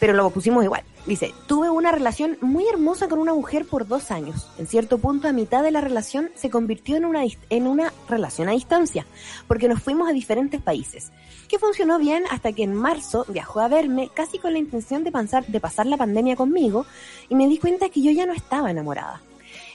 pero 0.00 0.14
lo 0.14 0.30
pusimos 0.30 0.64
igual. 0.64 0.84
Dice, 1.04 1.34
tuve 1.46 1.68
una 1.68 1.92
relación 1.92 2.38
muy 2.40 2.66
hermosa 2.66 3.08
con 3.08 3.18
una 3.18 3.34
mujer 3.34 3.66
por 3.66 3.86
dos 3.86 4.10
años. 4.10 4.48
En 4.56 4.66
cierto 4.66 4.96
punto, 4.96 5.28
a 5.28 5.32
mitad 5.32 5.62
de 5.62 5.70
la 5.70 5.82
relación, 5.82 6.30
se 6.34 6.48
convirtió 6.48 6.96
en 6.96 7.04
una, 7.04 7.24
en 7.50 7.66
una 7.66 7.92
relación 8.08 8.48
a 8.48 8.52
distancia, 8.52 9.04
porque 9.46 9.68
nos 9.68 9.82
fuimos 9.82 10.08
a 10.08 10.14
diferentes 10.14 10.62
países. 10.62 11.12
Que 11.46 11.58
funcionó 11.58 11.98
bien 11.98 12.24
hasta 12.30 12.54
que 12.54 12.62
en 12.62 12.74
marzo 12.74 13.26
viajó 13.28 13.60
a 13.60 13.68
verme 13.68 14.08
casi 14.14 14.38
con 14.38 14.54
la 14.54 14.60
intención 14.60 15.04
de 15.04 15.12
pasar, 15.12 15.44
de 15.46 15.60
pasar 15.60 15.84
la 15.84 15.98
pandemia 15.98 16.36
conmigo 16.36 16.86
y 17.28 17.34
me 17.34 17.48
di 17.48 17.58
cuenta 17.58 17.90
que 17.90 18.00
yo 18.00 18.12
ya 18.12 18.24
no 18.24 18.32
estaba 18.32 18.70
enamorada. 18.70 19.20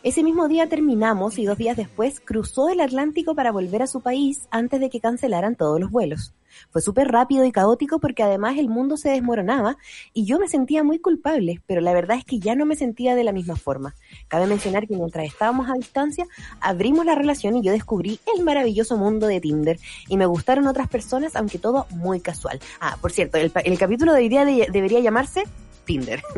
Ese 0.02 0.24
mismo 0.24 0.48
día 0.48 0.68
terminamos 0.70 1.38
y 1.38 1.46
dos 1.46 1.58
días 1.58 1.76
después 1.76 2.22
cruzó 2.22 2.70
el 2.70 2.80
Atlántico 2.80 3.36
para 3.36 3.52
volver 3.52 3.82
a 3.82 3.88
su 3.88 4.00
país 4.00 4.48
antes 4.50 4.80
de 4.80 4.90
que 4.90 5.02
cancelaran 5.02 5.56
todos 5.56 5.78
los 5.80 5.92
vuelos. 5.92 6.34
Fue 6.72 6.82
súper 6.82 7.10
rápido 7.10 7.44
y 7.44 7.52
caótico 7.52 8.00
porque 8.00 8.24
además 8.24 8.58
el 8.58 8.70
mundo 8.70 8.96
se 8.96 9.10
desmoronaba 9.10 9.78
y 10.14 10.26
yo 10.26 10.40
me 10.40 10.48
sentía 10.48 10.84
muy 10.86 11.00
culpable, 11.00 11.62
pero 11.68 11.82
la 11.82 11.94
verdad 11.94 12.18
es 12.18 12.24
que 12.24 12.40
ya 12.40 12.56
no 12.56 12.66
me 12.66 12.78
sentía 12.78 13.14
de 13.14 13.26
la 13.26 13.34
misma 13.34 13.58
forma. 13.58 13.94
Cabe 14.30 14.48
mencionar 14.48 14.88
que 14.88 14.96
mientras 14.96 15.26
estábamos 15.26 15.70
a 15.70 15.74
distancia, 15.74 16.26
abrimos 16.62 17.06
la 17.06 17.16
relación 17.16 17.58
y 17.58 17.62
yo 17.62 17.72
descubrí 17.74 18.20
el 18.38 18.44
maravilloso 18.44 18.96
mundo 18.98 19.28
de 19.28 19.42
Tinder 19.42 19.80
y 20.08 20.16
me 20.16 20.26
gustaron 20.28 20.66
otras 20.68 20.88
personas, 20.88 21.36
aunque 21.36 21.60
todo 21.60 21.88
muy 21.92 22.22
casual. 22.22 22.60
Ah, 22.80 22.98
por 23.02 23.12
cierto, 23.12 23.38
el, 23.38 23.52
el 23.66 23.78
capítulo 23.78 24.14
de 24.14 24.20
hoy 24.22 24.30
día 24.30 24.46
de- 24.46 24.68
debería 24.72 25.02
llamarse 25.02 25.44
Tinder. 25.86 26.22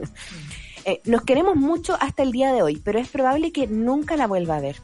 Eh, 0.85 1.01
nos 1.05 1.21
queremos 1.23 1.55
mucho 1.55 1.97
hasta 1.99 2.23
el 2.23 2.31
día 2.31 2.53
de 2.53 2.61
hoy, 2.61 2.81
pero 2.83 2.99
es 2.99 3.07
probable 3.07 3.51
que 3.51 3.67
nunca 3.67 4.15
la 4.15 4.27
vuelva 4.27 4.57
a 4.57 4.61
ver. 4.61 4.77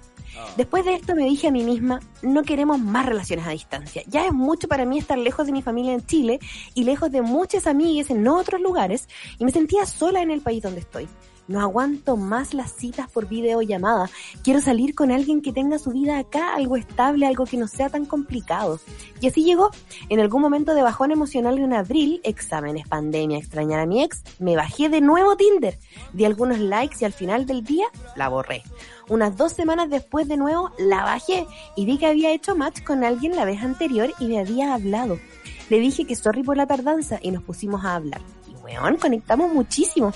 Después 0.56 0.86
de 0.86 0.93
esto 0.93 1.16
me 1.16 1.26
dije 1.26 1.48
a 1.48 1.52
mí 1.52 1.64
misma, 1.64 2.00
no 2.22 2.43
queremos 2.43 2.80
más 2.80 3.06
relaciones 3.06 3.48
a 3.48 3.52
distancia. 3.52 4.04
Ya 4.08 4.26
es 4.26 4.34
mucho 4.34 4.68
para 4.68 4.86
mí 4.86 5.00
estar 5.00 5.18
lejos 5.18 5.48
de 5.48 5.52
mi 5.52 5.62
familia 5.62 5.93
en 5.93 6.06
Chile 6.06 6.39
y 6.76 6.84
lejos 6.84 7.12
de 7.12 7.22
muchas 7.22 7.66
amigas 7.66 8.10
en 8.12 8.28
otros 8.28 8.62
lugares 8.62 9.08
y 9.39 9.45
me 9.45 9.52
sentía 9.52 9.86
sola 9.86 10.22
en 10.22 10.32
el 10.32 10.41
país 10.41 10.62
donde 10.62 10.82
estoy. 10.82 11.08
No 11.48 11.62
aguanto 11.62 12.18
más 12.18 12.54
las 12.54 12.74
citas 12.74 13.10
por 13.10 13.28
videollamada. 13.28 14.10
Quiero 14.43 14.60
salir 14.60 14.95
con 14.95 15.12
alguien 15.12 15.41
que 15.41 15.54
tenga 15.54 15.80
su 15.80 15.91
vida 15.91 16.20
acá, 16.20 16.54
algo 16.56 16.76
estable, 16.76 17.26
algo 17.26 17.45
que 17.45 17.56
no 17.56 17.68
sea 17.68 17.89
tan 17.89 18.06
complicado. 18.06 18.82
Y 19.22 19.28
así 19.28 19.45
llegó. 19.45 19.72
En 20.10 20.20
algún 20.20 20.41
momento 20.41 20.76
de 20.76 20.82
bajón 20.82 21.12
emocional 21.12 21.58
en 21.58 21.74
abril, 21.74 22.20
exámenes, 22.24 22.88
pandemia, 22.88 23.38
extrañar 23.38 23.80
a 23.80 23.86
mi 23.86 24.04
ex, 24.04 24.24
me 24.39 24.58
bajé 24.58 24.89
de 24.89 25.00
nuevo 25.00 25.38
Tinder. 25.38 25.78
Di 26.12 26.26
algunos 26.26 26.60
likes 26.60 26.98
y 27.00 27.06
al 27.06 27.14
final 27.14 27.45
del 27.45 27.64
día 27.64 27.86
la 28.18 28.28
borré. 28.28 28.64
Unas 29.08 29.38
dos 29.38 29.54
semanas 29.54 29.89
después 29.89 30.28
de 30.28 30.36
nuevo 30.36 30.72
la 30.78 31.04
bajé 31.04 31.48
y 31.78 31.86
vi 31.86 31.98
que 31.98 32.08
había 32.08 32.32
hecho 32.32 32.56
match 32.56 32.84
con 32.84 33.06
alguien 33.06 33.38
la 33.38 33.45
vez 33.45 33.64
anterior 33.64 34.14
y 34.20 34.28
me 34.28 34.39
había 34.39 34.74
hablado. 34.74 35.18
Le 35.70 35.80
dije 35.80 36.06
que 36.06 36.16
sorry 36.16 36.43
por 36.43 36.58
la 36.58 36.68
tardanza 36.68 37.20
y 37.22 37.32
nos 37.32 37.43
pusimos 37.43 37.86
a 37.86 37.95
hablar 37.95 38.22
conectamos 38.99 39.53
muchísimo. 39.53 40.13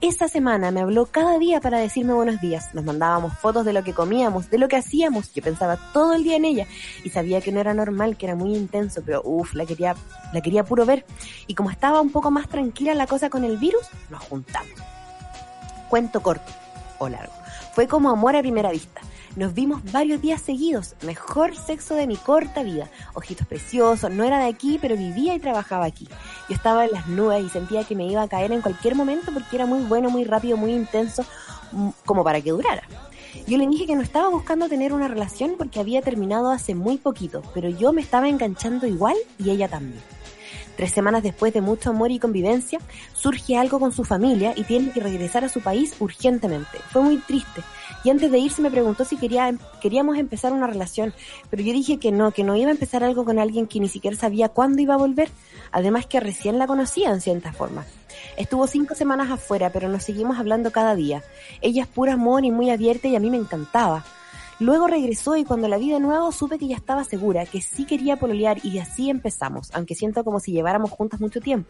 Esa 0.00 0.28
semana 0.28 0.70
me 0.70 0.80
habló 0.80 1.06
cada 1.06 1.38
día 1.38 1.60
para 1.60 1.78
decirme 1.78 2.12
buenos 2.12 2.40
días. 2.40 2.74
Nos 2.74 2.84
mandábamos 2.84 3.38
fotos 3.38 3.64
de 3.64 3.72
lo 3.72 3.82
que 3.82 3.94
comíamos, 3.94 4.50
de 4.50 4.58
lo 4.58 4.68
que 4.68 4.76
hacíamos. 4.76 5.32
Yo 5.32 5.42
pensaba 5.42 5.78
todo 5.92 6.14
el 6.14 6.24
día 6.24 6.36
en 6.36 6.44
ella 6.44 6.66
y 7.04 7.10
sabía 7.10 7.40
que 7.40 7.52
no 7.52 7.60
era 7.60 7.74
normal, 7.74 8.16
que 8.16 8.26
era 8.26 8.34
muy 8.34 8.54
intenso, 8.54 9.02
pero 9.04 9.22
uff, 9.24 9.54
la 9.54 9.66
quería, 9.66 9.94
la 10.32 10.40
quería 10.40 10.64
puro 10.64 10.84
ver. 10.84 11.06
Y 11.46 11.54
como 11.54 11.70
estaba 11.70 12.00
un 12.00 12.10
poco 12.10 12.30
más 12.30 12.48
tranquila 12.48 12.94
la 12.94 13.06
cosa 13.06 13.30
con 13.30 13.44
el 13.44 13.56
virus, 13.56 13.88
nos 14.10 14.22
juntamos. 14.22 14.72
Cuento 15.88 16.22
corto 16.22 16.52
o 16.98 17.08
largo. 17.08 17.32
Fue 17.72 17.88
como 17.88 18.10
amor 18.10 18.36
a 18.36 18.40
primera 18.40 18.70
vista. 18.70 19.00
Nos 19.36 19.52
vimos 19.52 19.82
varios 19.90 20.22
días 20.22 20.40
seguidos. 20.40 20.94
Mejor 21.02 21.56
sexo 21.56 21.96
de 21.96 22.06
mi 22.06 22.16
corta 22.16 22.62
vida. 22.62 22.88
Ojitos 23.14 23.46
preciosos. 23.48 24.10
No 24.12 24.22
era 24.22 24.38
de 24.38 24.46
aquí, 24.46 24.78
pero 24.80 24.96
vivía 24.96 25.34
y 25.34 25.40
trabajaba 25.40 25.86
aquí. 25.86 26.06
Yo 26.48 26.54
estaba 26.54 26.84
en 26.84 26.92
las 26.92 27.08
nubes 27.08 27.44
y 27.44 27.48
sentía 27.48 27.82
que 27.82 27.96
me 27.96 28.06
iba 28.06 28.22
a 28.22 28.28
caer 28.28 28.52
en 28.52 28.60
cualquier 28.60 28.94
momento 28.94 29.32
porque 29.32 29.56
era 29.56 29.66
muy 29.66 29.80
bueno, 29.80 30.08
muy 30.08 30.24
rápido, 30.24 30.56
muy 30.56 30.72
intenso, 30.72 31.24
mm, 31.72 31.88
como 32.06 32.22
para 32.22 32.40
que 32.40 32.50
durara. 32.50 32.84
Yo 33.48 33.58
le 33.58 33.66
dije 33.66 33.86
que 33.86 33.96
no 33.96 34.02
estaba 34.02 34.28
buscando 34.28 34.68
tener 34.68 34.92
una 34.92 35.08
relación 35.08 35.56
porque 35.58 35.80
había 35.80 36.00
terminado 36.00 36.52
hace 36.52 36.76
muy 36.76 36.98
poquito, 36.98 37.42
pero 37.52 37.68
yo 37.68 37.92
me 37.92 38.02
estaba 38.02 38.28
enganchando 38.28 38.86
igual 38.86 39.16
y 39.40 39.50
ella 39.50 39.66
también. 39.66 40.13
Tres 40.76 40.92
semanas 40.92 41.22
después 41.22 41.52
de 41.52 41.60
mucho 41.60 41.90
amor 41.90 42.10
y 42.10 42.18
convivencia, 42.18 42.78
surge 43.12 43.56
algo 43.56 43.78
con 43.78 43.92
su 43.92 44.04
familia 44.04 44.52
y 44.56 44.64
tiene 44.64 44.90
que 44.90 45.00
regresar 45.00 45.44
a 45.44 45.48
su 45.48 45.60
país 45.60 45.94
urgentemente. 46.00 46.78
Fue 46.90 47.02
muy 47.02 47.18
triste. 47.18 47.62
Y 48.02 48.10
antes 48.10 48.30
de 48.30 48.38
irse 48.38 48.60
me 48.60 48.70
preguntó 48.70 49.04
si 49.04 49.16
quería, 49.16 49.54
queríamos 49.80 50.18
empezar 50.18 50.52
una 50.52 50.66
relación, 50.66 51.14
pero 51.50 51.62
yo 51.62 51.72
dije 51.72 51.98
que 51.98 52.12
no, 52.12 52.32
que 52.32 52.44
no 52.44 52.56
iba 52.56 52.68
a 52.68 52.72
empezar 52.72 53.04
algo 53.04 53.24
con 53.24 53.38
alguien 53.38 53.66
que 53.66 53.80
ni 53.80 53.88
siquiera 53.88 54.16
sabía 54.16 54.48
cuándo 54.48 54.82
iba 54.82 54.94
a 54.94 54.98
volver, 54.98 55.30
además 55.72 56.06
que 56.06 56.20
recién 56.20 56.58
la 56.58 56.66
conocía 56.66 57.10
en 57.10 57.20
cierta 57.20 57.52
forma. 57.52 57.86
Estuvo 58.36 58.66
cinco 58.66 58.94
semanas 58.94 59.30
afuera, 59.30 59.70
pero 59.70 59.88
nos 59.88 60.02
seguimos 60.02 60.38
hablando 60.38 60.70
cada 60.70 60.94
día. 60.94 61.22
Ella 61.60 61.82
es 61.82 61.88
pura 61.88 62.14
amor 62.14 62.44
y 62.44 62.50
muy 62.50 62.70
abierta 62.70 63.08
y 63.08 63.16
a 63.16 63.20
mí 63.20 63.30
me 63.30 63.36
encantaba. 63.36 64.04
Luego 64.60 64.86
regresó 64.86 65.36
y 65.36 65.44
cuando 65.44 65.68
la 65.68 65.78
vi 65.78 65.90
de 65.90 66.00
nuevo 66.00 66.30
supe 66.32 66.58
que 66.58 66.68
ya 66.68 66.76
estaba 66.76 67.04
segura, 67.04 67.46
que 67.46 67.60
sí 67.60 67.84
quería 67.84 68.16
pololear 68.16 68.58
y 68.64 68.78
así 68.78 69.10
empezamos, 69.10 69.70
aunque 69.72 69.94
siento 69.94 70.24
como 70.24 70.40
si 70.40 70.52
lleváramos 70.52 70.90
juntas 70.90 71.20
mucho 71.20 71.40
tiempo. 71.40 71.68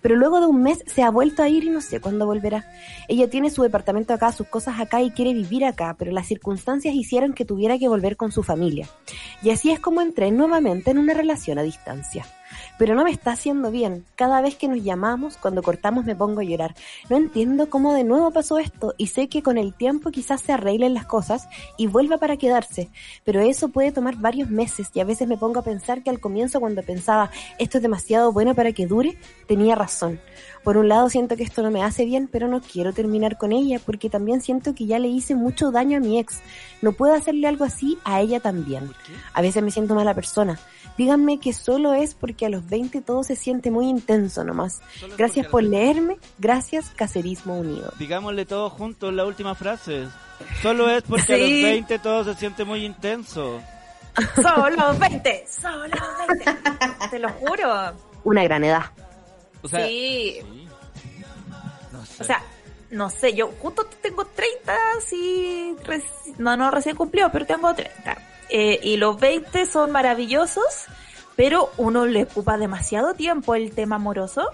Pero 0.00 0.16
luego 0.16 0.40
de 0.40 0.46
un 0.46 0.62
mes 0.62 0.82
se 0.86 1.02
ha 1.02 1.10
vuelto 1.10 1.42
a 1.42 1.48
ir 1.48 1.64
y 1.64 1.70
no 1.70 1.80
sé 1.80 2.00
cuándo 2.00 2.26
volverá. 2.26 2.70
Ella 3.08 3.28
tiene 3.28 3.50
su 3.50 3.62
departamento 3.62 4.14
acá, 4.14 4.32
sus 4.32 4.48
cosas 4.48 4.80
acá 4.80 5.02
y 5.02 5.10
quiere 5.10 5.34
vivir 5.34 5.64
acá, 5.64 5.94
pero 5.98 6.12
las 6.12 6.26
circunstancias 6.26 6.94
hicieron 6.94 7.32
que 7.32 7.44
tuviera 7.44 7.78
que 7.78 7.88
volver 7.88 8.16
con 8.16 8.32
su 8.32 8.42
familia. 8.42 8.88
Y 9.42 9.50
así 9.50 9.70
es 9.70 9.80
como 9.80 10.00
entré 10.00 10.30
nuevamente 10.30 10.90
en 10.90 10.98
una 10.98 11.14
relación 11.14 11.58
a 11.58 11.62
distancia 11.62 12.24
pero 12.82 12.96
no 12.96 13.04
me 13.04 13.12
está 13.12 13.30
haciendo 13.30 13.70
bien. 13.70 14.04
Cada 14.16 14.40
vez 14.40 14.56
que 14.56 14.66
nos 14.66 14.82
llamamos, 14.82 15.36
cuando 15.36 15.62
cortamos 15.62 16.04
me 16.04 16.16
pongo 16.16 16.40
a 16.40 16.42
llorar. 16.42 16.74
No 17.08 17.16
entiendo 17.16 17.70
cómo 17.70 17.94
de 17.94 18.02
nuevo 18.02 18.32
pasó 18.32 18.58
esto 18.58 18.92
y 18.98 19.06
sé 19.06 19.28
que 19.28 19.40
con 19.40 19.56
el 19.56 19.72
tiempo 19.72 20.10
quizás 20.10 20.40
se 20.40 20.50
arreglen 20.50 20.92
las 20.92 21.06
cosas 21.06 21.48
y 21.78 21.86
vuelva 21.86 22.18
para 22.18 22.36
quedarse, 22.38 22.90
pero 23.22 23.40
eso 23.40 23.68
puede 23.68 23.92
tomar 23.92 24.16
varios 24.16 24.50
meses 24.50 24.88
y 24.94 24.98
a 24.98 25.04
veces 25.04 25.28
me 25.28 25.36
pongo 25.36 25.60
a 25.60 25.62
pensar 25.62 26.02
que 26.02 26.10
al 26.10 26.18
comienzo 26.18 26.58
cuando 26.58 26.82
pensaba 26.82 27.30
esto 27.60 27.78
es 27.78 27.82
demasiado 27.82 28.32
bueno 28.32 28.52
para 28.56 28.72
que 28.72 28.88
dure, 28.88 29.16
tenía 29.46 29.76
razón. 29.76 30.18
Por 30.64 30.76
un 30.76 30.88
lado 30.88 31.08
siento 31.08 31.36
que 31.36 31.42
esto 31.44 31.62
no 31.62 31.70
me 31.70 31.84
hace 31.84 32.04
bien, 32.04 32.28
pero 32.30 32.48
no 32.48 32.60
quiero 32.60 32.92
terminar 32.92 33.38
con 33.38 33.52
ella 33.52 33.80
porque 33.84 34.10
también 34.10 34.40
siento 34.40 34.74
que 34.74 34.86
ya 34.86 34.98
le 34.98 35.08
hice 35.08 35.36
mucho 35.36 35.70
daño 35.70 35.98
a 35.98 36.00
mi 36.00 36.18
ex. 36.18 36.40
No 36.82 36.92
puedo 36.92 37.14
hacerle 37.14 37.48
algo 37.48 37.64
así 37.64 37.98
a 38.04 38.20
ella 38.20 38.40
también. 38.40 38.90
A 39.34 39.42
veces 39.42 39.62
me 39.62 39.70
siento 39.70 39.94
mala 39.94 40.14
persona. 40.14 40.58
Díganme 40.96 41.40
que 41.40 41.52
solo 41.52 41.94
es 41.94 42.14
porque 42.14 42.46
a 42.46 42.48
los 42.48 42.68
20 42.68 43.00
todo 43.00 43.24
se 43.24 43.36
siente 43.36 43.70
muy 43.70 43.88
intenso 43.88 44.44
nomás. 44.44 44.80
Gracias 45.16 45.46
por 45.46 45.62
leerme. 45.62 46.18
Gracias, 46.38 46.90
Cacerismo 46.90 47.58
Unido. 47.58 47.92
Digámosle 47.98 48.46
todo 48.46 48.70
juntos 48.70 49.12
la 49.12 49.24
última 49.24 49.54
frase. 49.54 50.06
Solo 50.60 50.88
es 50.90 51.02
porque 51.02 51.34
a 51.34 51.38
los 51.38 51.48
20 51.48 51.98
todo 51.98 52.24
se 52.24 52.34
siente 52.34 52.64
muy 52.64 52.84
intenso. 52.84 53.60
Solo 54.42 54.94
20, 54.98 55.46
solo 55.48 55.96
20. 56.28 56.44
Te 57.10 57.18
lo 57.18 57.28
juro. 57.30 57.92
Una 58.24 58.44
gran 58.44 58.62
edad. 58.64 58.84
O 59.62 59.68
sea, 59.68 59.86
sí. 59.86 60.38
No 61.92 62.04
sé. 62.04 62.22
O 62.22 62.26
sea, 62.26 62.42
no 62.92 63.08
sé, 63.08 63.34
yo 63.34 63.50
justo 63.58 63.86
tengo 64.02 64.26
30, 64.26 64.76
sí, 65.06 65.74
no, 66.36 66.56
no 66.56 66.70
recién 66.70 66.94
cumplió, 66.94 67.30
pero 67.32 67.46
tengo 67.46 67.74
30. 67.74 68.18
Eh, 68.54 68.78
y 68.82 68.98
los 68.98 69.18
20 69.18 69.64
son 69.64 69.92
maravillosos, 69.92 70.84
pero 71.36 71.70
uno 71.78 72.04
le 72.04 72.24
ocupa 72.24 72.58
demasiado 72.58 73.14
tiempo 73.14 73.54
el 73.54 73.72
tema 73.72 73.96
amoroso. 73.96 74.46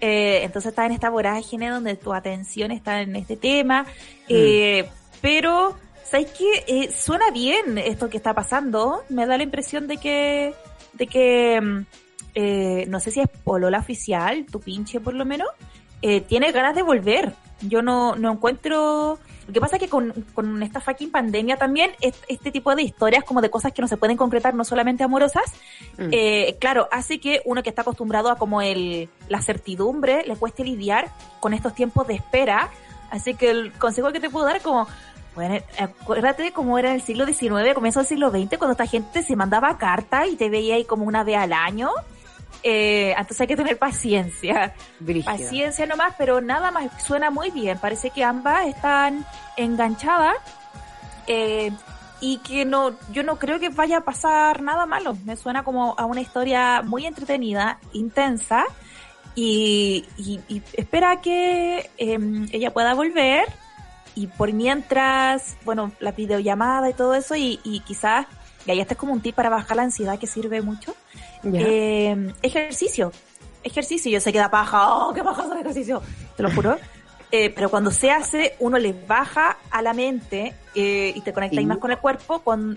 Eh, 0.00 0.42
entonces 0.44 0.70
está 0.70 0.86
en 0.86 0.92
esta 0.92 1.10
vorágine 1.10 1.68
donde 1.68 1.96
tu 1.96 2.14
atención 2.14 2.70
está 2.70 3.00
en 3.00 3.16
este 3.16 3.36
tema. 3.36 3.84
Eh, 4.28 4.84
mm. 4.84 5.18
Pero, 5.20 5.76
¿sabes 6.04 6.28
qué? 6.30 6.88
suena 6.96 7.32
bien 7.32 7.78
esto 7.78 8.08
que 8.08 8.16
está 8.16 8.32
pasando. 8.32 9.02
Me 9.08 9.26
da 9.26 9.36
la 9.36 9.42
impresión 9.42 9.88
de 9.88 9.96
que, 9.96 10.54
de 10.92 11.06
que, 11.08 11.60
mm, 11.60 12.90
no 12.90 13.00
sé 13.00 13.10
si 13.10 13.22
es 13.22 13.28
Polola 13.42 13.80
oficial, 13.80 14.46
tu 14.46 14.60
pinche 14.60 15.00
por 15.00 15.14
lo 15.14 15.24
menos, 15.24 15.48
tiene 16.28 16.52
ganas 16.52 16.74
de 16.74 16.82
volver. 16.82 17.32
Yo 17.60 17.80
no, 17.80 18.16
no 18.16 18.32
encuentro 18.32 19.18
lo 19.46 19.52
que 19.52 19.60
pasa 19.60 19.76
es 19.76 19.82
que 19.82 19.88
con, 19.88 20.12
con 20.34 20.62
esta 20.62 20.80
fucking 20.80 21.10
pandemia 21.10 21.56
también, 21.56 21.90
este 22.00 22.50
tipo 22.52 22.74
de 22.74 22.82
historias 22.82 23.24
como 23.24 23.40
de 23.40 23.50
cosas 23.50 23.72
que 23.72 23.82
no 23.82 23.88
se 23.88 23.96
pueden 23.96 24.16
concretar, 24.16 24.54
no 24.54 24.64
solamente 24.64 25.02
amorosas, 25.02 25.44
mm. 25.98 26.08
eh, 26.12 26.56
claro, 26.60 26.88
hace 26.92 27.18
que 27.18 27.42
uno 27.44 27.62
que 27.62 27.70
está 27.70 27.82
acostumbrado 27.82 28.30
a 28.30 28.36
como 28.36 28.62
el, 28.62 29.08
la 29.28 29.42
certidumbre 29.42 30.24
le 30.26 30.36
cueste 30.36 30.64
lidiar 30.64 31.10
con 31.40 31.54
estos 31.54 31.74
tiempos 31.74 32.06
de 32.06 32.14
espera. 32.14 32.70
Así 33.10 33.34
que 33.34 33.50
el 33.50 33.72
consejo 33.72 34.12
que 34.12 34.20
te 34.20 34.30
puedo 34.30 34.46
dar 34.46 34.56
es 34.56 34.62
como, 34.62 34.86
bueno, 35.34 35.58
acuérdate 35.78 36.52
cómo 36.52 36.78
era 36.78 36.90
en 36.90 36.96
el 36.96 37.02
siglo 37.02 37.26
XIX, 37.26 37.74
comienzo 37.74 38.00
del 38.00 38.06
siglo 38.06 38.30
XX, 38.30 38.58
cuando 38.58 38.72
esta 38.72 38.86
gente 38.86 39.22
se 39.22 39.36
mandaba 39.36 39.76
carta 39.76 40.26
y 40.26 40.36
te 40.36 40.50
veía 40.50 40.76
ahí 40.76 40.84
como 40.84 41.04
una 41.04 41.24
vez 41.24 41.36
al 41.36 41.52
año. 41.52 41.90
Eh, 42.62 43.10
entonces 43.10 43.40
hay 43.40 43.46
que 43.46 43.56
tener 43.56 43.78
paciencia. 43.78 44.74
Paciencia 45.24 45.86
nomás, 45.86 46.14
pero 46.16 46.40
nada 46.40 46.70
más 46.70 47.02
suena 47.02 47.30
muy 47.30 47.50
bien. 47.50 47.78
Parece 47.78 48.10
que 48.10 48.22
ambas 48.24 48.66
están 48.66 49.26
enganchadas. 49.56 50.36
Eh, 51.26 51.72
y 52.20 52.38
que 52.38 52.64
no, 52.64 52.96
yo 53.10 53.24
no 53.24 53.36
creo 53.36 53.58
que 53.58 53.68
vaya 53.68 53.98
a 53.98 54.00
pasar 54.02 54.62
nada 54.62 54.86
malo. 54.86 55.16
Me 55.24 55.36
suena 55.36 55.64
como 55.64 55.96
a 55.98 56.06
una 56.06 56.20
historia 56.20 56.80
muy 56.82 57.04
entretenida, 57.04 57.80
intensa, 57.92 58.64
y, 59.34 60.06
espera 60.74 61.20
que 61.20 61.90
em, 61.98 62.48
ella 62.52 62.72
pueda 62.72 62.94
volver. 62.94 63.44
Y 64.14 64.26
por 64.26 64.52
mientras, 64.52 65.56
bueno, 65.64 65.90
la 65.98 66.12
videollamada 66.12 66.90
y 66.90 66.92
todo 66.92 67.14
eso, 67.14 67.34
y, 67.34 67.58
y 67.64 67.80
quizás, 67.80 68.26
y 68.66 68.70
ahí 68.70 68.80
este 68.80 68.94
es 68.94 69.00
como 69.00 69.12
un 69.14 69.20
tip 69.20 69.34
para 69.34 69.48
bajar 69.48 69.78
la 69.78 69.84
ansiedad 69.84 70.18
que 70.18 70.26
sirve 70.26 70.60
mucho. 70.60 70.94
Eh, 71.44 72.32
ejercicio. 72.42 73.12
Ejercicio. 73.62 74.10
Yo 74.10 74.20
sé 74.20 74.32
que 74.32 74.38
da 74.38 74.50
paja. 74.50 74.94
¡Oh, 74.94 75.14
qué 75.14 75.22
paja 75.22 75.42
hacer 75.42 75.58
ejercicio! 75.58 76.02
Te 76.36 76.42
lo 76.42 76.50
juro. 76.50 76.76
Eh, 77.34 77.48
pero 77.48 77.70
cuando 77.70 77.90
se 77.90 78.10
hace, 78.10 78.56
uno 78.58 78.78
le 78.78 78.92
baja 78.92 79.56
a 79.70 79.80
la 79.80 79.94
mente 79.94 80.54
eh, 80.74 81.14
y 81.16 81.20
te 81.22 81.32
conecta 81.32 81.62
más 81.62 81.78
con 81.78 81.90
el 81.90 81.96
cuerpo. 81.96 82.40
Con, 82.42 82.76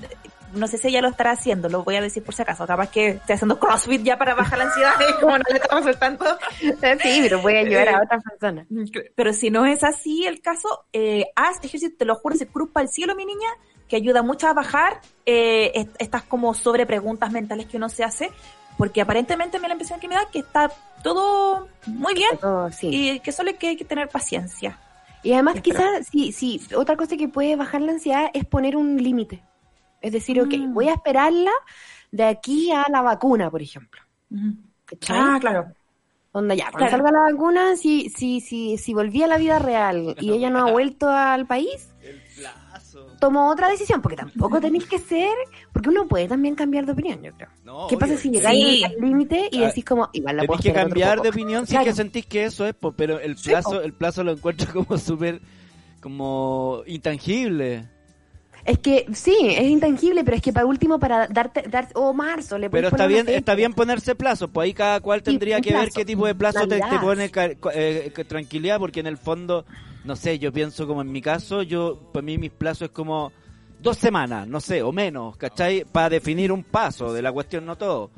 no 0.54 0.68
sé 0.68 0.78
si 0.78 0.88
ella 0.88 1.02
lo 1.02 1.10
estará 1.10 1.32
haciendo, 1.32 1.70
lo 1.70 1.84
voy 1.84 1.98
a 1.98 2.02
decir 2.02 2.24
por 2.24 2.34
si 2.34 2.42
acaso. 2.42 2.66
Capaz 2.66 2.90
que 2.90 3.10
esté 3.10 3.34
haciendo 3.34 3.60
CrossFit 3.60 4.04
ya 4.04 4.18
para 4.18 4.34
bajar 4.34 4.60
la 4.60 4.66
ansiedad, 4.66 4.94
como 5.20 5.38
no 5.38 5.44
le 5.50 5.58
estamos 5.58 5.84
soltando. 5.84 6.26
sí, 6.62 7.20
pero 7.22 7.42
voy 7.42 7.56
a 7.58 7.60
ayudar 7.60 7.90
a 7.90 8.02
otra 8.04 8.20
persona. 8.20 8.66
Pero 9.16 9.34
si 9.34 9.50
no 9.50 9.66
es 9.66 9.84
así 9.84 10.26
el 10.26 10.42
caso, 10.42 10.86
eh, 10.94 11.26
haz 11.36 11.58
ejercicio, 11.58 11.90
te 11.98 12.06
lo 12.06 12.16
juro, 12.16 12.36
se 12.36 12.48
cruz 12.48 12.70
para 12.72 12.86
el 12.86 12.90
cielo, 12.90 13.14
mi 13.16 13.26
niña, 13.26 13.50
que 13.88 13.96
ayuda 13.96 14.24
mucho 14.24 14.48
a 14.48 14.54
bajar 14.54 15.02
eh, 15.26 15.88
estas 16.00 16.24
como 16.24 16.54
sobre 16.54 16.86
preguntas 16.86 17.32
mentales 17.32 17.68
que 17.68 17.78
uno 17.78 17.90
se 17.90 18.04
hace, 18.04 18.32
porque 18.78 19.02
aparentemente 19.02 19.58
me 19.58 19.64
da 19.64 19.68
la 19.70 19.74
impresión 19.76 20.00
que 20.00 20.08
me 20.08 20.16
da 20.16 20.30
que 20.32 20.40
está 20.40 20.72
todo 21.04 21.68
muy 21.86 22.14
bien 22.14 22.32
y 22.82 23.20
que 23.20 23.32
solo 23.32 23.52
hay 23.52 23.76
que, 23.76 23.86
tener 23.86 24.10
paciencia. 24.10 24.80
Y 25.24 25.34
además 25.34 25.62
quizás, 25.62 26.08
sí, 26.12 26.32
sí, 26.32 26.62
otra 26.76 26.96
cosa 26.96 27.18
que 27.18 27.28
puede 27.28 27.56
bajar 27.56 27.82
la 27.82 27.94
ansiedad 27.94 28.30
es 28.34 28.46
poner 28.46 28.76
un 28.76 28.98
límite. 29.02 29.44
Es 30.02 30.12
decir, 30.12 30.40
ok, 30.40 30.54
mm. 30.56 30.74
voy 30.74 30.90
a 30.90 30.94
esperarla 30.94 31.52
de 32.12 32.24
aquí 32.24 32.72
a 32.72 32.86
la 32.92 33.02
vacuna, 33.02 33.50
por 33.50 33.62
ejemplo. 33.62 34.02
Ah, 35.10 35.38
claro. 35.40 35.68
Onda 36.32 36.54
ya, 36.54 36.70
cuando 36.70 36.90
salga 36.90 37.12
la 37.12 37.32
vacuna, 37.32 37.76
si, 37.78 38.10
si, 38.10 38.42
si, 38.42 38.78
si 38.78 38.94
volví 38.94 39.24
a 39.24 39.28
la 39.28 39.38
vida 39.38 39.58
real 39.58 40.16
y 40.20 40.34
ella 40.34 40.50
no 40.50 40.68
ha 40.68 40.72
vuelto 40.72 41.10
al 41.10 41.48
país, 41.48 41.94
tomo 43.20 43.50
otra 43.50 43.70
decisión, 43.70 44.02
porque 44.02 44.16
tampoco 44.16 44.60
tenéis 44.62 44.86
que 44.86 45.00
ser, 45.00 45.36
porque 45.74 45.90
uno 45.90 46.08
puede 46.08 46.28
también 46.28 46.56
cambiar 46.56 46.86
de 46.86 46.92
opinión, 46.92 47.22
yo 47.22 47.32
creo. 47.34 47.50
¿Qué 47.90 47.98
pasa 47.98 48.18
si 48.18 48.30
llegáis 48.30 48.84
al 48.84 48.96
límite 49.00 49.50
y 49.52 49.60
decís 49.60 49.86
como, 49.86 50.10
igual 50.14 50.38
la 50.38 50.44
Tenés 50.44 50.62
que 50.62 50.74
cambiar 50.74 51.22
de 51.22 51.30
opinión 51.30 51.66
si 51.66 51.72
Claro. 51.72 51.90
es 51.90 51.92
que 51.92 51.96
sentís 51.96 52.26
que 52.26 52.46
eso 52.46 52.66
es, 52.68 52.76
pero 52.96 53.20
el 53.20 53.38
Sí, 53.38 53.50
plazo, 53.50 53.82
el 53.82 53.94
plazo 53.94 54.24
lo 54.24 54.32
encuentro 54.32 54.68
como 54.86 54.98
súper, 54.98 55.42
como 56.02 56.82
intangible. 56.86 57.90
Es 58.66 58.80
que 58.80 59.06
sí, 59.14 59.36
es 59.42 59.66
intangible, 59.66 60.24
pero 60.24 60.38
es 60.38 60.42
que 60.42 60.52
para 60.52 60.66
último, 60.66 60.98
para 61.00 61.28
darte, 61.28 61.64
dar, 61.70 61.88
o 61.94 62.14
marzo, 62.14 62.58
le 62.58 62.68
Pero 62.70 62.88
está 62.88 63.06
bien, 63.06 63.30
está 63.30 63.54
bien 63.54 63.74
ponerse 63.74 64.16
plazo, 64.16 64.48
pues 64.48 64.66
ahí 64.66 64.74
cada 64.74 65.00
cual 65.02 65.22
tendría 65.22 65.62
que 65.62 65.72
ver 65.72 65.92
qué 65.92 66.04
tipo 66.04 66.26
de 66.26 66.34
plazo 66.34 66.68
te, 66.68 66.80
te 66.82 67.00
pone 67.00 67.32
eh, 67.74 68.12
que 68.16 68.26
tranquilidad, 68.26 68.80
porque 68.80 69.02
en 69.02 69.08
el 69.08 69.18
fondo, 69.18 69.66
no 70.06 70.16
sé, 70.16 70.40
yo 70.40 70.52
pienso 70.54 70.88
como 70.88 71.02
en 71.02 71.12
mi 71.12 71.22
caso, 71.22 71.64
yo, 71.64 72.00
para 72.14 72.24
mí 72.24 72.38
mis 72.38 72.52
plazos 72.52 72.84
es 72.88 72.92
como 72.92 73.32
dos 73.82 73.98
semanas, 73.98 74.48
no 74.48 74.62
sé, 74.62 74.82
o 74.84 74.92
menos, 74.92 75.36
¿cachai? 75.38 75.84
Para 75.84 76.10
definir 76.10 76.52
un 76.52 76.64
paso 76.64 77.12
de 77.14 77.22
la 77.22 77.32
cuestión, 77.32 77.66
no 77.66 77.78
todo. 77.78 78.12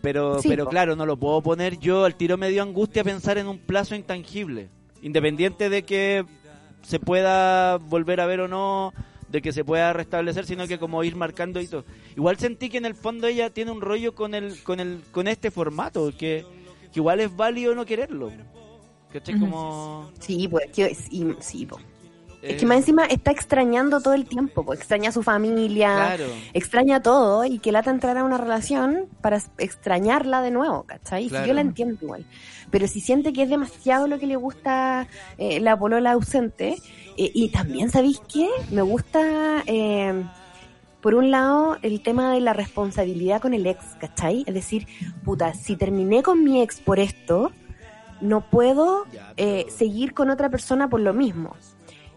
Pero, 0.00 0.40
Sí, 0.40 0.48
pero 0.48 0.64
po. 0.64 0.70
claro, 0.70 0.96
no 0.96 1.06
lo 1.06 1.16
puedo 1.16 1.42
poner 1.42 1.78
yo, 1.78 2.04
al 2.04 2.16
tiro 2.16 2.36
me 2.36 2.48
dio 2.48 2.62
angustia 2.62 3.04
pensar 3.04 3.38
en 3.38 3.46
un 3.48 3.58
plazo 3.58 3.94
intangible, 3.94 4.68
independiente 5.00 5.68
de 5.68 5.82
que 5.84 6.24
se 6.82 6.98
pueda 6.98 7.76
volver 7.76 8.20
a 8.20 8.26
ver 8.26 8.40
o 8.40 8.48
no, 8.48 8.92
de 9.28 9.40
que 9.40 9.52
se 9.52 9.64
pueda 9.64 9.92
restablecer, 9.92 10.44
sino 10.44 10.66
que 10.66 10.78
como 10.78 11.02
ir 11.04 11.16
marcando 11.16 11.60
y 11.60 11.66
todo. 11.68 11.84
Igual 12.16 12.36
sentí 12.38 12.68
que 12.68 12.78
en 12.78 12.84
el 12.84 12.94
fondo 12.94 13.26
ella 13.26 13.50
tiene 13.50 13.70
un 13.70 13.80
rollo 13.80 14.14
con 14.14 14.34
el, 14.34 14.62
con 14.62 14.80
el, 14.80 15.02
con 15.12 15.28
este 15.28 15.50
formato, 15.50 16.10
que, 16.16 16.44
que 16.92 17.00
igual 17.00 17.20
es 17.20 17.34
válido 17.34 17.74
no 17.74 17.86
quererlo. 17.86 18.30
¿Cachai? 19.12 19.38
Como... 19.38 20.10
Sí, 20.18 20.48
pues, 20.48 20.66
que, 20.74 20.94
sí, 20.94 21.26
eh, 22.42 22.54
Es 22.54 22.60
que 22.60 22.66
más 22.66 22.78
encima 22.78 23.04
está 23.04 23.30
extrañando 23.30 24.00
todo 24.00 24.14
el 24.14 24.24
tiempo, 24.24 24.64
pues 24.64 24.80
extraña 24.80 25.10
a 25.10 25.12
su 25.12 25.22
familia, 25.22 25.94
Claro. 25.94 26.24
extraña 26.52 27.00
todo 27.00 27.44
y 27.44 27.60
que 27.60 27.70
lata 27.70 27.90
entrar 27.90 28.18
a 28.18 28.24
una 28.24 28.36
relación 28.36 29.06
para 29.20 29.40
extrañarla 29.58 30.42
de 30.42 30.50
nuevo, 30.50 30.82
¿cachai? 30.82 31.28
Si. 31.28 31.34
Yo 31.46 31.54
la 31.54 31.60
entiendo 31.60 31.98
igual. 32.02 32.26
Pero 32.70 32.88
si 32.88 33.00
siente 33.00 33.32
que 33.32 33.42
es 33.42 33.50
demasiado 33.50 34.08
lo 34.08 34.18
que 34.18 34.26
le 34.26 34.36
gusta 34.36 35.06
eh, 35.38 35.60
la 35.60 35.78
polola 35.78 36.12
ausente, 36.12 36.76
eh, 37.16 37.30
y 37.32 37.50
también, 37.50 37.90
¿sabéis 37.90 38.20
qué? 38.32 38.48
Me 38.70 38.82
gusta, 38.82 39.62
eh, 39.66 40.24
por 41.00 41.14
un 41.14 41.30
lado, 41.30 41.76
el 41.82 42.00
tema 42.02 42.32
de 42.32 42.40
la 42.40 42.54
responsabilidad 42.54 43.40
con 43.40 43.54
el 43.54 43.66
ex, 43.66 43.84
¿cachai? 44.00 44.44
Es 44.46 44.54
decir, 44.54 44.86
puta, 45.24 45.54
si 45.54 45.76
terminé 45.76 46.22
con 46.22 46.42
mi 46.42 46.60
ex 46.62 46.80
por 46.80 46.98
esto, 46.98 47.52
no 48.22 48.40
puedo 48.48 49.04
eh, 49.36 49.66
seguir 49.68 50.14
con 50.14 50.30
otra 50.30 50.48
persona 50.48 50.88
por 50.88 51.00
lo 51.00 51.12
mismo. 51.12 51.54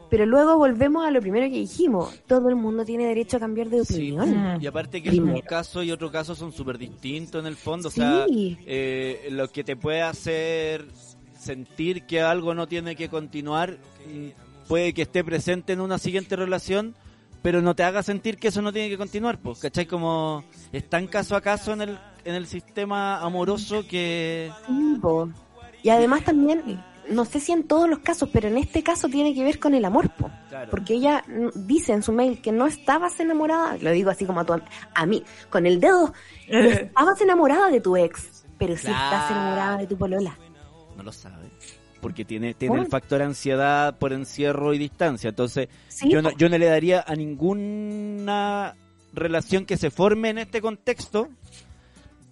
Pero 0.09 0.25
luego 0.27 0.57
volvemos 0.57 1.05
a 1.05 1.09
lo 1.11 1.19
primero 1.19 1.47
que 1.47 1.57
dijimos. 1.59 2.13
Todo 2.27 2.47
el 2.49 2.55
mundo 2.55 2.85
tiene 2.85 3.05
derecho 3.07 3.37
a 3.37 3.39
cambiar 3.39 3.69
de 3.69 3.83
Sí, 3.83 4.11
opinión. 4.11 4.61
y 4.61 4.67
aparte 4.67 5.01
que 5.01 5.09
un 5.19 5.41
caso 5.41 5.81
y 5.81 5.91
otro 5.91 6.11
caso 6.11 6.35
son 6.35 6.53
súper 6.53 6.77
distintos 6.77 7.41
en 7.41 7.47
el 7.47 7.55
fondo. 7.55 7.89
Sí. 7.89 7.99
O 8.01 8.03
sea, 8.03 8.25
eh, 8.29 9.27
lo 9.31 9.47
que 9.49 9.63
te 9.63 9.75
puede 9.75 10.03
hacer 10.03 10.85
sentir 11.37 12.03
que 12.05 12.21
algo 12.21 12.53
no 12.53 12.67
tiene 12.67 12.95
que 12.95 13.09
continuar 13.09 13.77
mm, 14.07 14.67
puede 14.67 14.93
que 14.93 15.01
esté 15.03 15.23
presente 15.23 15.73
en 15.73 15.81
una 15.81 15.97
siguiente 15.97 16.35
relación, 16.35 16.95
pero 17.41 17.61
no 17.61 17.75
te 17.75 17.83
haga 17.83 18.01
sentir 18.03 18.37
que 18.37 18.47
eso 18.49 18.61
no 18.61 18.71
tiene 18.71 18.89
que 18.89 18.97
continuar. 18.97 19.39
Pues, 19.39 19.59
¿cachai? 19.59 19.85
Como 19.87 20.43
es 20.71 20.87
tan 20.87 21.07
caso 21.07 21.35
a 21.35 21.41
caso 21.41 21.73
en 21.73 21.81
el, 21.81 21.97
en 22.25 22.35
el 22.35 22.45
sistema 22.45 23.19
amoroso 23.21 23.85
que... 23.87 24.51
Sí. 24.67 24.99
Y 25.85 25.91
además 25.91 26.23
también, 26.23 26.81
no 27.11 27.25
sé 27.25 27.39
si 27.39 27.51
en 27.51 27.61
todos 27.61 27.87
los 27.87 27.99
casos, 27.99 28.27
pero 28.33 28.47
en 28.47 28.57
este 28.57 28.81
caso 28.81 29.07
tiene 29.07 29.35
que 29.35 29.43
ver 29.43 29.59
con 29.59 29.75
el 29.75 29.85
amor, 29.85 30.09
po. 30.09 30.31
Claro. 30.49 30.71
Porque 30.71 30.95
ella 30.95 31.23
dice 31.53 31.93
en 31.93 32.01
su 32.01 32.11
mail 32.11 32.41
que 32.41 32.51
no 32.51 32.65
estabas 32.65 33.19
enamorada, 33.19 33.77
lo 33.79 33.91
digo 33.91 34.09
así 34.09 34.25
como 34.25 34.39
a 34.39 34.45
tu 34.45 34.59
a 34.95 35.05
mí, 35.05 35.23
con 35.51 35.67
el 35.67 35.79
dedo, 35.79 36.11
no 36.51 36.57
estabas 36.57 37.21
enamorada 37.21 37.69
de 37.69 37.81
tu 37.81 37.95
ex, 37.97 38.47
pero 38.57 38.75
sí 38.75 38.87
estás 38.87 39.29
enamorada 39.29 39.77
de 39.77 39.85
tu 39.85 39.95
polola. 39.95 40.35
No 40.97 41.03
lo 41.03 41.11
sabe. 41.11 41.51
Porque 42.01 42.25
tiene, 42.25 42.55
tiene 42.55 42.79
el 42.79 42.87
factor 42.87 43.21
ansiedad 43.21 43.95
por 43.99 44.11
encierro 44.11 44.73
y 44.73 44.79
distancia. 44.79 45.29
Entonces, 45.29 45.69
Sí, 45.87 46.09
yo, 46.09 46.23
no, 46.23 46.31
yo 46.31 46.49
no 46.49 46.57
le 46.57 46.65
daría 46.65 47.05
a 47.05 47.13
ninguna 47.13 48.75
relación 49.13 49.67
que 49.67 49.77
se 49.77 49.91
forme 49.91 50.29
en 50.29 50.39
este 50.39 50.61
contexto 50.61 51.29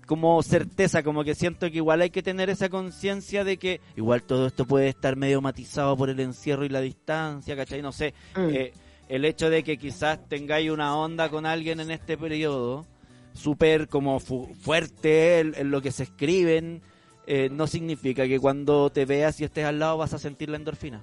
como 0.06 0.41
certeza, 0.43 1.01
como 1.04 1.24
que 1.24 1.34
siento 1.36 1.70
que 1.72 1.78
igual 1.78 2.01
hay 2.01 2.10
que 2.10 2.22
tener 2.24 2.49
esa 2.49 2.70
conciencia 2.70 3.43
de 3.43 3.58
que 3.58 3.80
igual 3.95 4.24
todo 4.24 4.47
esto 4.47 4.66
puede 4.66 4.89
estar 4.89 5.16
medio 5.16 5.41
matizado 5.41 5.95
por 5.97 6.10
el 6.10 6.20
encierro 6.20 6.66
y 6.66 6.70
la 6.70 6.82
distancia, 6.82 7.56
¿cachai? 7.56 7.82
No 7.82 7.91
sé, 7.91 8.14
Mm. 8.36 8.49
eh, 8.51 8.74
el 9.10 9.26
hecho 9.26 9.49
de 9.49 9.64
que 9.64 9.78
quizás 9.78 10.20
tengáis 10.28 10.70
una 10.72 10.95
onda 10.97 11.30
con 11.30 11.45
alguien 11.45 11.80
en 11.80 11.91
este 11.91 12.18
periodo, 12.18 12.86
súper 13.34 13.88
como 13.88 14.20
fu- 14.20 14.54
fuerte 14.62 15.39
en, 15.39 15.54
en 15.56 15.72
lo 15.72 15.82
que 15.82 15.91
se 15.91 16.04
escriben, 16.04 16.82
eh, 17.26 17.49
no 17.51 17.68
significa 17.68 18.28
que 18.28 18.39
cuando 18.39 18.89
te 18.91 19.06
veas 19.06 19.39
y 19.39 19.45
estés 19.45 19.66
al 19.66 19.80
lado 19.80 19.97
vas 19.97 20.14
a 20.14 20.20
sentir 20.20 20.49
la 20.49 20.58
endorfina. 20.58 21.01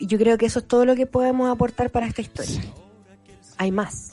Yo 0.00 0.18
creo 0.18 0.36
que 0.36 0.46
eso 0.46 0.58
es 0.60 0.66
todo 0.66 0.84
lo 0.84 0.96
que 0.96 1.06
podemos 1.06 1.50
aportar 1.50 1.90
para 1.90 2.06
esta 2.06 2.22
historia. 2.22 2.60
Hay 3.58 3.70
más. 3.70 4.11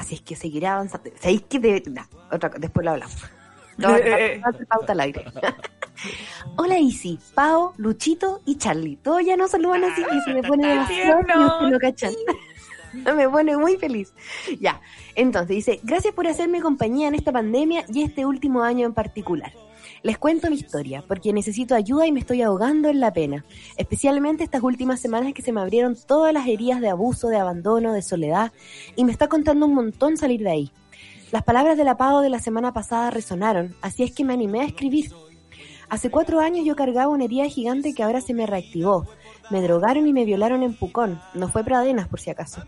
Así 0.00 0.14
es 0.14 0.22
que 0.22 0.34
seguirá 0.34 0.72
avanzando. 0.74 1.10
¿Sabéis 1.20 1.42
que 1.42 1.58
de- 1.58 1.82
nah, 1.90 2.06
otra, 2.32 2.48
después 2.58 2.86
lo 2.86 2.92
hablamos. 2.92 3.16
No, 3.76 3.90
no, 3.90 3.96
no 3.98 4.46
hace 4.46 4.64
pauta 4.66 4.92
al 4.92 5.00
aire. 5.00 5.24
Hola 6.56 6.78
Isi, 6.78 7.18
Pao, 7.34 7.74
Luchito 7.76 8.40
y 8.46 8.56
Charlie. 8.56 8.96
Todos 8.96 9.22
ya 9.26 9.36
nos 9.36 9.50
saludan 9.50 9.84
así 9.84 10.00
y 10.02 10.20
se 10.22 10.32
me 10.32 10.42
pone 10.42 10.68
demasiado 10.68 11.20
lo 11.68 11.78
cachan. 11.78 12.14
Me 13.14 13.28
pone 13.28 13.56
muy 13.58 13.76
feliz. 13.76 14.14
Ya, 14.58 14.80
entonces 15.14 15.48
dice, 15.56 15.80
gracias 15.82 16.14
por 16.14 16.26
hacerme 16.26 16.62
compañía 16.62 17.08
en 17.08 17.14
esta 17.14 17.30
pandemia 17.30 17.84
y 17.92 18.02
este 18.02 18.24
último 18.24 18.62
año 18.62 18.86
en 18.86 18.94
particular. 18.94 19.52
Les 20.02 20.18
cuento 20.18 20.50
mi 20.50 20.56
historia, 20.56 21.04
porque 21.06 21.32
necesito 21.32 21.74
ayuda 21.74 22.06
y 22.06 22.12
me 22.12 22.20
estoy 22.20 22.42
ahogando 22.42 22.88
en 22.88 23.00
la 23.00 23.12
pena. 23.12 23.44
Especialmente 23.76 24.44
estas 24.44 24.62
últimas 24.62 25.00
semanas 25.00 25.32
que 25.34 25.42
se 25.42 25.52
me 25.52 25.60
abrieron 25.60 25.96
todas 26.06 26.32
las 26.32 26.46
heridas 26.46 26.80
de 26.80 26.88
abuso, 26.88 27.28
de 27.28 27.36
abandono, 27.36 27.92
de 27.92 28.02
soledad, 28.02 28.52
y 28.96 29.04
me 29.04 29.12
está 29.12 29.28
contando 29.28 29.66
un 29.66 29.74
montón 29.74 30.16
salir 30.16 30.42
de 30.42 30.50
ahí. 30.50 30.72
Las 31.32 31.44
palabras 31.44 31.76
del 31.76 31.88
apado 31.88 32.22
de 32.22 32.30
la 32.30 32.40
semana 32.40 32.72
pasada 32.72 33.10
resonaron, 33.10 33.76
así 33.82 34.02
es 34.02 34.12
que 34.12 34.24
me 34.24 34.32
animé 34.32 34.60
a 34.60 34.64
escribir. 34.64 35.12
Hace 35.88 36.08
cuatro 36.08 36.40
años 36.40 36.64
yo 36.64 36.76
cargaba 36.76 37.08
una 37.08 37.24
herida 37.24 37.46
gigante 37.46 37.94
que 37.94 38.02
ahora 38.02 38.20
se 38.20 38.32
me 38.32 38.46
reactivó. 38.46 39.06
Me 39.50 39.60
drogaron 39.60 40.06
y 40.06 40.12
me 40.12 40.24
violaron 40.24 40.62
en 40.62 40.74
Pucón, 40.74 41.20
no 41.34 41.48
fue 41.48 41.64
Pradenas 41.64 42.08
por 42.08 42.20
si 42.20 42.30
acaso. 42.30 42.64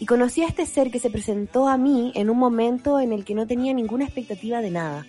Y 0.00 0.06
conocí 0.06 0.42
a 0.42 0.48
este 0.48 0.66
ser 0.66 0.90
que 0.90 0.98
se 0.98 1.10
presentó 1.10 1.68
a 1.68 1.78
mí 1.78 2.12
en 2.16 2.28
un 2.28 2.38
momento 2.38 2.98
en 2.98 3.12
el 3.12 3.24
que 3.24 3.36
no 3.36 3.46
tenía 3.46 3.72
ninguna 3.72 4.04
expectativa 4.04 4.60
de 4.60 4.70
nada. 4.70 5.06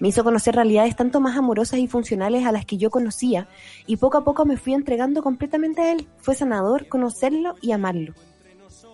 Me 0.00 0.08
hizo 0.08 0.24
conocer 0.24 0.54
realidades 0.54 0.96
tanto 0.96 1.20
más 1.20 1.36
amorosas 1.36 1.78
y 1.78 1.86
funcionales 1.86 2.44
a 2.46 2.52
las 2.52 2.66
que 2.66 2.76
yo 2.76 2.90
conocía, 2.90 3.48
y 3.86 3.96
poco 3.96 4.18
a 4.18 4.24
poco 4.24 4.44
me 4.44 4.56
fui 4.56 4.74
entregando 4.74 5.22
completamente 5.22 5.80
a 5.80 5.92
él. 5.92 6.08
Fue 6.18 6.34
sanador 6.34 6.88
conocerlo 6.88 7.54
y 7.60 7.72
amarlo. 7.72 8.14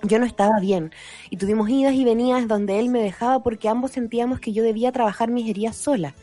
Yo 0.03 0.19
no 0.19 0.25
estaba 0.25 0.61
bien, 0.61 0.93
y 1.29 1.37
tuvimos 1.37 1.69
idas 1.69 1.95
y 1.95 2.05
venidas 2.05 2.49
donde 2.49 2.79
él 2.79 2.89
me 2.89 3.03
dejaba 3.03 3.43
porque 3.43 3.69
ambos 3.69 3.93
sentíamos 3.93 4.41
que 4.41 4.53
yo 4.53 4.63
debía 4.63 4.93
trabajar 4.93 5.31
mis 5.31 5.49
heridas 5.49 5.77
sola. 5.77 6.15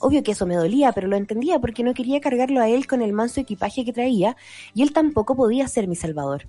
Obvio 0.00 0.22
que 0.22 0.32
eso 0.32 0.46
me 0.46 0.56
dolía, 0.56 0.92
pero 0.92 1.08
lo 1.08 1.16
entendía 1.16 1.58
porque 1.58 1.82
no 1.82 1.94
quería 1.94 2.20
cargarlo 2.20 2.60
a 2.60 2.68
él 2.68 2.86
con 2.86 3.02
el 3.02 3.12
manso 3.12 3.40
equipaje 3.40 3.84
que 3.84 3.92
traía, 3.92 4.36
y 4.74 4.82
él 4.82 4.92
tampoco 4.92 5.34
podía 5.34 5.66
ser 5.66 5.88
mi 5.88 5.96
salvador. 5.96 6.46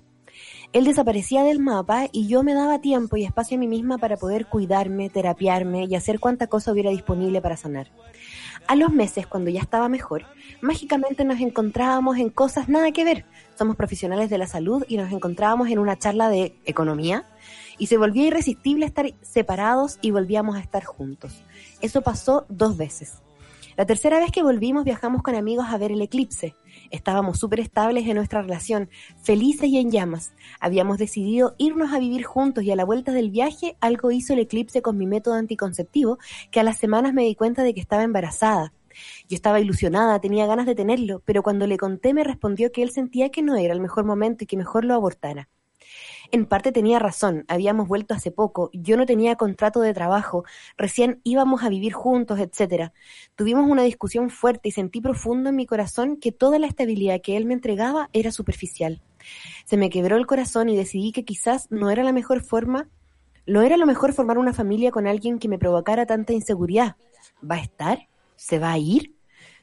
Él 0.76 0.84
desaparecía 0.84 1.42
del 1.42 1.58
mapa 1.58 2.06
y 2.12 2.28
yo 2.28 2.42
me 2.42 2.52
daba 2.52 2.82
tiempo 2.82 3.16
y 3.16 3.24
espacio 3.24 3.56
a 3.56 3.60
mí 3.60 3.66
misma 3.66 3.96
para 3.96 4.18
poder 4.18 4.44
cuidarme, 4.44 5.08
terapiarme 5.08 5.86
y 5.86 5.94
hacer 5.94 6.20
cuanta 6.20 6.48
cosa 6.48 6.70
hubiera 6.70 6.90
disponible 6.90 7.40
para 7.40 7.56
sanar. 7.56 7.90
A 8.66 8.76
los 8.76 8.92
meses, 8.92 9.26
cuando 9.26 9.48
ya 9.48 9.62
estaba 9.62 9.88
mejor, 9.88 10.26
mágicamente 10.60 11.24
nos 11.24 11.40
encontrábamos 11.40 12.18
en 12.18 12.28
cosas 12.28 12.68
nada 12.68 12.92
que 12.92 13.04
ver. 13.06 13.24
Somos 13.56 13.74
profesionales 13.74 14.28
de 14.28 14.36
la 14.36 14.46
salud 14.46 14.84
y 14.86 14.98
nos 14.98 15.10
encontrábamos 15.12 15.70
en 15.70 15.78
una 15.78 15.96
charla 15.96 16.28
de 16.28 16.54
economía 16.66 17.24
y 17.78 17.86
se 17.86 17.96
volvía 17.96 18.26
irresistible 18.26 18.84
estar 18.84 19.14
separados 19.22 19.98
y 20.02 20.10
volvíamos 20.10 20.56
a 20.56 20.60
estar 20.60 20.84
juntos. 20.84 21.42
Eso 21.80 22.02
pasó 22.02 22.44
dos 22.50 22.76
veces. 22.76 23.22
La 23.78 23.86
tercera 23.86 24.18
vez 24.18 24.30
que 24.30 24.42
volvimos 24.42 24.84
viajamos 24.84 25.22
con 25.22 25.34
amigos 25.36 25.68
a 25.70 25.78
ver 25.78 25.92
el 25.92 26.02
eclipse. 26.02 26.54
Estábamos 26.90 27.38
súper 27.38 27.60
estables 27.60 28.06
en 28.06 28.16
nuestra 28.16 28.42
relación, 28.42 28.88
felices 29.22 29.68
y 29.68 29.78
en 29.78 29.90
llamas. 29.90 30.32
Habíamos 30.60 30.98
decidido 30.98 31.54
irnos 31.58 31.92
a 31.92 31.98
vivir 31.98 32.24
juntos 32.24 32.64
y 32.64 32.70
a 32.70 32.76
la 32.76 32.84
vuelta 32.84 33.12
del 33.12 33.30
viaje 33.30 33.76
algo 33.80 34.10
hizo 34.10 34.32
el 34.32 34.40
eclipse 34.40 34.82
con 34.82 34.96
mi 34.96 35.06
método 35.06 35.34
anticonceptivo 35.34 36.18
que 36.50 36.60
a 36.60 36.62
las 36.62 36.78
semanas 36.78 37.12
me 37.12 37.24
di 37.24 37.34
cuenta 37.34 37.62
de 37.62 37.74
que 37.74 37.80
estaba 37.80 38.02
embarazada. 38.02 38.72
Yo 39.28 39.34
estaba 39.34 39.60
ilusionada, 39.60 40.20
tenía 40.20 40.46
ganas 40.46 40.66
de 40.66 40.74
tenerlo, 40.74 41.22
pero 41.24 41.42
cuando 41.42 41.66
le 41.66 41.76
conté 41.76 42.14
me 42.14 42.24
respondió 42.24 42.72
que 42.72 42.82
él 42.82 42.90
sentía 42.90 43.30
que 43.30 43.42
no 43.42 43.56
era 43.56 43.74
el 43.74 43.80
mejor 43.80 44.04
momento 44.04 44.44
y 44.44 44.46
que 44.46 44.56
mejor 44.56 44.84
lo 44.84 44.94
abortara. 44.94 45.48
En 46.30 46.46
parte 46.46 46.72
tenía 46.72 46.98
razón, 46.98 47.44
habíamos 47.48 47.88
vuelto 47.88 48.14
hace 48.14 48.30
poco, 48.30 48.70
yo 48.72 48.96
no 48.96 49.06
tenía 49.06 49.36
contrato 49.36 49.80
de 49.80 49.94
trabajo, 49.94 50.44
recién 50.76 51.20
íbamos 51.24 51.62
a 51.62 51.68
vivir 51.68 51.92
juntos, 51.92 52.38
etc. 52.40 52.92
Tuvimos 53.34 53.68
una 53.68 53.82
discusión 53.82 54.30
fuerte 54.30 54.68
y 54.68 54.72
sentí 54.72 55.00
profundo 55.00 55.50
en 55.50 55.56
mi 55.56 55.66
corazón 55.66 56.16
que 56.16 56.32
toda 56.32 56.58
la 56.58 56.66
estabilidad 56.66 57.20
que 57.20 57.36
él 57.36 57.46
me 57.46 57.54
entregaba 57.54 58.10
era 58.12 58.32
superficial. 58.32 59.02
Se 59.64 59.76
me 59.76 59.90
quebró 59.90 60.16
el 60.16 60.26
corazón 60.26 60.68
y 60.68 60.76
decidí 60.76 61.12
que 61.12 61.24
quizás 61.24 61.68
no 61.70 61.90
era 61.90 62.04
la 62.04 62.12
mejor 62.12 62.42
forma, 62.42 62.88
no 63.46 63.62
era 63.62 63.76
lo 63.76 63.86
mejor 63.86 64.12
formar 64.12 64.38
una 64.38 64.52
familia 64.52 64.90
con 64.90 65.06
alguien 65.06 65.38
que 65.38 65.48
me 65.48 65.58
provocara 65.58 66.06
tanta 66.06 66.32
inseguridad. 66.32 66.96
¿Va 67.48 67.56
a 67.56 67.60
estar? 67.60 68.08
¿Se 68.36 68.58
va 68.58 68.72
a 68.72 68.78
ir? 68.78 69.15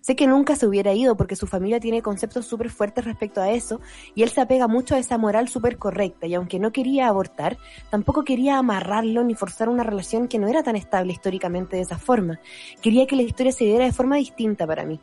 Sé 0.04 0.18
que 0.18 0.28
nunca 0.28 0.58
se 0.58 0.68
hubiera 0.68 0.94
ido 0.94 1.16
porque 1.16 1.38
su 1.38 1.48
familia 1.48 1.80
tiene 1.80 2.02
conceptos 2.02 2.46
súper 2.46 2.70
fuertes 2.70 3.06
respecto 3.06 3.40
a 3.40 3.52
eso 3.52 3.80
y 4.16 4.24
él 4.24 4.30
se 4.32 4.42
apega 4.42 4.68
mucho 4.68 4.96
a 4.96 5.00
esa 5.00 5.18
moral 5.18 5.48
súper 5.48 5.78
correcta 5.78 6.28
y 6.28 6.34
aunque 6.34 6.60
no 6.60 6.74
quería 6.74 7.08
abortar, 7.08 7.58
tampoco 7.90 8.26
quería 8.26 8.58
amarrarlo 8.58 9.24
ni 9.24 9.34
forzar 9.34 9.70
una 9.70 9.84
relación 9.84 10.28
que 10.28 10.40
no 10.40 10.50
era 10.50 10.62
tan 10.62 10.76
estable 10.76 11.14
históricamente 11.14 11.78
de 11.78 11.84
esa 11.84 11.98
forma. 11.98 12.42
Quería 12.82 13.08
que 13.08 13.16
la 13.16 13.22
historia 13.22 13.54
se 13.54 13.64
diera 13.64 13.86
de 13.86 13.94
forma 13.94 14.18
distinta 14.18 14.68
para 14.68 14.84
mí. 14.84 15.00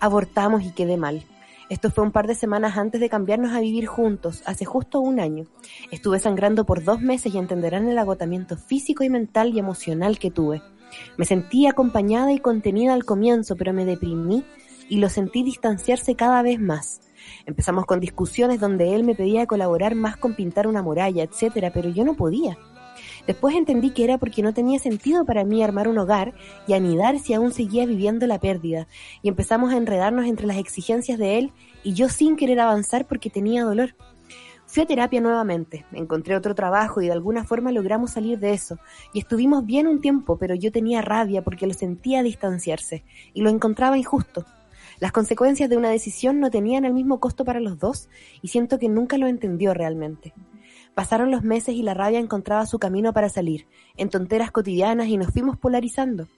Abortamos 0.00 0.64
y 0.64 0.72
quedé 0.72 0.96
mal. 0.96 1.26
Esto 1.68 1.90
fue 1.90 2.02
un 2.02 2.10
par 2.10 2.26
de 2.26 2.34
semanas 2.34 2.78
antes 2.78 3.02
de 3.02 3.10
cambiarnos 3.10 3.52
a 3.52 3.60
vivir 3.60 3.84
juntos, 3.84 4.42
hace 4.46 4.64
justo 4.64 5.00
un 5.00 5.20
año. 5.20 5.44
Estuve 5.90 6.18
sangrando 6.18 6.64
por 6.64 6.84
dos 6.84 7.02
meses 7.02 7.34
y 7.34 7.38
entenderán 7.38 7.86
el 7.86 7.98
agotamiento 7.98 8.56
físico 8.56 9.04
y 9.04 9.10
mental 9.10 9.52
y 9.52 9.58
emocional 9.58 10.18
que 10.18 10.30
tuve. 10.30 10.62
Me 11.16 11.24
sentí 11.24 11.66
acompañada 11.66 12.32
y 12.32 12.38
contenida 12.38 12.94
al 12.94 13.04
comienzo, 13.04 13.56
pero 13.56 13.72
me 13.72 13.84
deprimí 13.84 14.44
y 14.88 14.98
lo 14.98 15.08
sentí 15.08 15.42
distanciarse 15.42 16.14
cada 16.14 16.42
vez 16.42 16.60
más. 16.60 17.00
Empezamos 17.46 17.86
con 17.86 18.00
discusiones 18.00 18.60
donde 18.60 18.94
él 18.94 19.04
me 19.04 19.14
pedía 19.14 19.46
colaborar 19.46 19.94
más 19.94 20.16
con 20.16 20.34
pintar 20.34 20.66
una 20.66 20.82
muralla, 20.82 21.22
etcétera, 21.22 21.72
pero 21.72 21.88
yo 21.88 22.04
no 22.04 22.14
podía. 22.14 22.58
Después 23.26 23.54
entendí 23.54 23.90
que 23.90 24.04
era 24.04 24.18
porque 24.18 24.42
no 24.42 24.52
tenía 24.52 24.78
sentido 24.78 25.24
para 25.24 25.44
mí 25.44 25.62
armar 25.62 25.88
un 25.88 25.98
hogar 25.98 26.34
y 26.66 26.74
anidar 26.74 27.18
si 27.18 27.34
aún 27.34 27.52
seguía 27.52 27.86
viviendo 27.86 28.26
la 28.26 28.38
pérdida, 28.38 28.88
y 29.22 29.28
empezamos 29.28 29.72
a 29.72 29.76
enredarnos 29.76 30.26
entre 30.26 30.46
las 30.46 30.58
exigencias 30.58 31.18
de 31.18 31.38
él 31.38 31.52
y 31.82 31.94
yo 31.94 32.08
sin 32.08 32.36
querer 32.36 32.60
avanzar 32.60 33.06
porque 33.06 33.30
tenía 33.30 33.64
dolor. 33.64 33.94
Fui 34.72 34.84
a 34.84 34.86
terapia 34.86 35.20
nuevamente, 35.20 35.84
encontré 35.92 36.34
otro 36.34 36.54
trabajo 36.54 37.02
y 37.02 37.04
de 37.04 37.12
alguna 37.12 37.44
forma 37.44 37.70
logramos 37.72 38.12
salir 38.12 38.38
de 38.38 38.54
eso. 38.54 38.78
Y 39.12 39.18
estuvimos 39.18 39.66
bien 39.66 39.86
un 39.86 40.00
tiempo, 40.00 40.38
pero 40.38 40.54
yo 40.54 40.72
tenía 40.72 41.02
rabia 41.02 41.42
porque 41.42 41.66
lo 41.66 41.74
sentía 41.74 42.22
distanciarse 42.22 43.04
y 43.34 43.42
lo 43.42 43.50
encontraba 43.50 43.98
injusto. 43.98 44.46
Las 44.98 45.12
consecuencias 45.12 45.68
de 45.68 45.76
una 45.76 45.90
decisión 45.90 46.40
no 46.40 46.50
tenían 46.50 46.86
el 46.86 46.94
mismo 46.94 47.20
costo 47.20 47.44
para 47.44 47.60
los 47.60 47.78
dos 47.78 48.08
y 48.40 48.48
siento 48.48 48.78
que 48.78 48.88
nunca 48.88 49.18
lo 49.18 49.26
entendió 49.26 49.74
realmente. 49.74 50.32
Pasaron 50.94 51.30
los 51.30 51.42
meses 51.42 51.74
y 51.74 51.82
la 51.82 51.92
rabia 51.92 52.18
encontraba 52.18 52.64
su 52.64 52.78
camino 52.78 53.12
para 53.12 53.28
salir, 53.28 53.66
en 53.98 54.08
tonteras 54.08 54.52
cotidianas 54.52 55.08
y 55.08 55.18
nos 55.18 55.34
fuimos 55.34 55.58
polarizando. 55.58 56.28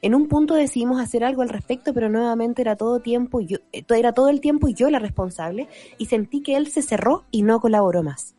En 0.00 0.14
un 0.14 0.28
punto 0.28 0.54
decidimos 0.54 1.00
hacer 1.00 1.24
algo 1.24 1.42
al 1.42 1.48
respecto, 1.48 1.92
pero 1.94 2.08
nuevamente 2.08 2.62
era 2.62 2.76
todo 2.76 3.00
tiempo 3.00 3.40
yo, 3.40 3.58
eh, 3.72 3.84
era 3.88 4.12
todo 4.12 4.28
el 4.28 4.40
tiempo 4.40 4.68
yo 4.68 4.90
la 4.90 4.98
responsable 4.98 5.68
y 5.98 6.06
sentí 6.06 6.42
que 6.42 6.56
él 6.56 6.68
se 6.68 6.82
cerró 6.82 7.24
y 7.30 7.42
no 7.42 7.60
colaboró 7.60 8.02
más. 8.02 8.34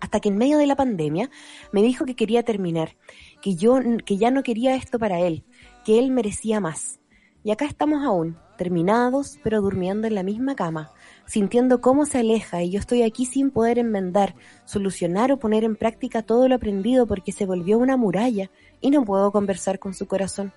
Hasta 0.00 0.20
que 0.20 0.28
en 0.28 0.38
medio 0.38 0.58
de 0.58 0.66
la 0.66 0.76
pandemia 0.76 1.30
me 1.72 1.82
dijo 1.82 2.04
que 2.04 2.14
quería 2.14 2.44
terminar, 2.44 2.96
que 3.42 3.56
yo 3.56 3.78
que 4.04 4.16
ya 4.16 4.30
no 4.30 4.42
quería 4.42 4.76
esto 4.76 4.98
para 4.98 5.20
él, 5.20 5.44
que 5.84 5.98
él 5.98 6.10
merecía 6.10 6.60
más. 6.60 7.00
Y 7.42 7.50
acá 7.50 7.64
estamos 7.64 8.04
aún, 8.04 8.36
terminados, 8.56 9.38
pero 9.42 9.60
durmiendo 9.60 10.06
en 10.06 10.14
la 10.14 10.22
misma 10.22 10.54
cama, 10.54 10.92
sintiendo 11.28 11.82
cómo 11.82 12.06
se 12.06 12.18
aleja 12.18 12.62
y 12.62 12.70
yo 12.70 12.80
estoy 12.80 13.02
aquí 13.02 13.26
sin 13.26 13.50
poder 13.50 13.78
enmendar, 13.78 14.34
solucionar 14.64 15.30
o 15.30 15.38
poner 15.38 15.62
en 15.62 15.76
práctica 15.76 16.22
todo 16.22 16.48
lo 16.48 16.54
aprendido 16.54 17.06
porque 17.06 17.32
se 17.32 17.44
volvió 17.44 17.78
una 17.78 17.98
muralla 17.98 18.50
y 18.80 18.90
no 18.90 19.04
puedo 19.04 19.30
conversar 19.30 19.78
con 19.78 19.92
su 19.92 20.06
corazón. 20.06 20.52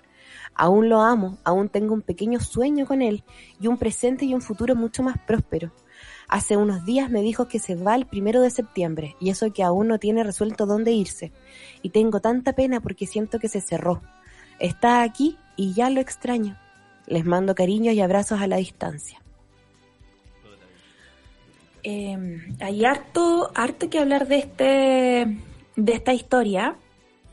Aún 0.54 0.88
lo 0.88 1.02
amo, 1.02 1.38
aún 1.44 1.68
tengo 1.68 1.92
un 1.92 2.00
pequeño 2.00 2.40
sueño 2.40 2.86
con 2.86 3.02
él 3.02 3.22
y 3.60 3.66
un 3.66 3.76
presente 3.76 4.24
y 4.24 4.34
un 4.34 4.40
futuro 4.40 4.74
mucho 4.74 5.02
más 5.02 5.18
próspero. 5.18 5.72
Hace 6.26 6.56
unos 6.56 6.86
días 6.86 7.10
me 7.10 7.20
dijo 7.20 7.48
que 7.48 7.58
se 7.58 7.74
va 7.74 7.94
el 7.94 8.06
primero 8.06 8.40
de 8.40 8.50
septiembre 8.50 9.16
y 9.20 9.28
eso 9.28 9.52
que 9.52 9.62
aún 9.62 9.88
no 9.88 9.98
tiene 9.98 10.24
resuelto 10.24 10.64
dónde 10.64 10.92
irse. 10.92 11.32
Y 11.82 11.90
tengo 11.90 12.20
tanta 12.20 12.54
pena 12.54 12.80
porque 12.80 13.06
siento 13.06 13.38
que 13.38 13.48
se 13.48 13.60
cerró. 13.60 14.00
Está 14.58 15.02
aquí 15.02 15.36
y 15.54 15.74
ya 15.74 15.90
lo 15.90 16.00
extraño. 16.00 16.58
Les 17.06 17.26
mando 17.26 17.54
cariños 17.54 17.94
y 17.94 18.00
abrazos 18.00 18.40
a 18.40 18.46
la 18.46 18.56
distancia. 18.56 19.21
Eh, 21.82 22.16
hay 22.60 22.84
harto, 22.84 23.50
harto 23.54 23.90
que 23.90 23.98
hablar 23.98 24.28
de 24.28 24.38
este, 24.38 25.38
de 25.76 25.92
esta 25.92 26.12
historia. 26.14 26.76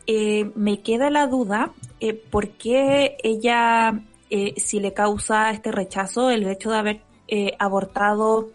Eh, 0.07 0.51
me 0.55 0.81
queda 0.81 1.09
la 1.09 1.27
duda 1.27 1.71
eh, 1.99 2.13
por 2.13 2.49
qué 2.51 3.17
ella, 3.23 4.01
eh, 4.29 4.53
si 4.57 4.79
le 4.79 4.93
causa 4.93 5.51
este 5.51 5.71
rechazo, 5.71 6.29
el 6.29 6.47
hecho 6.47 6.71
de 6.71 6.77
haber 6.77 7.01
eh, 7.27 7.55
abortado 7.59 8.49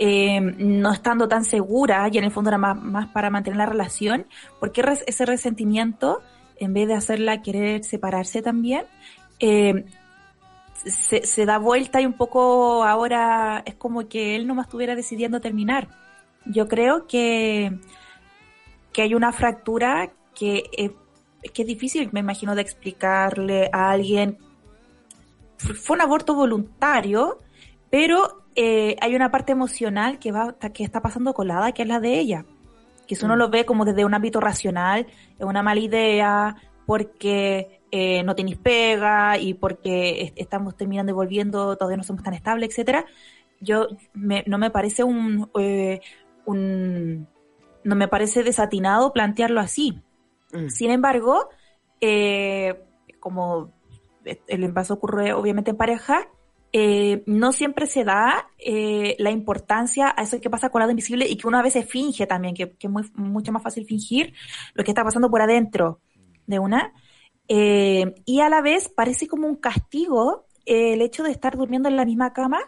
no 0.00 0.92
estando 0.94 1.28
tan 1.28 1.44
segura 1.44 2.08
y 2.10 2.16
en 2.16 2.24
el 2.24 2.30
fondo 2.30 2.48
era 2.48 2.56
más, 2.56 2.74
más 2.82 3.08
para 3.08 3.28
mantener 3.28 3.58
la 3.58 3.66
relación, 3.66 4.26
¿por 4.58 4.72
qué 4.72 4.82
ese 5.06 5.26
resentimiento, 5.26 6.22
en 6.56 6.72
vez 6.72 6.88
de 6.88 6.94
hacerla 6.94 7.42
querer 7.42 7.84
separarse 7.84 8.40
también, 8.40 8.86
se, 10.84 11.26
se, 11.26 11.46
da 11.46 11.58
vuelta 11.58 12.00
y 12.00 12.06
un 12.06 12.14
poco 12.14 12.84
ahora 12.84 13.62
es 13.66 13.74
como 13.74 14.08
que 14.08 14.36
él 14.36 14.46
no 14.46 14.54
más 14.54 14.66
estuviera 14.66 14.94
decidiendo 14.94 15.40
terminar. 15.40 15.88
Yo 16.46 16.68
creo 16.68 17.06
que, 17.06 17.78
que 18.92 19.02
hay 19.02 19.14
una 19.14 19.32
fractura 19.32 20.10
que, 20.34 20.64
eh, 20.76 20.92
que 21.52 21.62
es 21.62 21.68
difícil, 21.68 22.08
me 22.12 22.20
imagino, 22.20 22.54
de 22.54 22.62
explicarle 22.62 23.68
a 23.72 23.90
alguien. 23.90 24.38
Fue 25.58 25.96
un 25.96 26.02
aborto 26.02 26.34
voluntario, 26.34 27.38
pero 27.90 28.44
eh, 28.56 28.96
hay 29.00 29.14
una 29.14 29.30
parte 29.30 29.52
emocional 29.52 30.18
que, 30.18 30.32
va, 30.32 30.54
que 30.72 30.84
está 30.84 31.02
pasando 31.02 31.34
colada, 31.34 31.72
que 31.72 31.82
es 31.82 31.88
la 31.88 32.00
de 32.00 32.18
ella. 32.18 32.46
Que 33.06 33.16
si 33.16 33.24
uno 33.24 33.34
mm. 33.34 33.38
lo 33.38 33.50
ve 33.50 33.64
como 33.66 33.84
desde 33.84 34.04
un 34.04 34.14
ámbito 34.14 34.40
racional, 34.40 35.06
es 35.38 35.44
una 35.44 35.62
mala 35.62 35.80
idea, 35.80 36.56
porque 36.86 37.79
eh, 37.90 38.22
no 38.22 38.34
tenéis 38.34 38.58
pega 38.58 39.38
y 39.38 39.54
porque 39.54 40.32
estamos 40.36 40.76
terminando 40.76 41.12
y 41.12 41.14
volviendo, 41.14 41.76
todavía 41.76 41.96
no 41.96 42.04
somos 42.04 42.22
tan 42.22 42.34
estables, 42.34 42.70
etcétera. 42.70 43.04
Yo 43.60 43.88
me, 44.14 44.44
no 44.46 44.58
me 44.58 44.70
parece 44.70 45.04
un, 45.04 45.50
eh, 45.58 46.00
un 46.46 47.26
no 47.84 47.96
me 47.96 48.08
parece 48.08 48.42
desatinado 48.42 49.12
plantearlo 49.12 49.60
así. 49.60 50.00
Mm. 50.52 50.68
Sin 50.68 50.90
embargo, 50.90 51.48
eh, 52.00 52.80
como 53.18 53.72
el 54.24 54.64
envaso 54.64 54.94
ocurre 54.94 55.32
obviamente 55.32 55.70
en 55.70 55.76
pareja, 55.76 56.28
eh, 56.72 57.24
no 57.26 57.52
siempre 57.52 57.86
se 57.86 58.04
da 58.04 58.48
eh, 58.58 59.16
la 59.18 59.30
importancia 59.30 60.14
a 60.16 60.22
eso 60.22 60.40
que 60.40 60.50
pasa 60.50 60.68
con 60.70 60.80
lado 60.80 60.92
invisible 60.92 61.26
y 61.28 61.36
que 61.36 61.48
uno 61.48 61.58
a 61.58 61.62
veces 61.62 61.88
finge 61.88 62.26
también, 62.26 62.54
que, 62.54 62.70
que 62.76 62.86
es 62.86 62.90
muy, 62.90 63.02
mucho 63.14 63.50
más 63.50 63.62
fácil 63.62 63.86
fingir 63.86 64.34
lo 64.74 64.84
que 64.84 64.92
está 64.92 65.02
pasando 65.02 65.30
por 65.30 65.42
adentro 65.42 66.00
de 66.46 66.58
una. 66.58 66.92
Eh, 67.52 68.14
y 68.26 68.42
a 68.42 68.48
la 68.48 68.60
vez 68.62 68.88
parece 68.88 69.26
como 69.26 69.48
un 69.48 69.56
castigo 69.56 70.46
eh, 70.66 70.92
el 70.92 71.02
hecho 71.02 71.24
de 71.24 71.32
estar 71.32 71.56
durmiendo 71.56 71.88
en 71.88 71.96
la 71.96 72.04
misma 72.04 72.32
cama 72.32 72.60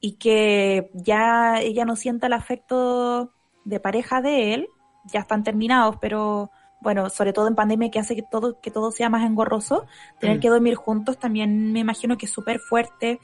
y 0.00 0.12
que 0.12 0.90
ya 0.94 1.60
ella 1.60 1.84
no 1.84 1.96
sienta 1.96 2.28
el 2.28 2.32
afecto 2.32 3.30
de 3.66 3.78
pareja 3.78 4.22
de 4.22 4.54
él, 4.54 4.68
ya 5.04 5.20
están 5.20 5.44
terminados, 5.44 5.96
pero 6.00 6.50
bueno, 6.80 7.10
sobre 7.10 7.34
todo 7.34 7.46
en 7.46 7.54
pandemia 7.54 7.90
que 7.90 7.98
hace 7.98 8.16
que 8.16 8.22
todo, 8.22 8.58
que 8.58 8.70
todo 8.70 8.90
sea 8.90 9.10
más 9.10 9.26
engorroso, 9.26 9.84
tener 10.18 10.38
mm. 10.38 10.40
que 10.40 10.48
dormir 10.48 10.74
juntos 10.76 11.18
también 11.18 11.70
me 11.74 11.80
imagino 11.80 12.16
que 12.16 12.24
es 12.24 12.32
súper 12.32 12.58
fuerte 12.58 13.20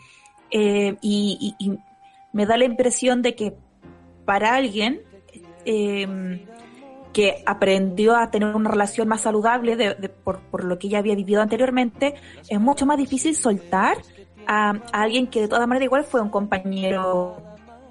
eh, 0.50 0.98
y, 1.00 1.56
y, 1.58 1.78
me 2.34 2.44
da 2.44 2.58
la 2.58 2.66
impresión 2.66 3.22
de 3.22 3.34
que 3.34 3.56
para 4.26 4.54
alguien 4.54 5.00
eh, 5.64 6.46
que 7.12 7.42
aprendió 7.46 8.16
a 8.16 8.30
tener 8.30 8.54
una 8.54 8.70
relación 8.70 9.08
más 9.08 9.22
saludable 9.22 9.76
de, 9.76 9.94
de, 9.94 10.08
por, 10.08 10.40
por, 10.40 10.64
lo 10.64 10.78
que 10.78 10.88
ella 10.88 10.98
había 10.98 11.14
vivido 11.14 11.42
anteriormente, 11.42 12.14
es 12.48 12.60
mucho 12.60 12.86
más 12.86 12.98
difícil 12.98 13.34
soltar 13.34 13.98
a, 14.46 14.70
a 14.70 15.02
alguien 15.02 15.26
que 15.26 15.40
de 15.40 15.48
todas 15.48 15.66
maneras 15.66 15.86
igual 15.86 16.04
fue 16.04 16.20
un 16.20 16.30
compañero 16.30 17.36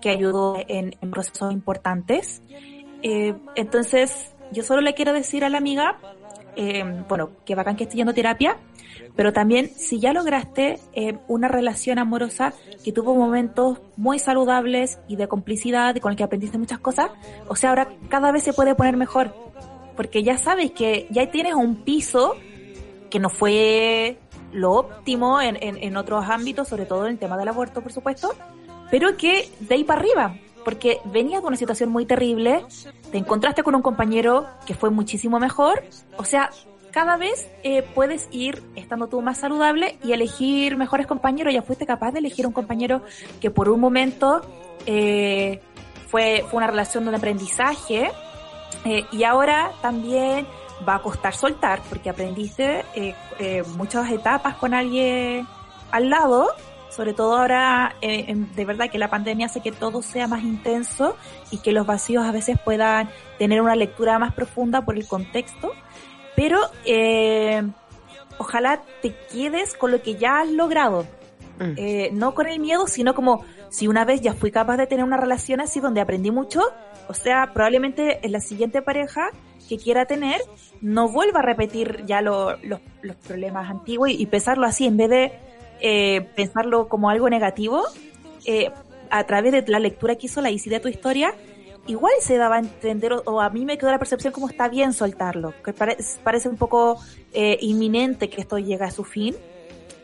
que 0.01 0.09
ayudó 0.09 0.57
en, 0.67 0.95
en 1.01 1.11
procesos 1.11 1.51
importantes. 1.51 2.41
Eh, 3.01 3.35
entonces, 3.55 4.35
yo 4.51 4.63
solo 4.63 4.81
le 4.81 4.93
quiero 4.93 5.13
decir 5.13 5.43
a 5.43 5.49
la 5.49 5.57
amiga, 5.57 5.97
eh, 6.57 6.83
bueno, 7.07 7.29
que 7.45 7.53
bacán 7.53 7.75
que 7.75 7.83
esté 7.83 7.97
yendo 7.97 8.11
a 8.11 8.15
terapia, 8.15 8.57
pero 9.15 9.31
también 9.31 9.69
si 9.69 9.99
ya 9.99 10.11
lograste 10.11 10.79
eh, 10.93 11.17
una 11.27 11.47
relación 11.47 11.99
amorosa 11.99 12.53
que 12.83 12.91
tuvo 12.91 13.15
momentos 13.15 13.79
muy 13.95 14.17
saludables 14.17 14.99
y 15.07 15.17
de 15.17 15.27
complicidad 15.27 15.95
con 15.97 16.11
el 16.11 16.17
que 16.17 16.23
aprendiste 16.23 16.57
muchas 16.57 16.79
cosas, 16.79 17.11
o 17.47 17.55
sea, 17.55 17.69
ahora 17.69 17.87
cada 18.09 18.31
vez 18.31 18.43
se 18.43 18.53
puede 18.53 18.73
poner 18.73 18.97
mejor, 18.97 19.35
porque 19.95 20.23
ya 20.23 20.37
sabes 20.39 20.71
que 20.71 21.07
ya 21.11 21.29
tienes 21.29 21.53
un 21.53 21.83
piso 21.83 22.35
que 23.11 23.19
no 23.19 23.29
fue 23.29 24.17
lo 24.51 24.73
óptimo 24.73 25.39
en, 25.39 25.57
en, 25.61 25.77
en 25.77 25.95
otros 25.95 26.25
ámbitos, 26.27 26.67
sobre 26.67 26.87
todo 26.87 27.05
en 27.05 27.13
el 27.13 27.19
tema 27.19 27.37
del 27.37 27.49
aborto, 27.49 27.81
por 27.81 27.91
supuesto, 27.91 28.33
pero 28.89 29.15
que 29.15 29.47
de 29.59 29.75
ahí 29.75 29.83
para 29.83 30.01
arriba 30.01 30.35
porque 30.67 30.99
venías 31.05 31.41
de 31.41 31.47
una 31.47 31.55
situación 31.55 31.89
muy 31.89 32.05
terrible, 32.05 32.65
te 33.09 33.17
encontraste 33.17 33.63
con 33.63 33.73
un 33.73 33.81
compañero 33.81 34.47
que 34.65 34.73
fue 34.73 34.89
muchísimo 34.89 35.39
mejor, 35.39 35.81
o 36.17 36.25
sea, 36.25 36.49
cada 36.91 37.15
vez 37.15 37.49
eh, 37.63 37.83
puedes 37.95 38.27
ir 38.31 38.61
estando 38.75 39.07
tú 39.07 39.21
más 39.21 39.37
saludable 39.37 39.97
y 40.03 40.11
elegir 40.11 40.75
mejores 40.75 41.07
compañeros. 41.07 41.53
Ya 41.53 41.61
fuiste 41.61 41.85
capaz 41.85 42.11
de 42.11 42.19
elegir 42.19 42.45
un 42.45 42.51
compañero 42.51 43.01
que 43.39 43.49
por 43.49 43.69
un 43.69 43.79
momento 43.79 44.41
eh, 44.85 45.61
fue, 46.09 46.43
fue 46.49 46.57
una 46.57 46.67
relación 46.67 47.05
de 47.05 47.15
aprendizaje 47.15 48.11
eh, 48.83 49.05
y 49.13 49.23
ahora 49.23 49.71
también 49.81 50.45
va 50.85 50.95
a 50.95 51.01
costar 51.01 51.33
soltar 51.33 51.79
porque 51.87 52.09
aprendiste 52.09 52.83
muchas 53.77 54.11
etapas 54.11 54.55
con 54.55 54.73
alguien 54.73 55.47
al 55.91 56.09
lado 56.09 56.49
sobre 56.97 57.13
todo 57.13 57.37
ahora 57.37 57.95
eh, 58.01 58.35
de 58.55 58.65
verdad 58.65 58.89
que 58.89 58.97
la 58.97 59.09
pandemia 59.09 59.45
hace 59.45 59.61
que 59.61 59.71
todo 59.71 60.01
sea 60.01 60.27
más 60.27 60.43
intenso 60.43 61.15
y 61.51 61.59
que 61.59 61.71
los 61.71 61.85
vacíos 61.85 62.25
a 62.25 62.31
veces 62.31 62.57
puedan 62.65 63.07
tener 63.37 63.61
una 63.61 63.75
lectura 63.75 64.17
más 64.19 64.33
profunda 64.33 64.81
por 64.83 64.95
el 64.97 65.07
contexto, 65.07 65.71
pero 66.35 66.59
eh, 66.85 67.61
ojalá 68.39 68.81
te 69.01 69.15
quedes 69.31 69.75
con 69.75 69.91
lo 69.91 70.01
que 70.01 70.15
ya 70.15 70.39
has 70.41 70.49
logrado, 70.49 71.05
Mm. 71.59 71.73
eh, 71.77 72.09
no 72.13 72.35
con 72.35 72.45
el 72.45 72.59
miedo, 72.59 72.85
sino 72.85 73.15
como 73.15 73.43
si 73.69 73.87
una 73.87 74.05
vez 74.05 74.21
ya 74.21 74.33
fui 74.35 74.51
capaz 74.51 74.77
de 74.77 74.85
tener 74.85 75.03
una 75.03 75.17
relación 75.17 75.59
así 75.59 75.79
donde 75.79 76.01
aprendí 76.01 76.29
mucho, 76.29 76.61
o 77.07 77.15
sea, 77.15 77.51
probablemente 77.51 78.19
en 78.23 78.31
la 78.31 78.41
siguiente 78.41 78.83
pareja 78.83 79.31
que 79.67 79.77
quiera 79.79 80.05
tener 80.05 80.39
no 80.81 81.09
vuelva 81.09 81.39
a 81.39 81.41
repetir 81.41 82.05
ya 82.05 82.21
lo- 82.21 82.57
los, 82.57 82.79
los 83.01 83.15
problemas 83.15 83.71
antiguos 83.71 84.09
y, 84.11 84.21
y 84.21 84.25
pensarlo 84.27 84.67
así 84.67 84.85
en 84.85 84.97
vez 84.97 85.09
de 85.09 85.31
eh, 85.81 86.27
pensarlo 86.35 86.87
como 86.87 87.09
algo 87.09 87.29
negativo, 87.29 87.83
eh, 88.45 88.71
a 89.09 89.23
través 89.25 89.51
de 89.51 89.63
la 89.67 89.79
lectura 89.79 90.15
que 90.15 90.27
hizo 90.27 90.41
la 90.41 90.49
Isi 90.49 90.69
de 90.69 90.79
tu 90.79 90.87
historia, 90.87 91.33
igual 91.87 92.13
se 92.19 92.37
daba 92.37 92.57
a 92.57 92.59
entender, 92.59 93.13
o, 93.13 93.41
a 93.41 93.49
mí 93.49 93.63
me 93.63 93.77
quedó 93.77 93.91
la 93.91 93.99
percepción 93.99 94.33
como 94.33 94.49
está 94.49 94.67
bien 94.67 94.91
soltarlo, 94.93 95.53
que 95.63 95.71
pare- 95.73 95.97
parece 96.23 96.49
un 96.49 96.57
poco 96.57 96.99
eh, 97.33 97.57
inminente 97.61 98.29
que 98.29 98.41
esto 98.41 98.57
llegue 98.57 98.83
a 98.83 98.91
su 98.91 99.03
fin. 99.05 99.35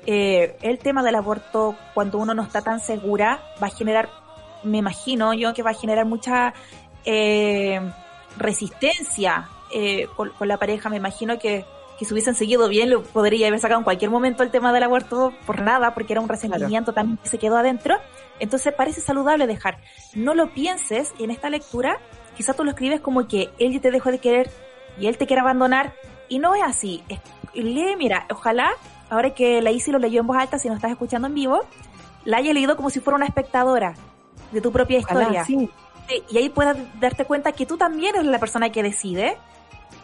Eh, 0.05 0.57
el 0.61 0.80
tema 0.80 1.01
del 1.03 1.15
aborto, 1.15 1.76
cuando 1.93 2.17
uno 2.17 2.34
no 2.34 2.43
está 2.43 2.61
tan 2.61 2.80
segura, 2.80 3.41
va 3.61 3.67
a 3.67 3.69
generar, 3.69 4.09
me 4.63 4.78
imagino 4.78 5.34
yo, 5.34 5.53
que 5.53 5.63
va 5.63 5.71
a 5.71 5.74
generar 5.74 6.05
mucha 6.05 6.53
eh, 7.05 7.80
resistencia 8.38 9.49
eh, 9.74 10.07
con, 10.15 10.30
con 10.32 10.47
la 10.47 10.57
pareja. 10.57 10.89
Me 10.89 10.97
imagino 10.97 11.39
que, 11.39 11.65
que 12.04 12.08
si 12.08 12.14
hubiesen 12.14 12.36
seguido 12.36 12.68
bien, 12.68 12.89
lo 12.89 13.01
podría 13.04 13.47
haber 13.47 13.60
sacado 13.60 13.80
en 13.80 13.84
cualquier 13.86 14.12
momento 14.12 14.43
el 14.43 14.51
tema 14.51 14.74
del 14.74 14.84
aborto 14.84 15.34
por 15.45 15.62
nada, 15.62 15.93
porque 15.93 16.14
era 16.14 16.22
un 16.22 16.28
resentimiento 16.28 16.91
también 16.93 17.18
que 17.24 17.30
se 17.30 17.38
quedó 17.38 17.58
adentro. 17.58 17.95
Entonces 18.39 18.74
parece 18.74 18.99
saludable 19.01 19.47
dejar. 19.47 19.78
No 20.14 20.34
lo 20.36 20.54
pienses 20.54 21.14
en 21.20 21.32
esta 21.32 21.49
lectura, 21.49 21.97
quizás 22.36 22.56
tú 22.56 22.64
lo 22.66 22.72
escribes 22.72 22.99
como 22.99 23.28
que 23.28 23.49
él 23.58 23.80
te 23.80 23.89
dejó 23.91 24.12
de 24.12 24.20
querer 24.20 24.51
y 24.99 25.08
él 25.08 25.18
te 25.18 25.26
quiere 25.28 25.41
abandonar, 25.41 25.93
y 26.30 26.39
no 26.39 26.56
es 26.56 26.64
así. 26.64 27.04
Es- 27.10 27.20
lee, 27.54 27.95
mira, 27.97 28.26
ojalá, 28.32 28.72
ahora 29.10 29.34
que 29.34 29.62
la 29.62 29.72
Isi 29.72 29.91
lo 29.91 29.99
leyó 29.99 30.22
en 30.22 30.28
voz 30.28 30.38
alta, 30.38 30.60
si 30.60 30.68
no 30.68 30.76
estás 30.76 30.91
escuchando 30.91 31.28
en 31.28 31.36
vivo, 31.36 31.62
la 32.26 32.38
haya 32.38 32.54
leído 32.54 32.76
como 32.76 32.89
si 32.89 32.99
fuera 32.99 33.16
una 33.18 33.26
espectadora 33.28 33.93
de 34.51 34.60
tu 34.62 34.72
propia 34.72 34.99
Ojalá, 34.99 35.22
historia. 35.22 35.45
sí. 35.45 35.70
Sí, 36.10 36.22
y 36.32 36.38
ahí 36.38 36.49
puedas 36.49 36.76
darte 36.99 37.24
cuenta 37.24 37.54
que 37.54 37.66
tú 37.66 37.78
también 37.78 38.16
eres 38.16 38.28
la 38.28 38.38
persona 38.39 38.72
que 38.72 38.84
decide 38.84 39.38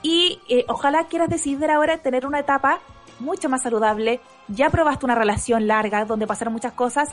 y 0.02 0.40
eh, 0.50 0.66
ojalá 0.68 1.06
quieras 1.06 1.30
decidir 1.30 1.70
ahora 1.70 1.98
tener 1.98 2.26
una 2.26 2.40
etapa 2.40 2.80
mucho 3.20 3.50
más 3.50 3.64
saludable. 3.64 4.22
Ya 4.48 4.70
probaste 4.70 5.06
una 5.06 5.16
relación 5.16 5.68
larga 5.68 6.06
donde 6.06 6.28
pasaron 6.28 6.54
muchas 6.54 6.74
cosas. 6.74 7.10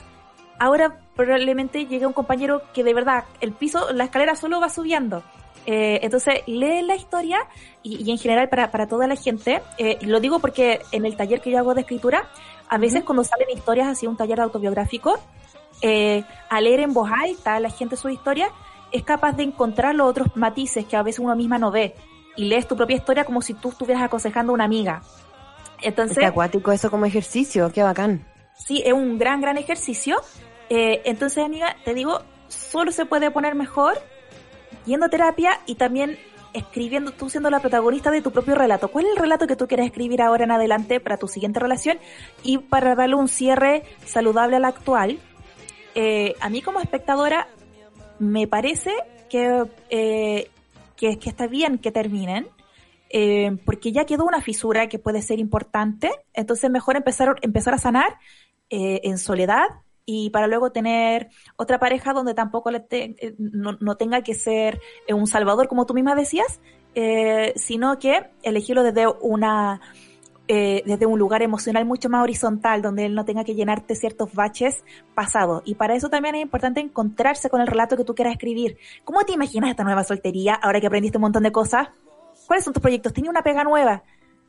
Ahora 0.59 0.97
probablemente 1.15 1.85
llegue 1.85 2.07
un 2.07 2.13
compañero 2.13 2.61
que 2.73 2.83
de 2.83 2.93
verdad 2.93 3.25
el 3.41 3.51
piso, 3.51 3.91
la 3.93 4.05
escalera 4.05 4.35
solo 4.35 4.59
va 4.59 4.69
subiendo. 4.69 5.23
Eh, 5.65 5.99
entonces 6.01 6.43
lee 6.47 6.81
la 6.81 6.95
historia 6.95 7.39
y, 7.83 8.01
y 8.01 8.11
en 8.11 8.17
general 8.17 8.47
para, 8.47 8.71
para 8.71 8.87
toda 8.87 9.05
la 9.05 9.17
gente, 9.17 9.61
eh, 9.77 9.97
lo 10.01 10.21
digo 10.21 10.39
porque 10.39 10.79
en 10.93 11.05
el 11.05 11.17
taller 11.17 11.41
que 11.41 11.51
yo 11.51 11.59
hago 11.59 11.73
de 11.73 11.81
escritura, 11.81 12.29
a 12.69 12.77
veces 12.77 13.03
cuando 13.03 13.25
salen 13.25 13.49
historias 13.49 13.87
así, 13.87 14.07
un 14.07 14.15
taller 14.15 14.39
autobiográfico, 14.39 15.19
eh, 15.81 16.23
al 16.49 16.63
leer 16.63 16.79
en 16.81 16.93
voz 16.93 17.09
alta 17.11 17.59
la 17.59 17.69
gente 17.69 17.97
su 17.97 18.09
historia, 18.09 18.49
es 18.91 19.03
capaz 19.03 19.33
de 19.33 19.43
encontrar 19.43 19.93
los 19.93 20.09
otros 20.09 20.35
matices 20.35 20.85
que 20.85 20.95
a 20.95 21.03
veces 21.03 21.19
uno 21.19 21.35
misma 21.35 21.59
no 21.59 21.71
ve. 21.71 21.95
Y 22.37 22.45
lees 22.45 22.67
tu 22.67 22.77
propia 22.77 22.95
historia 22.95 23.25
como 23.25 23.41
si 23.41 23.53
tú 23.53 23.69
estuvieras 23.69 24.03
aconsejando 24.03 24.53
a 24.53 24.55
una 24.55 24.63
amiga. 24.63 25.01
Entonces, 25.81 26.19
Qué 26.19 26.25
acuático 26.25 26.71
eso 26.71 26.89
como 26.89 27.05
ejercicio, 27.05 27.71
qué 27.73 27.83
bacán. 27.83 28.25
sí, 28.55 28.81
es 28.85 28.93
un 28.93 29.17
gran, 29.17 29.41
gran 29.41 29.57
ejercicio. 29.57 30.17
Eh, 30.69 31.01
entonces, 31.05 31.43
amiga, 31.43 31.75
te 31.83 31.93
digo, 31.93 32.21
solo 32.47 32.91
se 32.91 33.05
puede 33.05 33.29
poner 33.31 33.55
mejor 33.55 33.93
yendo 34.85 35.05
a 35.05 35.09
terapia 35.09 35.59
y 35.65 35.75
también 35.75 36.17
escribiendo, 36.53 37.11
tú 37.11 37.29
siendo 37.29 37.49
la 37.49 37.59
protagonista 37.59 38.09
de 38.09 38.21
tu 38.21 38.31
propio 38.31 38.55
relato. 38.55 38.87
¿Cuál 38.87 39.05
es 39.05 39.11
el 39.11 39.17
relato 39.17 39.45
que 39.45 39.55
tú 39.55 39.67
quieres 39.67 39.85
escribir 39.87 40.21
ahora 40.21 40.45
en 40.45 40.51
adelante 40.51 40.99
para 40.99 41.17
tu 41.17 41.27
siguiente 41.27 41.59
relación 41.59 41.99
y 42.43 42.57
para 42.57 42.95
darle 42.95 43.15
un 43.15 43.27
cierre 43.27 43.83
saludable 44.05 44.55
al 44.55 44.65
actual? 44.65 45.19
Eh, 45.93 46.33
a 46.39 46.49
mí 46.49 46.61
como 46.61 46.79
espectadora 46.79 47.47
me 48.19 48.47
parece 48.47 48.91
que, 49.29 49.65
eh, 49.89 50.49
que, 50.97 51.17
que 51.19 51.29
está 51.29 51.47
bien 51.47 51.77
que 51.77 51.91
terminen, 51.91 52.47
eh, 53.09 53.55
porque 53.65 53.93
ya 53.93 54.05
quedó 54.05 54.25
una 54.25 54.41
fisura 54.41 54.89
que 54.89 54.99
puede 54.99 55.21
ser 55.21 55.39
importante, 55.39 56.11
entonces 56.33 56.69
mejor 56.69 56.97
empezar, 56.97 57.35
empezar 57.41 57.73
a 57.73 57.77
sanar 57.77 58.17
eh, 58.69 58.99
en 59.03 59.17
soledad 59.17 59.67
y 60.05 60.29
para 60.31 60.47
luego 60.47 60.71
tener 60.71 61.29
otra 61.55 61.79
pareja 61.79 62.11
donde 62.13 62.33
tampoco 62.33 62.71
le 62.71 62.81
te- 62.81 63.15
eh, 63.25 63.35
no, 63.37 63.77
no 63.79 63.95
tenga 63.95 64.21
que 64.23 64.33
ser 64.33 64.81
un 65.09 65.27
salvador, 65.27 65.67
como 65.69 65.85
tú 65.85 65.93
misma 65.93 66.15
decías, 66.15 66.59
sino 67.55 67.99
que 67.99 68.31
elegirlo 68.41 68.81
desde 68.81 69.05
una 69.21 69.79
eh, 70.47 70.81
desde 70.85 71.05
un 71.05 71.19
lugar 71.19 71.41
emocional 71.41 71.85
mucho 71.85 72.09
más 72.09 72.23
horizontal, 72.23 72.81
donde 72.81 73.05
él 73.05 73.15
no 73.15 73.25
tenga 73.25 73.43
que 73.43 73.53
llenarte 73.53 73.95
ciertos 73.95 74.33
baches 74.33 74.83
pasados. 75.13 75.61
Y 75.65 75.75
para 75.75 75.95
eso 75.95 76.09
también 76.09 76.35
es 76.35 76.41
importante 76.41 76.79
encontrarse 76.79 77.49
con 77.49 77.59
el 77.59 77.67
relato 77.67 77.97
que 77.97 78.05
tú 78.05 78.15
quieras 78.15 78.33
escribir. 78.33 78.77
¿Cómo 79.03 79.23
te 79.23 79.33
imaginas 79.33 79.69
esta 79.69 79.83
nueva 79.83 80.03
soltería 80.03 80.55
ahora 80.55 80.79
que 80.79 80.87
aprendiste 80.87 81.17
un 81.17 81.23
montón 81.23 81.43
de 81.43 81.51
cosas? 81.51 81.89
¿Cuáles 82.47 82.63
son 82.63 82.73
tus 82.73 82.81
proyectos? 82.81 83.11
Tiene 83.11 83.29
una 83.29 83.43
pega 83.43 83.63
nueva, 83.63 84.03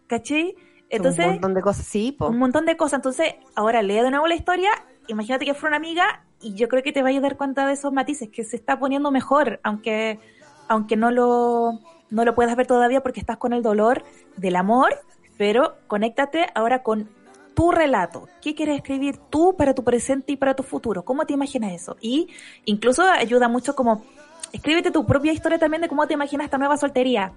¿cachai? 0.06 0.54
Entonces, 0.88 1.26
un 1.26 1.32
montón 1.32 1.54
de 1.54 1.62
cosas, 1.62 1.84
sí, 1.84 2.12
po. 2.12 2.28
un 2.28 2.38
montón 2.38 2.64
de 2.64 2.76
cosas. 2.76 2.98
Entonces, 2.98 3.34
ahora 3.56 3.82
lee 3.82 4.00
de 4.00 4.10
nuevo 4.10 4.26
la 4.26 4.36
historia. 4.36 4.70
Imagínate 5.08 5.44
que 5.44 5.54
fuera 5.54 5.76
una 5.76 5.84
amiga 5.84 6.24
y 6.40 6.54
yo 6.54 6.68
creo 6.68 6.82
que 6.82 6.92
te 6.92 7.02
vayas 7.02 7.18
a 7.18 7.22
dar 7.22 7.36
cuenta 7.36 7.66
de 7.66 7.72
esos 7.72 7.92
matices, 7.92 8.28
que 8.28 8.44
se 8.44 8.56
está 8.56 8.78
poniendo 8.78 9.10
mejor, 9.10 9.58
aunque, 9.64 10.20
aunque 10.68 10.96
no 10.96 11.10
lo, 11.10 11.80
no 12.10 12.24
lo 12.24 12.34
puedas 12.34 12.54
ver 12.56 12.66
todavía 12.66 13.02
porque 13.02 13.20
estás 13.20 13.36
con 13.36 13.52
el 13.52 13.62
dolor 13.62 14.04
del 14.36 14.56
amor, 14.56 14.94
pero 15.38 15.76
conéctate 15.86 16.46
ahora 16.54 16.82
con 16.82 17.08
tu 17.54 17.72
relato. 17.72 18.28
¿Qué 18.42 18.54
quieres 18.54 18.76
escribir 18.76 19.16
tú 19.30 19.56
para 19.56 19.74
tu 19.74 19.82
presente 19.82 20.32
y 20.32 20.36
para 20.36 20.54
tu 20.54 20.62
futuro? 20.62 21.04
¿Cómo 21.04 21.24
te 21.24 21.32
imaginas 21.32 21.72
eso? 21.72 21.96
Y 22.00 22.28
incluso 22.66 23.02
ayuda 23.02 23.48
mucho 23.48 23.74
como, 23.74 24.04
escríbete 24.52 24.90
tu 24.90 25.06
propia 25.06 25.32
historia 25.32 25.58
también 25.58 25.80
de 25.80 25.88
cómo 25.88 26.06
te 26.06 26.14
imaginas 26.14 26.44
esta 26.44 26.58
nueva 26.58 26.76
soltería 26.76 27.32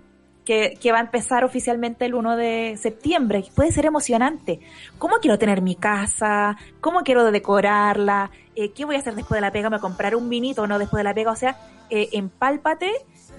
que, 0.45 0.77
que 0.81 0.91
va 0.91 0.97
a 0.97 1.01
empezar 1.01 1.43
oficialmente 1.43 2.05
el 2.05 2.15
1 2.15 2.35
de 2.35 2.77
septiembre. 2.77 3.43
Puede 3.55 3.71
ser 3.71 3.85
emocionante. 3.85 4.59
¿Cómo 4.97 5.15
quiero 5.21 5.37
tener 5.37 5.61
mi 5.61 5.75
casa? 5.75 6.57
¿Cómo 6.81 7.01
quiero 7.01 7.31
decorarla? 7.31 8.31
Eh, 8.55 8.73
¿Qué 8.73 8.85
voy 8.85 8.95
a 8.95 8.99
hacer 8.99 9.15
después 9.15 9.37
de 9.37 9.41
la 9.41 9.51
pega? 9.51 9.69
¿Me 9.69 9.77
voy 9.77 9.79
a 9.79 9.81
comprar 9.81 10.15
un 10.15 10.29
vinito 10.29 10.63
o 10.63 10.67
no 10.67 10.79
después 10.79 10.99
de 10.99 11.03
la 11.03 11.13
pega? 11.13 11.31
O 11.31 11.35
sea, 11.35 11.57
eh, 11.89 12.09
empálpate 12.11 12.91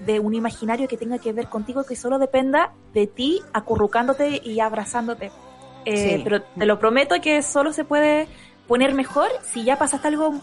de 0.05 0.19
un 0.19 0.33
imaginario 0.33 0.87
que 0.87 0.97
tenga 0.97 1.17
que 1.19 1.33
ver 1.33 1.47
contigo, 1.47 1.85
que 1.85 1.95
solo 1.95 2.19
dependa 2.19 2.73
de 2.93 3.07
ti 3.07 3.41
acurrucándote 3.53 4.41
y 4.43 4.59
abrazándote. 4.59 5.31
Eh, 5.85 6.17
Sí. 6.17 6.21
Pero 6.23 6.41
te 6.41 6.65
lo 6.65 6.79
prometo 6.79 7.15
que 7.21 7.41
solo 7.41 7.73
se 7.73 7.83
puede 7.83 8.27
poner 8.67 8.93
mejor 8.93 9.27
si 9.51 9.63
ya 9.63 9.77
pasaste 9.77 10.07
algo 10.07 10.33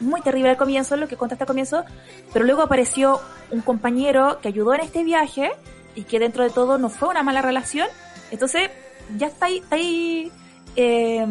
muy 0.00 0.20
terrible 0.20 0.50
al 0.50 0.56
comienzo, 0.56 0.96
lo 0.96 1.08
que 1.08 1.16
contaste 1.16 1.44
al 1.44 1.48
comienzo, 1.48 1.84
pero 2.32 2.44
luego 2.44 2.62
apareció 2.62 3.20
un 3.50 3.60
compañero 3.62 4.40
que 4.40 4.48
ayudó 4.48 4.74
en 4.74 4.80
este 4.80 5.04
viaje 5.04 5.52
y 5.94 6.04
que 6.04 6.18
dentro 6.18 6.44
de 6.44 6.50
todo 6.50 6.78
no 6.78 6.90
fue 6.90 7.08
una 7.08 7.22
mala 7.22 7.42
relación. 7.42 7.88
Entonces, 8.30 8.70
ya 9.16 9.28
está 9.28 9.46
ahí, 9.46 9.58
está 9.58 9.76
ahí 9.76 10.30
eh, 10.76 11.26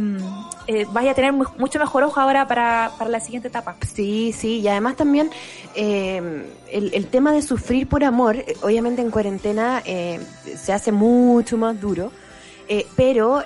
eh, 0.68 0.86
vaya 0.92 1.12
a 1.12 1.14
tener 1.14 1.32
mu- 1.32 1.46
mucho 1.58 1.78
mejor 1.80 2.04
ojo 2.04 2.20
ahora 2.20 2.48
para, 2.48 2.92
para 2.98 3.10
la 3.10 3.20
siguiente 3.20 3.48
etapa. 3.50 3.76
Sí, 3.94 4.34
sí, 4.36 4.60
y 4.60 4.68
además 4.68 4.96
también 4.96 5.30
eh, 5.76 6.50
el, 6.72 6.94
el 6.94 7.08
tema 7.08 7.32
de 7.32 7.42
sufrir 7.42 7.88
por 7.88 8.04
amor, 8.04 8.36
eh, 8.38 8.56
obviamente 8.64 9.02
en 9.02 9.12
cuarentena 9.12 9.82
eh, 9.86 10.20
se 10.58 10.74
hace 10.74 10.92
mucho 10.92 11.58
más 11.58 11.80
duro, 11.80 12.12
eh, 12.68 12.88
pero 12.96 13.44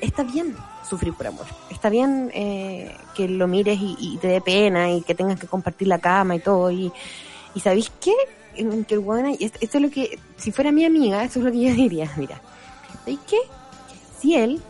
está 0.00 0.24
bien 0.24 0.56
sufrir 0.88 1.14
por 1.14 1.26
amor, 1.26 1.46
está 1.70 1.90
bien 1.90 2.30
eh, 2.34 2.96
que 3.14 3.28
lo 3.28 3.46
mires 3.46 3.78
y, 3.80 4.18
te 4.20 4.28
dé 4.28 4.40
pena 4.40 4.90
y 4.90 5.02
que 5.02 5.14
tengas 5.14 5.38
que 5.38 5.46
compartir 5.46 5.86
la 5.86 5.98
cama 5.98 6.34
y 6.34 6.40
todo, 6.40 6.70
y, 6.70 6.90
y 7.54 7.60
¿sabéis 7.60 7.92
qué? 8.00 8.14
En 8.56 8.84
que 8.84 8.96
el 8.96 9.04
esto, 9.38 9.58
es 9.60 9.74
lo 9.80 9.90
que, 9.90 10.18
si 10.36 10.50
fuera 10.50 10.72
mi 10.72 10.84
amiga, 10.84 11.22
esto 11.22 11.38
es 11.38 11.44
lo 11.44 11.52
que 11.52 11.60
yo 11.60 11.74
diría, 11.74 12.10
mira, 12.16 12.40
¿sabéis 13.04 13.20
qué? 13.28 13.36
Si 14.20 14.34
él 14.34 14.60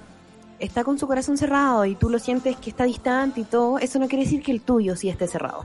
está 0.59 0.85
con 0.85 0.99
su 0.99 1.07
corazón 1.07 1.37
cerrado 1.37 1.85
y 1.85 1.95
tú 1.95 2.11
lo 2.11 2.19
sientes 2.19 2.57
que 2.57 2.71
está 2.71 2.85
distante 2.85 3.41
y 3.41 3.45
todo, 3.45 3.79
eso 3.79 3.99
no 3.99 4.09
quiere 4.09 4.25
decir 4.25 4.43
que 4.43 4.53
el 4.53 4.61
tuyo 4.61 4.97
sí 4.97 5.09
esté 5.09 5.27
cerrado. 5.29 5.65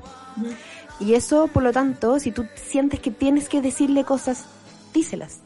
Y 0.99 1.15
eso, 1.15 1.47
por 1.47 1.63
lo 1.63 1.71
tanto, 1.71 2.19
si 2.19 2.31
tú 2.31 2.45
sientes 2.55 2.99
que 2.99 3.11
tienes 3.11 3.49
que 3.49 3.61
decirle 3.61 4.03
cosas, 4.03 4.45
díselas. 4.93 5.39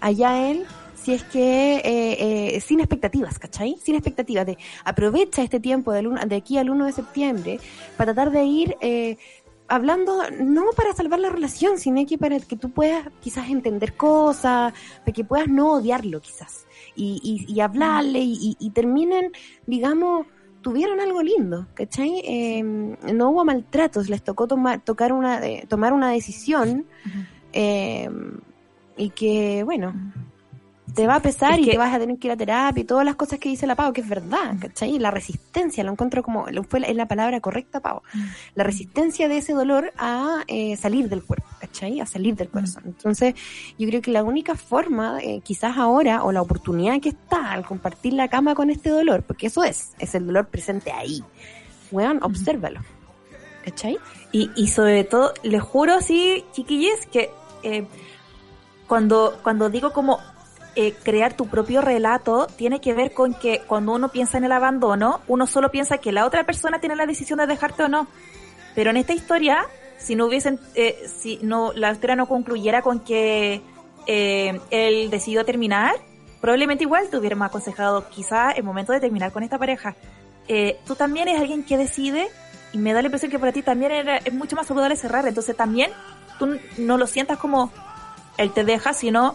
Allá 0.00 0.50
él, 0.50 0.64
si 0.94 1.12
es 1.12 1.22
que 1.24 1.76
eh, 1.76 2.54
eh, 2.54 2.60
sin 2.60 2.80
expectativas, 2.80 3.38
¿cachai? 3.38 3.76
Sin 3.82 3.94
expectativas 3.94 4.46
de 4.46 4.58
aprovecha 4.84 5.42
este 5.42 5.60
tiempo 5.60 5.92
de, 5.92 6.02
de 6.26 6.36
aquí 6.36 6.58
al 6.58 6.70
1 6.70 6.86
de 6.86 6.92
septiembre 6.92 7.60
para 7.96 8.14
tratar 8.14 8.32
de 8.32 8.44
ir 8.44 8.76
eh, 8.80 9.18
hablando, 9.68 10.22
no 10.40 10.64
para 10.74 10.94
salvar 10.94 11.20
la 11.20 11.28
relación, 11.28 11.78
sino 11.78 12.04
que 12.06 12.18
para 12.18 12.40
que 12.40 12.56
tú 12.56 12.70
puedas 12.70 13.06
quizás 13.20 13.48
entender 13.50 13.94
cosas, 13.94 14.72
para 15.00 15.12
que 15.12 15.24
puedas 15.24 15.48
no 15.48 15.72
odiarlo 15.72 16.20
quizás, 16.20 16.66
y, 16.98 17.46
y, 17.48 17.60
hablarle 17.60 18.20
y, 18.20 18.56
y, 18.58 18.70
terminen, 18.70 19.30
digamos, 19.66 20.26
tuvieron 20.60 21.00
algo 21.00 21.22
lindo, 21.22 21.66
¿cachai? 21.74 22.20
Eh, 22.24 22.62
no 22.62 23.30
hubo 23.30 23.44
maltratos, 23.44 24.08
les 24.08 24.22
tocó 24.22 24.48
tomar, 24.48 24.80
tocar 24.80 25.12
una, 25.12 25.40
tomar 25.68 25.92
una 25.92 26.10
decisión 26.10 26.86
eh, 27.52 28.10
y 28.96 29.10
que, 29.10 29.62
bueno, 29.62 29.94
te 30.94 31.06
va 31.06 31.16
a 31.16 31.22
pesar 31.22 31.60
y 31.60 31.66
te 31.66 31.78
vas 31.78 31.94
a 31.94 31.98
tener 31.98 32.18
que 32.18 32.28
ir 32.28 32.32
a 32.32 32.36
terapia 32.36 32.80
y 32.80 32.84
todas 32.84 33.04
las 33.04 33.16
cosas 33.16 33.38
que 33.38 33.48
dice 33.48 33.66
la 33.66 33.74
Pau, 33.74 33.92
que 33.92 34.00
es 34.00 34.08
verdad, 34.08 34.56
¿cachai? 34.60 34.98
La 34.98 35.10
resistencia, 35.10 35.84
lo 35.84 35.92
encuentro 35.92 36.22
como, 36.22 36.46
fue 36.68 36.80
la, 36.80 36.92
la 36.92 37.06
palabra 37.06 37.40
correcta, 37.40 37.80
Pau. 37.80 38.02
Mm. 38.12 38.24
La 38.54 38.64
resistencia 38.64 39.28
de 39.28 39.38
ese 39.38 39.52
dolor 39.52 39.92
a 39.96 40.42
eh, 40.46 40.76
salir 40.76 41.08
del 41.08 41.22
cuerpo, 41.22 41.46
¿cachai? 41.60 42.00
A 42.00 42.06
salir 42.06 42.34
del 42.36 42.48
corazón. 42.48 42.82
Mm. 42.84 42.88
Entonces, 42.88 43.34
yo 43.78 43.88
creo 43.88 44.02
que 44.02 44.10
la 44.10 44.24
única 44.24 44.54
forma, 44.54 45.18
eh, 45.22 45.40
quizás 45.42 45.76
ahora, 45.76 46.24
o 46.24 46.32
la 46.32 46.42
oportunidad 46.42 47.00
que 47.00 47.10
está 47.10 47.52
al 47.52 47.64
compartir 47.64 48.14
la 48.14 48.28
cama 48.28 48.54
con 48.54 48.70
este 48.70 48.90
dolor, 48.90 49.22
porque 49.22 49.48
eso 49.48 49.64
es, 49.64 49.92
es 49.98 50.14
el 50.14 50.26
dolor 50.26 50.48
presente 50.48 50.92
ahí. 50.92 51.22
Weón, 51.90 52.22
obsérvalo. 52.22 52.80
¿Cachai? 53.64 53.98
Y, 54.32 54.50
y 54.56 54.68
sobre 54.68 55.04
todo, 55.04 55.34
les 55.42 55.62
juro, 55.62 56.00
sí, 56.00 56.44
chiquillos, 56.52 57.06
que 57.12 57.30
eh, 57.62 57.86
cuando, 58.86 59.38
cuando 59.42 59.68
digo 59.68 59.92
como 59.92 60.18
eh, 60.80 60.94
crear 61.02 61.34
tu 61.34 61.48
propio 61.48 61.80
relato 61.80 62.46
tiene 62.54 62.80
que 62.80 62.94
ver 62.94 63.12
con 63.12 63.34
que 63.34 63.62
cuando 63.66 63.94
uno 63.94 64.10
piensa 64.10 64.38
en 64.38 64.44
el 64.44 64.52
abandono, 64.52 65.22
uno 65.26 65.48
solo 65.48 65.72
piensa 65.72 65.98
que 65.98 66.12
la 66.12 66.24
otra 66.24 66.44
persona 66.44 66.78
tiene 66.78 66.94
la 66.94 67.04
decisión 67.04 67.40
de 67.40 67.48
dejarte 67.48 67.82
o 67.82 67.88
no. 67.88 68.06
Pero 68.76 68.90
en 68.90 68.96
esta 68.96 69.12
historia, 69.12 69.66
si 69.96 70.14
no 70.14 70.26
hubiesen, 70.26 70.60
eh, 70.76 70.96
si 71.18 71.40
no, 71.42 71.72
la 71.72 71.90
historia 71.90 72.14
no 72.14 72.28
concluyera 72.28 72.82
con 72.82 73.00
que 73.00 73.60
eh, 74.06 74.60
él 74.70 75.10
decidió 75.10 75.44
terminar, 75.44 75.96
probablemente 76.40 76.84
igual 76.84 77.08
te 77.08 77.18
hubiéramos 77.18 77.48
aconsejado 77.48 78.08
quizá 78.08 78.52
el 78.52 78.62
momento 78.62 78.92
de 78.92 79.00
terminar 79.00 79.32
con 79.32 79.42
esta 79.42 79.58
pareja. 79.58 79.96
tú 80.86 80.94
también 80.94 81.26
eres 81.26 81.40
alguien 81.40 81.64
que 81.64 81.76
decide 81.76 82.28
y 82.72 82.78
me 82.78 82.92
da 82.92 83.02
la 83.02 83.08
impresión 83.08 83.32
que 83.32 83.40
para 83.40 83.50
ti 83.50 83.62
también 83.62 83.90
es 84.24 84.32
mucho 84.32 84.54
más 84.54 84.68
saludable 84.68 84.94
cerrar. 84.94 85.26
Entonces 85.26 85.56
también 85.56 85.90
tú 86.38 86.56
no 86.76 86.98
lo 86.98 87.08
sientas 87.08 87.36
como 87.36 87.72
él 88.36 88.52
te 88.52 88.62
deja, 88.62 88.92
sino 88.92 89.34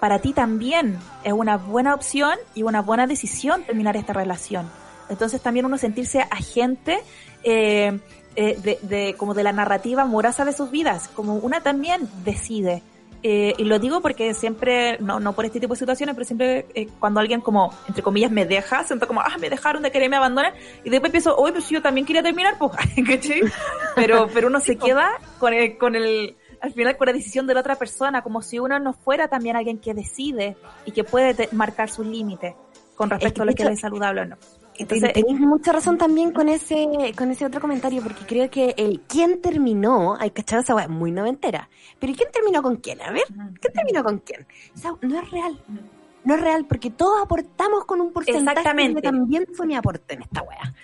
para 0.00 0.18
ti 0.18 0.32
también 0.32 0.98
es 1.24 1.32
una 1.32 1.56
buena 1.56 1.94
opción 1.94 2.38
y 2.54 2.62
una 2.62 2.82
buena 2.82 3.06
decisión 3.06 3.62
terminar 3.64 3.96
esta 3.96 4.12
relación. 4.12 4.68
Entonces 5.08 5.40
también 5.40 5.66
uno 5.66 5.76
sentirse 5.76 6.20
agente 6.30 7.00
eh, 7.44 7.98
eh, 8.36 8.56
de, 8.62 8.78
de, 8.82 9.14
como 9.14 9.34
de 9.34 9.42
la 9.42 9.52
narrativa 9.52 10.02
amorosa 10.02 10.44
de 10.44 10.52
sus 10.52 10.70
vidas, 10.70 11.08
como 11.08 11.34
una 11.34 11.60
también 11.60 12.08
decide. 12.24 12.82
Eh, 13.22 13.52
y 13.58 13.64
lo 13.64 13.78
digo 13.78 14.00
porque 14.00 14.32
siempre, 14.32 14.96
no, 15.00 15.20
no 15.20 15.34
por 15.34 15.44
este 15.44 15.60
tipo 15.60 15.74
de 15.74 15.78
situaciones, 15.78 16.14
pero 16.14 16.24
siempre 16.24 16.66
eh, 16.74 16.88
cuando 16.98 17.20
alguien 17.20 17.42
como, 17.42 17.74
entre 17.86 18.02
comillas, 18.02 18.30
me 18.30 18.46
deja, 18.46 18.82
siento 18.84 19.06
como, 19.06 19.20
ah, 19.20 19.36
me 19.38 19.50
dejaron 19.50 19.82
de 19.82 19.90
querer, 19.90 20.08
me 20.08 20.16
abandonan, 20.16 20.54
y 20.84 20.90
después 20.90 21.10
pienso, 21.12 21.36
oye, 21.36 21.52
pues 21.52 21.68
yo 21.68 21.82
también 21.82 22.06
quería 22.06 22.22
terminar, 22.22 22.56
pues, 22.58 22.72
Pero, 23.94 24.28
pero 24.32 24.46
uno 24.46 24.60
se 24.60 24.76
queda 24.76 25.10
con 25.38 25.52
el, 25.52 25.76
con 25.76 25.96
el, 25.96 26.36
al 26.60 26.72
final 26.72 26.96
con 26.96 27.06
la 27.06 27.12
decisión 27.12 27.46
de 27.46 27.54
la 27.54 27.60
otra 27.60 27.76
persona, 27.76 28.22
como 28.22 28.42
si 28.42 28.58
uno 28.58 28.78
no 28.78 28.92
fuera 28.92 29.28
también 29.28 29.56
alguien 29.56 29.78
que 29.78 29.94
decide 29.94 30.56
y 30.84 30.92
que 30.92 31.04
puede 31.04 31.48
marcar 31.52 31.90
sus 31.90 32.06
límites 32.06 32.54
con 32.96 33.10
respecto 33.10 33.42
a 33.42 33.44
lo 33.46 33.54
que 33.54 33.62
es 33.62 33.80
saludable 33.80 34.22
o 34.22 34.24
no. 34.26 34.36
Entonces, 34.76 35.12
tenéis 35.12 35.38
mucha 35.38 35.72
razón 35.72 35.98
también 35.98 36.32
con 36.32 36.48
ese 36.48 37.12
con 37.16 37.30
ese 37.30 37.44
otro 37.44 37.60
comentario, 37.60 38.02
porque 38.02 38.24
creo 38.24 38.48
que 38.48 38.74
el 38.78 39.02
quién 39.06 39.42
terminó, 39.42 40.16
hay 40.18 40.30
que 40.30 40.40
echar 40.40 40.60
esa 40.60 40.74
weá 40.74 40.88
muy 40.88 41.12
noventera. 41.12 41.68
Pero 41.98 42.14
¿quién 42.14 42.30
terminó 42.32 42.62
con 42.62 42.76
quién? 42.76 43.02
A 43.02 43.10
ver, 43.10 43.24
¿quién 43.60 43.72
terminó 43.74 44.02
con 44.02 44.18
quién? 44.18 44.46
no 45.02 45.20
es 45.20 45.30
real. 45.30 45.62
No 46.24 46.34
es 46.34 46.40
real, 46.40 46.66
porque 46.66 46.90
todos 46.90 47.22
aportamos 47.22 47.84
con 47.84 48.00
un 48.00 48.12
porcentaje 48.12 48.58
Exactamente. 48.58 49.00
que 49.00 49.08
también 49.08 49.46
fue 49.52 49.66
mi 49.66 49.76
aporte 49.76 50.14
en 50.14 50.22
esta 50.22 50.42
weá. 50.42 50.74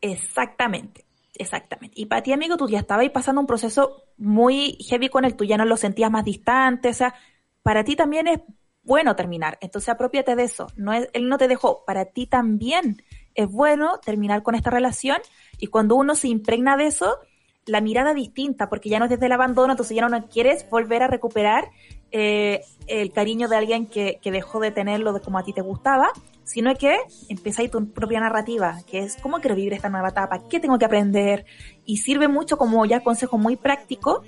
Exactamente. 0.00 1.03
Exactamente. 1.36 1.94
Y 2.00 2.06
para 2.06 2.22
ti, 2.22 2.32
amigo, 2.32 2.56
tú 2.56 2.68
ya 2.68 2.78
estabas 2.78 3.08
pasando 3.10 3.40
un 3.40 3.46
proceso 3.46 4.04
muy 4.16 4.78
heavy 4.88 5.08
con 5.08 5.24
él, 5.24 5.34
tú 5.34 5.44
ya 5.44 5.56
no 5.56 5.64
lo 5.64 5.76
sentías 5.76 6.10
más 6.10 6.24
distante, 6.24 6.90
o 6.90 6.94
sea, 6.94 7.14
para 7.62 7.82
ti 7.84 7.96
también 7.96 8.28
es 8.28 8.40
bueno 8.82 9.16
terminar, 9.16 9.58
entonces 9.60 9.88
apropiate 9.88 10.36
de 10.36 10.44
eso, 10.44 10.66
no 10.76 10.92
es, 10.92 11.08
él 11.12 11.28
no 11.28 11.38
te 11.38 11.48
dejó, 11.48 11.84
para 11.86 12.04
ti 12.04 12.26
también 12.26 13.02
es 13.34 13.50
bueno 13.50 13.98
terminar 14.04 14.42
con 14.42 14.54
esta 14.54 14.70
relación 14.70 15.16
y 15.58 15.68
cuando 15.68 15.96
uno 15.96 16.14
se 16.14 16.28
impregna 16.28 16.76
de 16.76 16.86
eso, 16.86 17.18
la 17.66 17.80
mirada 17.80 18.12
distinta, 18.12 18.68
porque 18.68 18.90
ya 18.90 18.98
no 18.98 19.06
es 19.06 19.10
desde 19.10 19.26
el 19.26 19.32
abandono, 19.32 19.72
entonces 19.72 19.96
ya 19.96 20.06
no 20.06 20.28
quieres 20.28 20.68
volver 20.68 21.02
a 21.02 21.08
recuperar 21.08 21.70
eh, 22.12 22.60
el 22.86 23.10
cariño 23.10 23.48
de 23.48 23.56
alguien 23.56 23.86
que, 23.86 24.20
que 24.22 24.30
dejó 24.30 24.60
de 24.60 24.70
tenerlo 24.70 25.14
de 25.14 25.20
como 25.20 25.38
a 25.38 25.44
ti 25.44 25.52
te 25.52 25.62
gustaba, 25.62 26.12
sino 26.44 26.74
que 26.74 26.96
empezáis 27.28 27.70
tu 27.70 27.90
propia 27.92 28.20
narrativa, 28.20 28.78
que 28.86 29.00
es 29.00 29.16
cómo 29.16 29.40
quiero 29.40 29.56
vivir 29.56 29.72
esta 29.72 29.88
nueva 29.88 30.10
etapa, 30.10 30.42
qué 30.48 30.60
tengo 30.60 30.78
que 30.78 30.84
aprender, 30.84 31.46
y 31.84 31.98
sirve 31.98 32.28
mucho 32.28 32.56
como 32.56 32.84
ya 32.86 33.00
consejo 33.00 33.38
muy 33.38 33.56
práctico, 33.56 34.22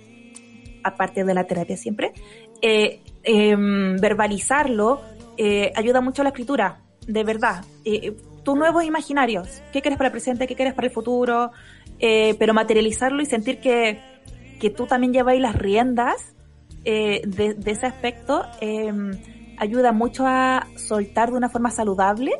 aparte 0.82 1.24
de 1.24 1.34
la 1.34 1.44
terapia 1.44 1.76
siempre, 1.76 2.12
eh, 2.62 3.00
em, 3.22 3.96
verbalizarlo 3.96 5.00
eh, 5.36 5.72
ayuda 5.76 6.00
mucho 6.00 6.22
a 6.22 6.24
la 6.24 6.30
escritura, 6.30 6.80
de 7.06 7.24
verdad. 7.24 7.64
Eh, 7.84 8.16
tus 8.42 8.56
nuevos 8.56 8.84
imaginarios, 8.84 9.62
qué 9.72 9.82
quieres 9.82 9.98
para 9.98 10.08
el 10.08 10.12
presente, 10.12 10.46
qué 10.46 10.54
quieres 10.54 10.72
para 10.72 10.86
el 10.86 10.92
futuro, 10.92 11.50
pero 11.98 12.54
materializarlo 12.54 13.20
y 13.20 13.26
sentir 13.26 13.58
que, 13.58 13.98
que 14.60 14.70
tú 14.70 14.86
también 14.86 15.12
lleváis 15.12 15.40
las 15.40 15.56
riendas 15.56 16.34
de, 16.84 17.56
de, 17.58 17.70
ese 17.70 17.86
aspecto 17.86 18.44
em, 18.60 19.10
ayuda 19.59 19.92
mucho 19.92 20.26
a 20.26 20.66
soltar 20.76 21.30
de 21.30 21.36
una 21.36 21.48
forma 21.48 21.70
saludable 21.70 22.32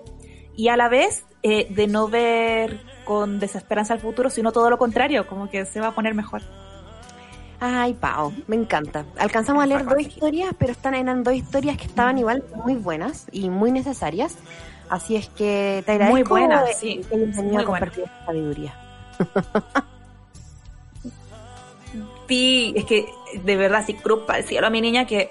y 0.57 0.69
a 0.69 0.77
la 0.77 0.89
vez 0.89 1.25
eh, 1.43 1.67
de 1.71 1.87
no 1.87 2.09
ver 2.09 2.81
con 3.05 3.39
desesperanza 3.39 3.95
al 3.95 4.01
futuro, 4.01 4.31
sino 4.31 4.53
todo 4.53 4.71
lo 4.71 4.79
contrario, 4.79 5.27
como 5.27 5.49
que 5.49 5.65
se 5.65 5.81
va 5.81 5.89
a 5.89 5.95
poner 5.95 6.15
mejor. 6.15 6.43
Ay, 7.61 7.95
Pau, 7.95 8.33
me 8.47 8.57
encanta. 8.57 9.07
Alcanzamos 9.19 9.63
a 9.63 9.67
leer 9.67 9.85
dos 9.85 10.01
historias, 10.01 10.51
pero 10.59 10.73
están 10.73 10.95
eran 10.95 11.23
dos 11.23 11.35
historias 11.35 11.77
que 11.79 11.85
estaban 11.85 12.19
igual 12.19 12.45
muy 12.65 12.75
buenas 12.75 13.27
y 13.33 13.49
muy 13.49 13.73
necesarias. 13.73 14.37
Así 14.91 15.17
es 15.17 15.29
que 15.29 15.83
te 15.87 15.93
agradezco 15.93 16.13
muy 16.13 16.23
buenas, 16.23 16.79
sí, 16.79 17.01
muy 17.11 17.57
a 17.57 17.65
compartir 17.65 18.05
esta 18.05 18.27
sabiduría. 18.27 18.75
Sí, 22.29 22.75
es 22.77 22.85
que 22.85 23.07
de 23.45 23.57
verdad, 23.57 23.85
sí, 23.87 23.95
cruz 23.95 24.25
para 24.27 24.41
el 24.41 24.45
cielo 24.45 24.67
a 24.67 24.71
mi 24.71 24.81
niña 24.81 25.07
que 25.07 25.31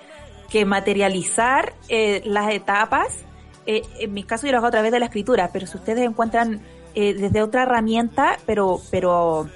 que 0.56 0.64
materializar 0.64 1.74
eh, 1.90 2.22
las 2.24 2.50
etapas. 2.54 3.26
Eh, 3.66 3.82
en 4.00 4.14
mi 4.14 4.24
caso 4.24 4.46
yo 4.46 4.54
lo 4.54 4.60
hago 4.60 4.68
a 4.68 4.72
través 4.72 4.94
de 4.94 5.02
la 5.02 5.08
escritura, 5.08 5.50
pero 5.52 5.68
si 5.68 5.76
ustedes 5.76 6.08
encuentran 6.08 6.62
eh, 6.94 7.14
desde 7.14 7.42
otra 7.42 7.64
herramienta, 7.64 8.38
pero, 8.46 8.80
pero 8.90 9.50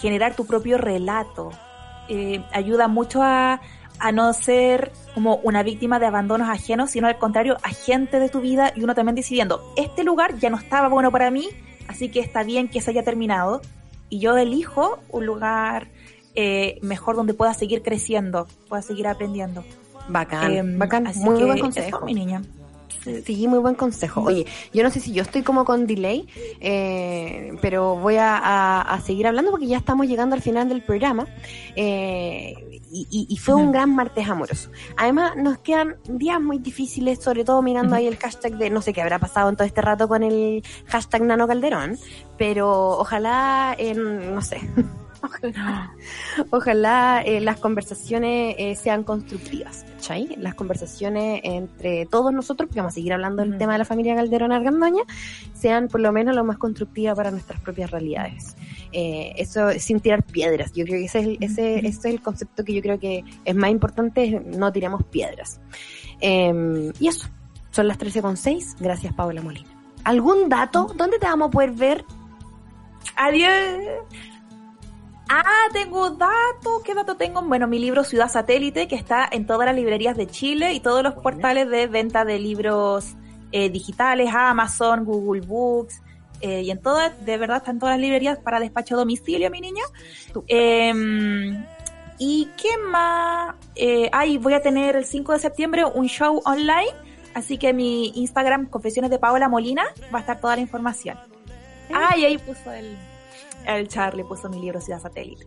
generar 0.00 0.36
tu 0.36 0.46
propio 0.46 0.78
relato, 0.78 1.50
ayuda 2.52 2.86
mucho 2.86 3.20
a, 3.20 3.60
a 3.98 4.12
no 4.12 4.32
ser 4.32 4.92
como 5.12 5.38
una 5.38 5.64
víctima 5.64 5.98
de 5.98 6.06
abandonos 6.06 6.48
ajenos, 6.50 6.92
sino 6.92 7.08
al 7.08 7.18
contrario, 7.18 7.56
agente 7.64 8.20
de 8.20 8.28
tu 8.28 8.40
vida 8.40 8.72
y 8.76 8.84
uno 8.84 8.94
también 8.94 9.16
decidiendo, 9.16 9.72
este 9.76 10.04
lugar 10.04 10.38
ya 10.38 10.50
no 10.50 10.56
estaba 10.56 10.86
bueno 10.86 11.10
para 11.10 11.32
mí, 11.32 11.48
así 11.88 12.10
que 12.10 12.20
está 12.20 12.44
bien 12.44 12.68
que 12.68 12.80
se 12.80 12.92
haya 12.92 13.02
terminado 13.02 13.60
y 14.08 14.20
yo 14.20 14.36
elijo 14.36 15.00
un 15.08 15.26
lugar 15.26 15.88
mejor 16.80 17.16
donde 17.16 17.34
pueda 17.34 17.54
seguir 17.54 17.82
creciendo, 17.82 18.46
pueda 18.68 18.82
seguir 18.82 19.08
aprendiendo. 19.08 19.64
Bacán, 20.08 20.52
em, 20.52 20.78
bacán. 20.78 21.04
Muy 21.16 21.42
buen 21.44 21.58
consejo. 21.58 22.04
mi 22.04 22.14
niña. 22.14 22.42
Sí, 23.24 23.46
muy 23.46 23.60
buen 23.60 23.74
consejo. 23.74 24.22
Oye, 24.22 24.46
yo 24.72 24.82
no 24.82 24.90
sé 24.90 25.00
si 25.00 25.12
yo 25.12 25.22
estoy 25.22 25.42
como 25.42 25.64
con 25.64 25.86
delay, 25.86 26.26
eh, 26.60 27.52
pero 27.62 27.96
voy 27.96 28.16
a, 28.18 29.00
seguir 29.04 29.28
hablando 29.28 29.52
porque 29.52 29.66
ya 29.66 29.76
estamos 29.76 30.06
llegando 30.06 30.34
al 30.34 30.42
final 30.42 30.68
del 30.68 30.82
programa. 30.82 31.26
Eh, 31.76 32.80
y, 32.90 33.36
fue 33.36 33.54
un 33.54 33.72
gran 33.72 33.94
martes 33.94 34.28
amoroso. 34.28 34.70
Además, 34.96 35.36
nos 35.36 35.58
quedan 35.58 35.96
días 36.08 36.40
muy 36.40 36.58
difíciles, 36.58 37.18
sobre 37.18 37.44
todo 37.44 37.60
mirando 37.60 37.94
ahí 37.94 38.06
el 38.06 38.16
hashtag 38.16 38.56
de 38.56 38.70
no 38.70 38.80
sé 38.80 38.92
qué 38.92 39.02
habrá 39.02 39.18
pasado 39.18 39.50
en 39.50 39.56
todo 39.56 39.66
este 39.66 39.82
rato 39.82 40.08
con 40.08 40.22
el 40.22 40.64
hashtag 40.86 41.22
Nano 41.22 41.46
Calderón, 41.46 41.98
pero 42.38 42.98
ojalá, 42.98 43.74
en, 43.78 44.34
no 44.34 44.40
sé, 44.40 44.60
Ojalá 46.50 47.22
eh, 47.24 47.40
las 47.40 47.58
conversaciones 47.58 48.56
eh, 48.58 48.74
sean 48.76 49.04
constructivas, 49.04 49.84
¿cachai? 49.94 50.36
Las 50.36 50.54
conversaciones 50.54 51.40
entre 51.44 52.06
todos 52.06 52.32
nosotros, 52.32 52.68
porque 52.68 52.80
vamos 52.80 52.92
a 52.92 52.94
seguir 52.94 53.12
hablando 53.12 53.42
del 53.42 53.58
tema 53.58 53.72
de 53.72 53.78
la 53.78 53.84
familia 53.84 54.14
Calderón 54.14 54.52
Argandoña, 54.52 55.02
sean 55.54 55.88
por 55.88 56.00
lo 56.00 56.12
menos 56.12 56.34
lo 56.34 56.44
más 56.44 56.58
constructivas 56.58 57.16
para 57.16 57.30
nuestras 57.30 57.60
propias 57.60 57.90
realidades. 57.90 58.56
Eh, 58.92 59.32
eso 59.36 59.70
sin 59.78 60.00
tirar 60.00 60.22
piedras. 60.22 60.72
Yo 60.72 60.84
creo 60.84 60.98
que 60.98 61.06
ese 61.06 61.18
es, 61.20 61.26
el, 61.26 61.38
ese, 61.40 61.78
ese 61.78 61.88
es 61.88 62.04
el 62.04 62.22
concepto 62.22 62.64
que 62.64 62.74
yo 62.74 62.82
creo 62.82 62.98
que 62.98 63.24
es 63.44 63.54
más 63.54 63.70
importante, 63.70 64.40
no 64.40 64.72
tiramos 64.72 65.04
piedras. 65.04 65.60
Eh, 66.20 66.92
y 66.98 67.08
eso, 67.08 67.28
son 67.70 67.88
las 67.88 67.98
13.6. 67.98 68.76
Gracias, 68.80 69.12
Paola 69.14 69.42
Molina. 69.42 69.68
¿Algún 70.04 70.48
dato? 70.48 70.92
¿Dónde 70.96 71.18
te 71.18 71.26
vamos 71.26 71.48
a 71.48 71.50
poder 71.50 71.72
ver? 71.72 72.04
Adiós. 73.16 73.50
Ah, 75.28 75.68
tengo 75.72 76.10
datos. 76.10 76.82
¿Qué 76.84 76.94
dato 76.94 77.16
tengo? 77.16 77.42
Bueno, 77.42 77.66
mi 77.66 77.78
libro 77.78 78.04
Ciudad 78.04 78.30
Satélite, 78.30 78.86
que 78.86 78.94
está 78.94 79.28
en 79.30 79.46
todas 79.46 79.66
las 79.66 79.74
librerías 79.74 80.16
de 80.16 80.26
Chile 80.26 80.72
y 80.72 80.80
todos 80.80 81.02
los 81.02 81.14
portales 81.14 81.68
de 81.68 81.88
venta 81.88 82.24
de 82.24 82.38
libros 82.38 83.14
eh, 83.50 83.68
digitales, 83.70 84.30
Amazon, 84.32 85.04
Google 85.04 85.40
Books, 85.40 86.00
eh, 86.40 86.62
y 86.62 86.70
en 86.70 86.80
todas, 86.80 87.24
de 87.24 87.38
verdad, 87.38 87.58
están 87.58 87.78
todas 87.78 87.94
las 87.94 88.00
librerías 88.00 88.38
para 88.38 88.60
despacho 88.60 88.94
a 88.94 88.98
domicilio, 88.98 89.50
mi 89.50 89.60
niña. 89.60 89.82
Em, 90.46 91.64
¿Y 92.18 92.48
qué 92.56 92.78
más? 92.88 93.54
Eh, 93.74 94.08
ay, 94.12 94.38
voy 94.38 94.54
a 94.54 94.62
tener 94.62 94.96
el 94.96 95.04
5 95.04 95.32
de 95.32 95.38
septiembre 95.38 95.84
un 95.84 96.06
show 96.06 96.40
online, 96.44 96.92
así 97.34 97.58
que 97.58 97.72
mi 97.74 98.08
Instagram, 98.14 98.66
Confesiones 98.66 99.10
de 99.10 99.18
Paola 99.18 99.48
Molina, 99.48 99.84
va 100.14 100.18
a 100.18 100.20
estar 100.20 100.40
toda 100.40 100.56
la 100.56 100.62
información. 100.62 101.18
Ah, 101.92 102.16
y 102.16 102.24
ahí 102.24 102.38
puso 102.38 102.72
el, 102.72 102.96
el 103.74 103.88
Charlie, 103.88 104.24
puso 104.24 104.48
mi 104.48 104.60
libro 104.60 104.80
Ciudad 104.80 105.00
Satélite. 105.00 105.46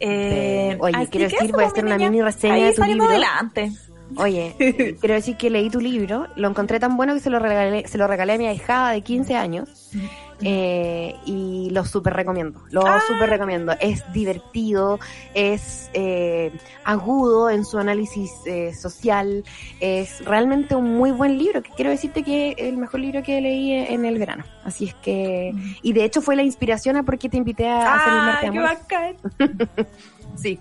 Eh, 0.00 0.76
Oye, 0.80 1.08
quiero 1.10 1.28
decir, 1.28 1.52
voy 1.52 1.64
a 1.64 1.66
hacer 1.68 1.84
una 1.84 1.96
mini 1.96 2.20
reseña 2.22 2.54
Ahí 2.54 2.62
de 2.64 2.72
tu 2.74 2.84
libro. 2.84 3.04
adelante. 3.08 3.72
Oye, 4.16 4.54
quiero 5.00 5.14
decir 5.14 5.36
que 5.36 5.50
leí 5.50 5.68
tu 5.70 5.80
libro, 5.80 6.28
lo 6.36 6.48
encontré 6.48 6.78
tan 6.78 6.96
bueno 6.96 7.14
que 7.14 7.20
se 7.20 7.30
lo 7.30 7.38
regalé, 7.40 7.88
se 7.88 7.98
lo 7.98 8.06
regalé 8.06 8.34
a 8.34 8.38
mi 8.38 8.46
ahijada 8.46 8.92
de 8.92 9.00
15 9.02 9.34
años 9.34 9.90
eh, 10.42 11.14
y 11.24 11.70
lo 11.70 11.84
súper 11.84 12.12
recomiendo, 12.14 12.60
lo 12.70 12.86
Ah. 12.86 13.00
súper 13.06 13.30
recomiendo. 13.30 13.72
Es 13.80 14.04
divertido, 14.12 14.98
es 15.34 15.90
eh, 15.94 16.52
agudo 16.84 17.48
en 17.50 17.64
su 17.64 17.78
análisis 17.78 18.30
eh, 18.44 18.74
social, 18.74 19.44
es 19.80 20.24
realmente 20.24 20.74
un 20.74 20.96
muy 20.96 21.10
buen 21.10 21.38
libro, 21.38 21.62
que 21.62 21.70
quiero 21.70 21.90
decirte 21.90 22.22
que 22.22 22.50
es 22.50 22.56
el 22.58 22.76
mejor 22.76 23.00
libro 23.00 23.22
que 23.22 23.40
leí 23.40 23.72
en 23.72 24.04
el 24.04 24.18
verano. 24.18 24.44
Así 24.64 24.86
es 24.86 24.94
que, 24.96 25.52
y 25.82 25.92
de 25.92 26.04
hecho 26.04 26.20
fue 26.20 26.36
la 26.36 26.42
inspiración 26.42 26.96
a 26.96 27.02
por 27.02 27.18
qué 27.18 27.28
te 27.28 27.36
invité 27.38 27.68
a 27.68 27.94
hacer 27.94 28.12
el 28.12 28.18
Ah, 28.18 28.40
Amor. 28.46 28.78
bacán. 28.78 29.16
Sí. 30.36 30.58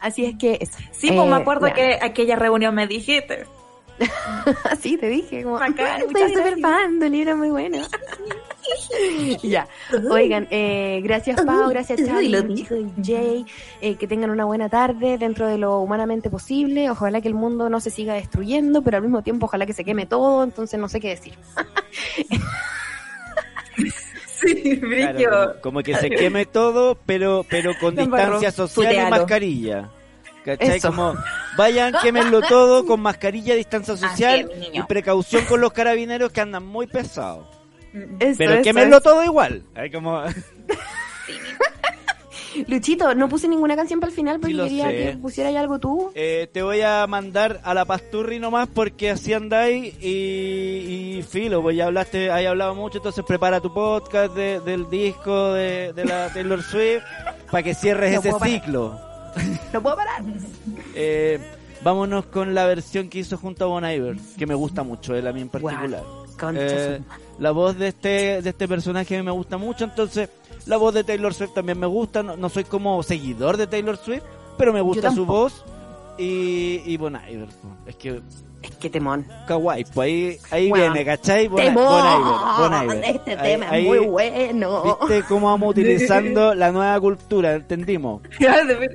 Así 0.00 0.24
es 0.26 0.36
que 0.38 0.58
eso. 0.60 0.78
Sí, 0.92 1.08
pues 1.10 1.28
me 1.28 1.36
Eh, 1.36 1.40
acuerdo 1.40 1.66
ya. 1.66 1.74
que 1.74 1.98
aquella 2.00 2.36
reunión 2.36 2.72
me 2.74 2.86
dijiste. 2.86 3.46
Sí, 4.80 4.96
te 4.96 5.08
dije, 5.08 5.42
como, 5.42 5.54
Bacán, 5.58 5.76
"Ay, 5.78 6.02
muchas 6.06 6.22
soy 6.22 6.36
súper 6.36 6.58
gracias". 6.58 6.60
fan 6.62 6.98
del 7.00 7.12
libro, 7.12 7.36
muy 7.36 7.50
bueno. 7.50 7.78
ya, 9.42 9.66
oigan, 10.10 10.46
eh, 10.50 11.00
gracias 11.02 11.40
Pau, 11.42 11.70
gracias 11.70 12.00
Charlie, 12.04 12.66
Jay, 13.02 13.46
eh, 13.80 13.96
que 13.96 14.06
tengan 14.06 14.30
una 14.30 14.44
buena 14.44 14.68
tarde 14.68 15.16
dentro 15.18 15.46
de 15.46 15.58
lo 15.58 15.78
humanamente 15.80 16.28
posible, 16.30 16.90
ojalá 16.90 17.20
que 17.20 17.28
el 17.28 17.34
mundo 17.34 17.68
no 17.70 17.80
se 17.80 17.90
siga 17.90 18.14
destruyendo, 18.14 18.82
pero 18.82 18.98
al 18.98 19.02
mismo 19.02 19.22
tiempo 19.22 19.46
ojalá 19.46 19.64
que 19.66 19.72
se 19.72 19.84
queme 19.84 20.06
todo, 20.06 20.44
entonces 20.44 20.78
no 20.78 20.88
sé 20.88 21.00
qué 21.00 21.08
decir. 21.08 21.34
Sí, 24.40 24.78
Claro, 24.78 25.46
como, 25.54 25.60
como 25.62 25.82
que 25.82 25.96
se 25.96 26.10
queme 26.10 26.46
todo, 26.46 26.96
pero 27.06 27.44
pero 27.48 27.72
con 27.80 27.96
distancia 27.96 28.52
social 28.52 28.94
y 28.94 29.10
mascarilla. 29.10 29.90
¿Cachai? 30.56 30.76
Eso. 30.78 30.88
Como 30.88 31.14
vayan, 31.56 31.94
quémenlo 32.02 32.40
todo 32.42 32.84
con 32.86 33.00
mascarilla, 33.00 33.54
distancia 33.54 33.96
social 33.96 34.50
es, 34.52 34.68
y 34.72 34.82
precaución 34.82 35.44
con 35.44 35.60
los 35.60 35.72
carabineros 35.72 36.30
que 36.32 36.40
andan 36.40 36.64
muy 36.64 36.86
pesados. 36.86 37.46
Eso, 38.20 38.34
Pero 38.38 38.54
eso, 38.54 38.62
quémenlo 38.62 38.96
eso. 38.98 39.04
todo 39.10 39.24
igual. 39.24 39.62
Como 39.92 40.22
Luchito, 42.66 43.14
no 43.14 43.28
puse 43.28 43.46
ninguna 43.46 43.76
canción 43.76 44.00
para 44.00 44.10
el 44.10 44.16
final 44.16 44.40
porque 44.40 44.54
Sí 44.54 44.60
quería 44.60 44.86
sé. 44.86 44.96
que 45.12 45.16
pusieras 45.18 45.54
algo 45.54 45.78
tú. 45.78 46.10
Eh, 46.14 46.48
te 46.52 46.62
voy 46.62 46.80
a 46.80 47.06
mandar 47.06 47.60
a 47.62 47.72
la 47.72 47.84
pasturri 47.84 48.40
nomás 48.40 48.68
porque 48.72 49.10
así 49.10 49.32
andáis 49.32 49.94
y, 50.02 51.18
y 51.18 51.22
filo, 51.28 51.62
pues 51.62 51.76
ya 51.76 51.86
hablaste, 51.86 52.30
hay 52.32 52.46
hablado 52.46 52.74
mucho, 52.74 52.98
entonces 52.98 53.24
prepara 53.24 53.60
tu 53.60 53.72
podcast 53.72 54.34
de- 54.34 54.58
del 54.60 54.90
disco 54.90 55.52
de, 55.52 55.92
de 55.92 56.04
la 56.04 56.32
Taylor 56.32 56.60
Swift 56.62 57.02
para 57.50 57.62
que 57.62 57.74
cierres 57.74 58.14
No 58.14 58.20
ese 58.36 58.44
ciclo. 58.44 58.98
No 59.72 59.82
puedo 59.82 59.96
parar. 59.96 60.22
Eh, 60.94 61.38
vámonos 61.82 62.26
con 62.26 62.54
la 62.54 62.66
versión 62.66 63.08
que 63.08 63.18
hizo 63.20 63.36
junto 63.36 63.64
a 63.64 63.68
Bon 63.68 63.84
Iver, 63.84 64.16
que 64.36 64.46
me 64.46 64.54
gusta 64.54 64.82
mucho, 64.82 65.14
él 65.14 65.26
a 65.26 65.32
mí 65.32 65.40
en 65.42 65.48
particular. 65.48 66.02
Concha 66.38 66.60
Eh, 66.60 67.00
la 67.38 67.50
voz 67.50 67.76
de 67.76 67.88
este 67.88 68.42
de 68.42 68.50
este 68.50 68.68
personaje 68.68 69.22
me 69.22 69.30
gusta 69.30 69.58
mucho, 69.58 69.84
entonces 69.84 70.28
la 70.66 70.76
voz 70.76 70.94
de 70.94 71.04
Taylor 71.04 71.34
Swift 71.34 71.54
también 71.54 71.78
me 71.78 71.86
gusta, 71.86 72.22
no, 72.22 72.36
no 72.36 72.48
soy 72.48 72.64
como 72.64 73.02
seguidor 73.02 73.56
de 73.56 73.66
Taylor 73.66 73.96
Swift, 73.96 74.22
pero 74.56 74.72
me 74.72 74.80
gusta 74.80 75.10
su 75.12 75.26
voz 75.26 75.64
y, 76.16 76.82
y 76.84 76.96
Bon 76.96 77.16
Iver, 77.28 77.48
es 77.86 77.96
que 77.96 78.22
Es 78.62 78.70
que 78.72 78.90
temón. 78.90 79.24
kawaii, 79.46 79.84
pues 79.84 79.98
ahí, 80.06 80.38
ahí 80.50 80.68
Bueno. 80.68 80.92
viene, 80.92 81.04
¿cachai? 81.04 81.46
Bon, 81.46 81.60
Temón. 81.60 81.84
Bon 81.84 82.04
Iver, 82.04 82.58
Bon 82.58 82.84
Iver. 82.96 83.04
Este 83.16 83.30
Ahí- 83.36 83.52
tema 83.52 83.70
ahí, 83.70 83.82
es 83.82 83.88
muy 83.88 83.98
bueno. 84.08 84.98
¿Viste 85.00 85.22
cómo 85.28 85.46
vamos 85.46 85.70
utilizando 85.70 86.54
la 86.56 86.72
nueva 86.72 86.98
cultura? 87.00 87.54
¿Entendimos? 87.54 88.22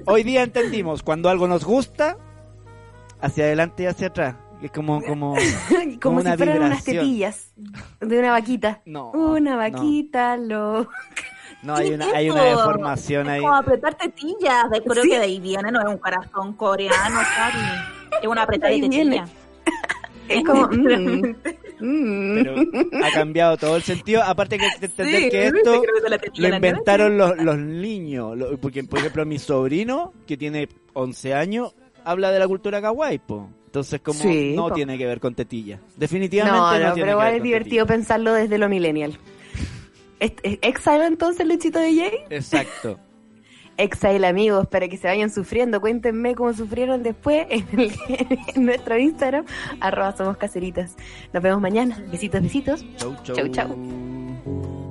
Hoy 0.05 0.23
día 0.23 0.43
entendimos, 0.43 1.01
cuando 1.01 1.29
algo 1.29 1.47
nos 1.47 1.63
gusta, 1.63 2.17
hacia 3.21 3.45
adelante 3.45 3.83
y 3.83 3.85
hacia 3.85 4.07
atrás. 4.07 4.35
Es 4.61 4.71
como, 4.71 5.01
como, 5.05 5.35
Como 6.01 6.17
una 6.19 6.31
si 6.31 6.37
fueran 6.37 6.57
unas 6.57 6.69
vibración. 6.85 6.95
tetillas 6.97 7.51
de 8.01 8.19
una 8.19 8.31
vaquita. 8.31 8.81
No, 8.85 9.11
Una 9.11 9.51
no. 9.51 9.57
vaquita, 9.57 10.37
lo. 10.37 10.87
No, 11.61 11.75
hay 11.75 11.89
¿Qué 11.89 11.95
una, 11.95 12.05
hay 12.13 12.29
una 12.29 12.43
deformación 12.43 13.27
Es 13.27 13.33
ahí. 13.33 13.41
como 13.41 13.55
apretar 13.55 13.95
tetillas. 13.95 14.69
De, 14.69 14.81
creo 14.83 15.03
Sí. 15.03 15.09
que 15.09 15.19
de 15.19 15.23
ahí 15.25 15.39
viene, 15.39 15.71
no 15.71 15.79
es 15.79 15.85
un 15.87 15.97
corazón 15.97 16.51
coreano, 16.53 17.19
Charlie. 17.35 18.19
Es 18.21 18.27
una 18.27 18.41
apretada 18.43 18.71
Ahí 18.73 18.81
de 18.81 18.89
viene. 18.89 19.23
Es 20.29 20.43
como. 20.45 20.67
mm, 20.69 21.35
mm. 21.81 22.35
Pero 22.35 22.55
ha 23.05 23.11
cambiado 23.11 23.57
todo 23.57 23.75
el 23.75 23.83
sentido. 23.83 24.23
Aparte 24.23 24.57
que 24.57 24.63
hay 24.65 24.79
que 24.79 24.85
entender 24.85 25.21
Sí, 25.23 25.29
que 25.29 25.45
esto 25.47 25.81
que 25.81 26.41
lo 26.41 26.55
inventaron 26.55 27.17
los, 27.17 27.37
los 27.37 27.57
niños. 27.57 28.37
Lo- 28.37 28.57
Porque, 28.57 28.83
por 28.85 28.99
ejemplo, 28.99 29.25
mi 29.25 29.37
sobrino, 29.37 30.13
que 30.25 30.37
tiene 30.37 30.69
11 30.93 31.33
años, 31.33 31.75
habla 32.05 32.31
de 32.31 32.39
la 32.39 32.47
cultura 32.47 32.81
kawaii, 32.81 33.19
po. 33.19 33.49
Entonces, 33.65 33.99
como 34.01 34.19
Sí, 34.21 34.53
no 34.55 34.69
po. 34.69 34.73
tiene 34.75 34.97
que 34.97 35.05
ver 35.05 35.19
con 35.19 35.35
tetilla. 35.35 35.79
Definitivamente 35.97 36.57
No, 36.57 36.65
no, 36.71 36.71
no, 36.71 36.93
tiene 36.93 36.93
pero 36.93 37.05
que 37.05 37.11
igual 37.11 37.25
ver 37.27 37.33
es 37.35 37.39
con 37.39 37.43
divertido 37.47 37.85
pensarlo 37.85 38.33
desde 38.33 38.57
lo 38.57 38.69
millennial. 38.69 39.17
¿Es- 40.19 40.33
es 40.43 40.57
¿Exile 40.61 41.05
entonces, 41.05 41.45
Luchito 41.45 41.79
de 41.79 41.95
Jay? 41.95 42.11
Exacto. 42.29 42.97
Exile, 43.77 44.27
amigos, 44.27 44.67
para 44.67 44.87
que 44.87 44.97
se 44.97 45.07
vayan 45.07 45.29
sufriendo. 45.31 45.81
Cuéntenme 45.81 46.35
cómo 46.35 46.53
sufrieron 46.53 47.01
después 47.03 47.47
en, 47.49 47.67
el- 47.79 47.91
en 48.55 48.65
nuestro 48.65 48.97
Instagram, 48.97 49.45
arroba 49.79 50.15
somos 50.15 50.37
caseritas. 50.37 50.95
Nos 51.33 51.41
vemos 51.43 51.61
mañana. 51.61 52.01
Besitos, 52.11 52.41
besitos. 52.41 52.85
Chau, 52.97 53.15
chau. 53.23 53.35
Chau, 53.35 53.47
chau. 53.49 54.83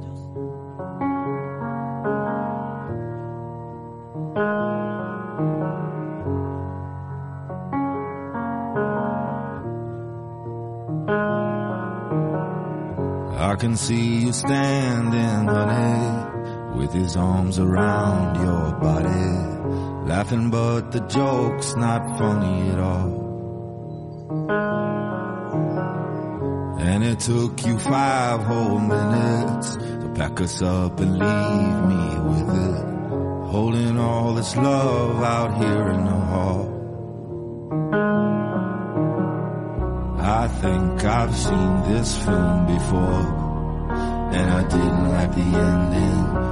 I 13.45 13.57
can 13.59 13.77
see 13.77 14.21
you 14.27 14.33
standing, 14.33 15.47
honey, 15.49 16.32
with 16.75 16.93
his 16.93 17.17
arms 17.17 17.59
around 17.59 18.37
your 18.37 18.73
body, 18.81 20.09
laughing, 20.09 20.51
but 20.51 20.91
the 20.93 21.01
joke's 21.01 21.75
not 21.77 22.19
funny 22.19 22.71
at 22.71 22.79
all. 22.79 23.23
And 26.81 27.05
it 27.05 27.21
took 27.21 27.65
you 27.65 27.79
five 27.79 28.43
whole 28.43 28.79
minutes 28.79 29.77
to 29.77 30.13
pack 30.17 30.41
us 30.41 30.61
up 30.63 30.99
and 31.01 31.13
leave 31.19 31.85
me 31.93 32.19
with 32.31 32.49
it, 32.67 32.85
holding 33.51 33.99
all 33.99 34.35
this 34.35 34.57
love 34.57 35.23
out 35.23 35.63
here 35.63 35.89
in 35.91 36.05
the 36.05 36.11
hall. 36.11 36.69
I 40.19 40.49
think 40.49 41.05
I've 41.05 41.37
seen 41.37 41.83
this 41.93 42.17
film 42.25 42.67
before, 42.67 43.91
and 44.33 44.51
I 44.51 44.63
didn't 44.69 45.09
like 45.11 45.35
the 45.35 45.43
ending. 45.43 46.52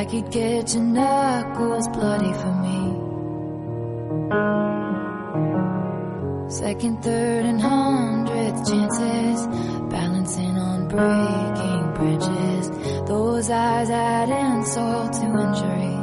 I 0.00 0.04
could 0.06 0.30
get 0.30 0.72
your 0.72 0.82
knuckles 0.82 1.86
bloody 1.88 2.32
for 2.32 2.54
me. 2.64 2.80
Second, 6.48 7.02
third, 7.02 7.44
and 7.44 7.60
hundredth 7.60 8.66
chances, 8.66 9.46
balancing 9.90 10.56
on 10.56 10.88
breaking 10.88 11.84
bridges. 11.98 12.70
Those 13.08 13.50
eyes 13.50 13.90
add 13.90 14.30
insult 14.30 15.12
to 15.12 15.26
injury. 15.44 15.96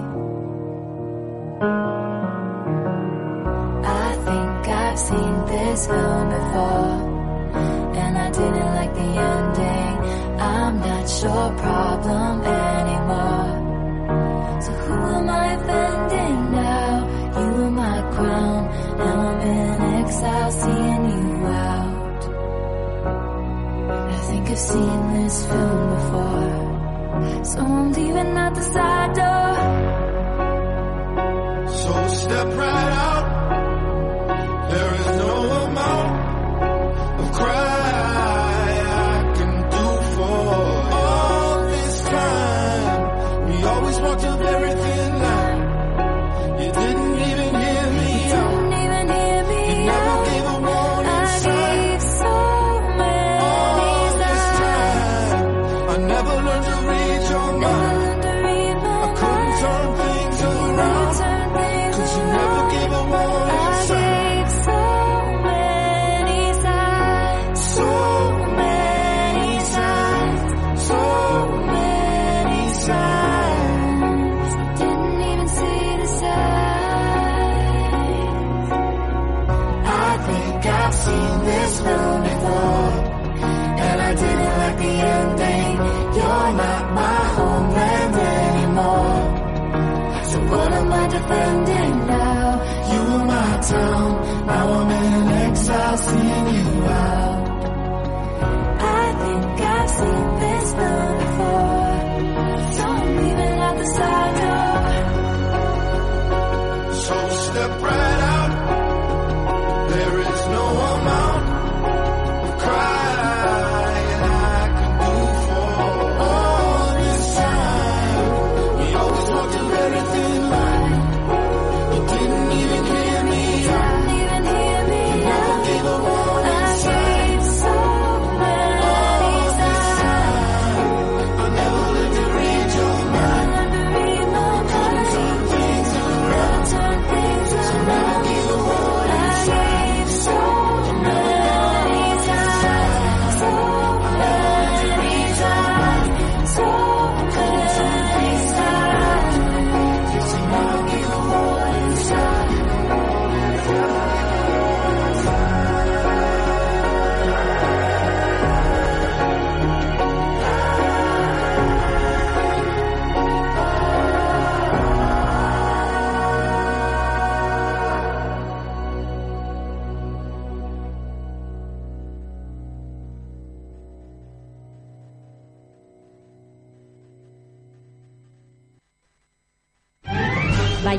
I 3.83 4.09
think 4.27 4.67
I've 4.85 4.99
seen 4.99 5.45
this 5.47 5.87
film 5.87 6.29
before, 6.37 6.93
and 8.03 8.15
I 8.15 8.29
didn't 8.29 8.73
like 8.79 8.93
the 8.93 9.09
ending. 9.33 10.39
I'm 10.39 10.79
not 10.81 11.09
sure, 11.09 11.51
problem. 11.57 12.56
seen 24.57 25.13
this 25.13 25.45
film 25.45 25.89
before. 25.95 27.45
So 27.45 27.59
I'm 27.59 27.91
leaving 27.93 28.37
out 28.37 28.55
the 28.55 28.63
side 28.63 29.13
door. 29.13 29.26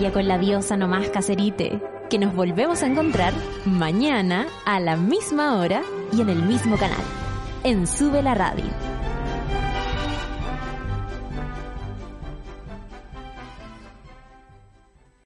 con 0.06 0.28
la 0.28 0.38
diosa 0.38 0.76
nomás 0.76 1.08
cacerite, 1.08 1.82
que 2.08 2.18
nos 2.18 2.32
volvemos 2.32 2.82
a 2.82 2.86
encontrar 2.86 3.32
mañana 3.64 4.46
a 4.64 4.78
la 4.78 4.96
misma 4.96 5.58
hora 5.58 5.82
y 6.12 6.20
en 6.20 6.28
el 6.28 6.40
mismo 6.40 6.76
canal, 6.76 7.02
en 7.64 7.86
Sube 7.86 8.22
la 8.22 8.34
Radio. 8.34 8.67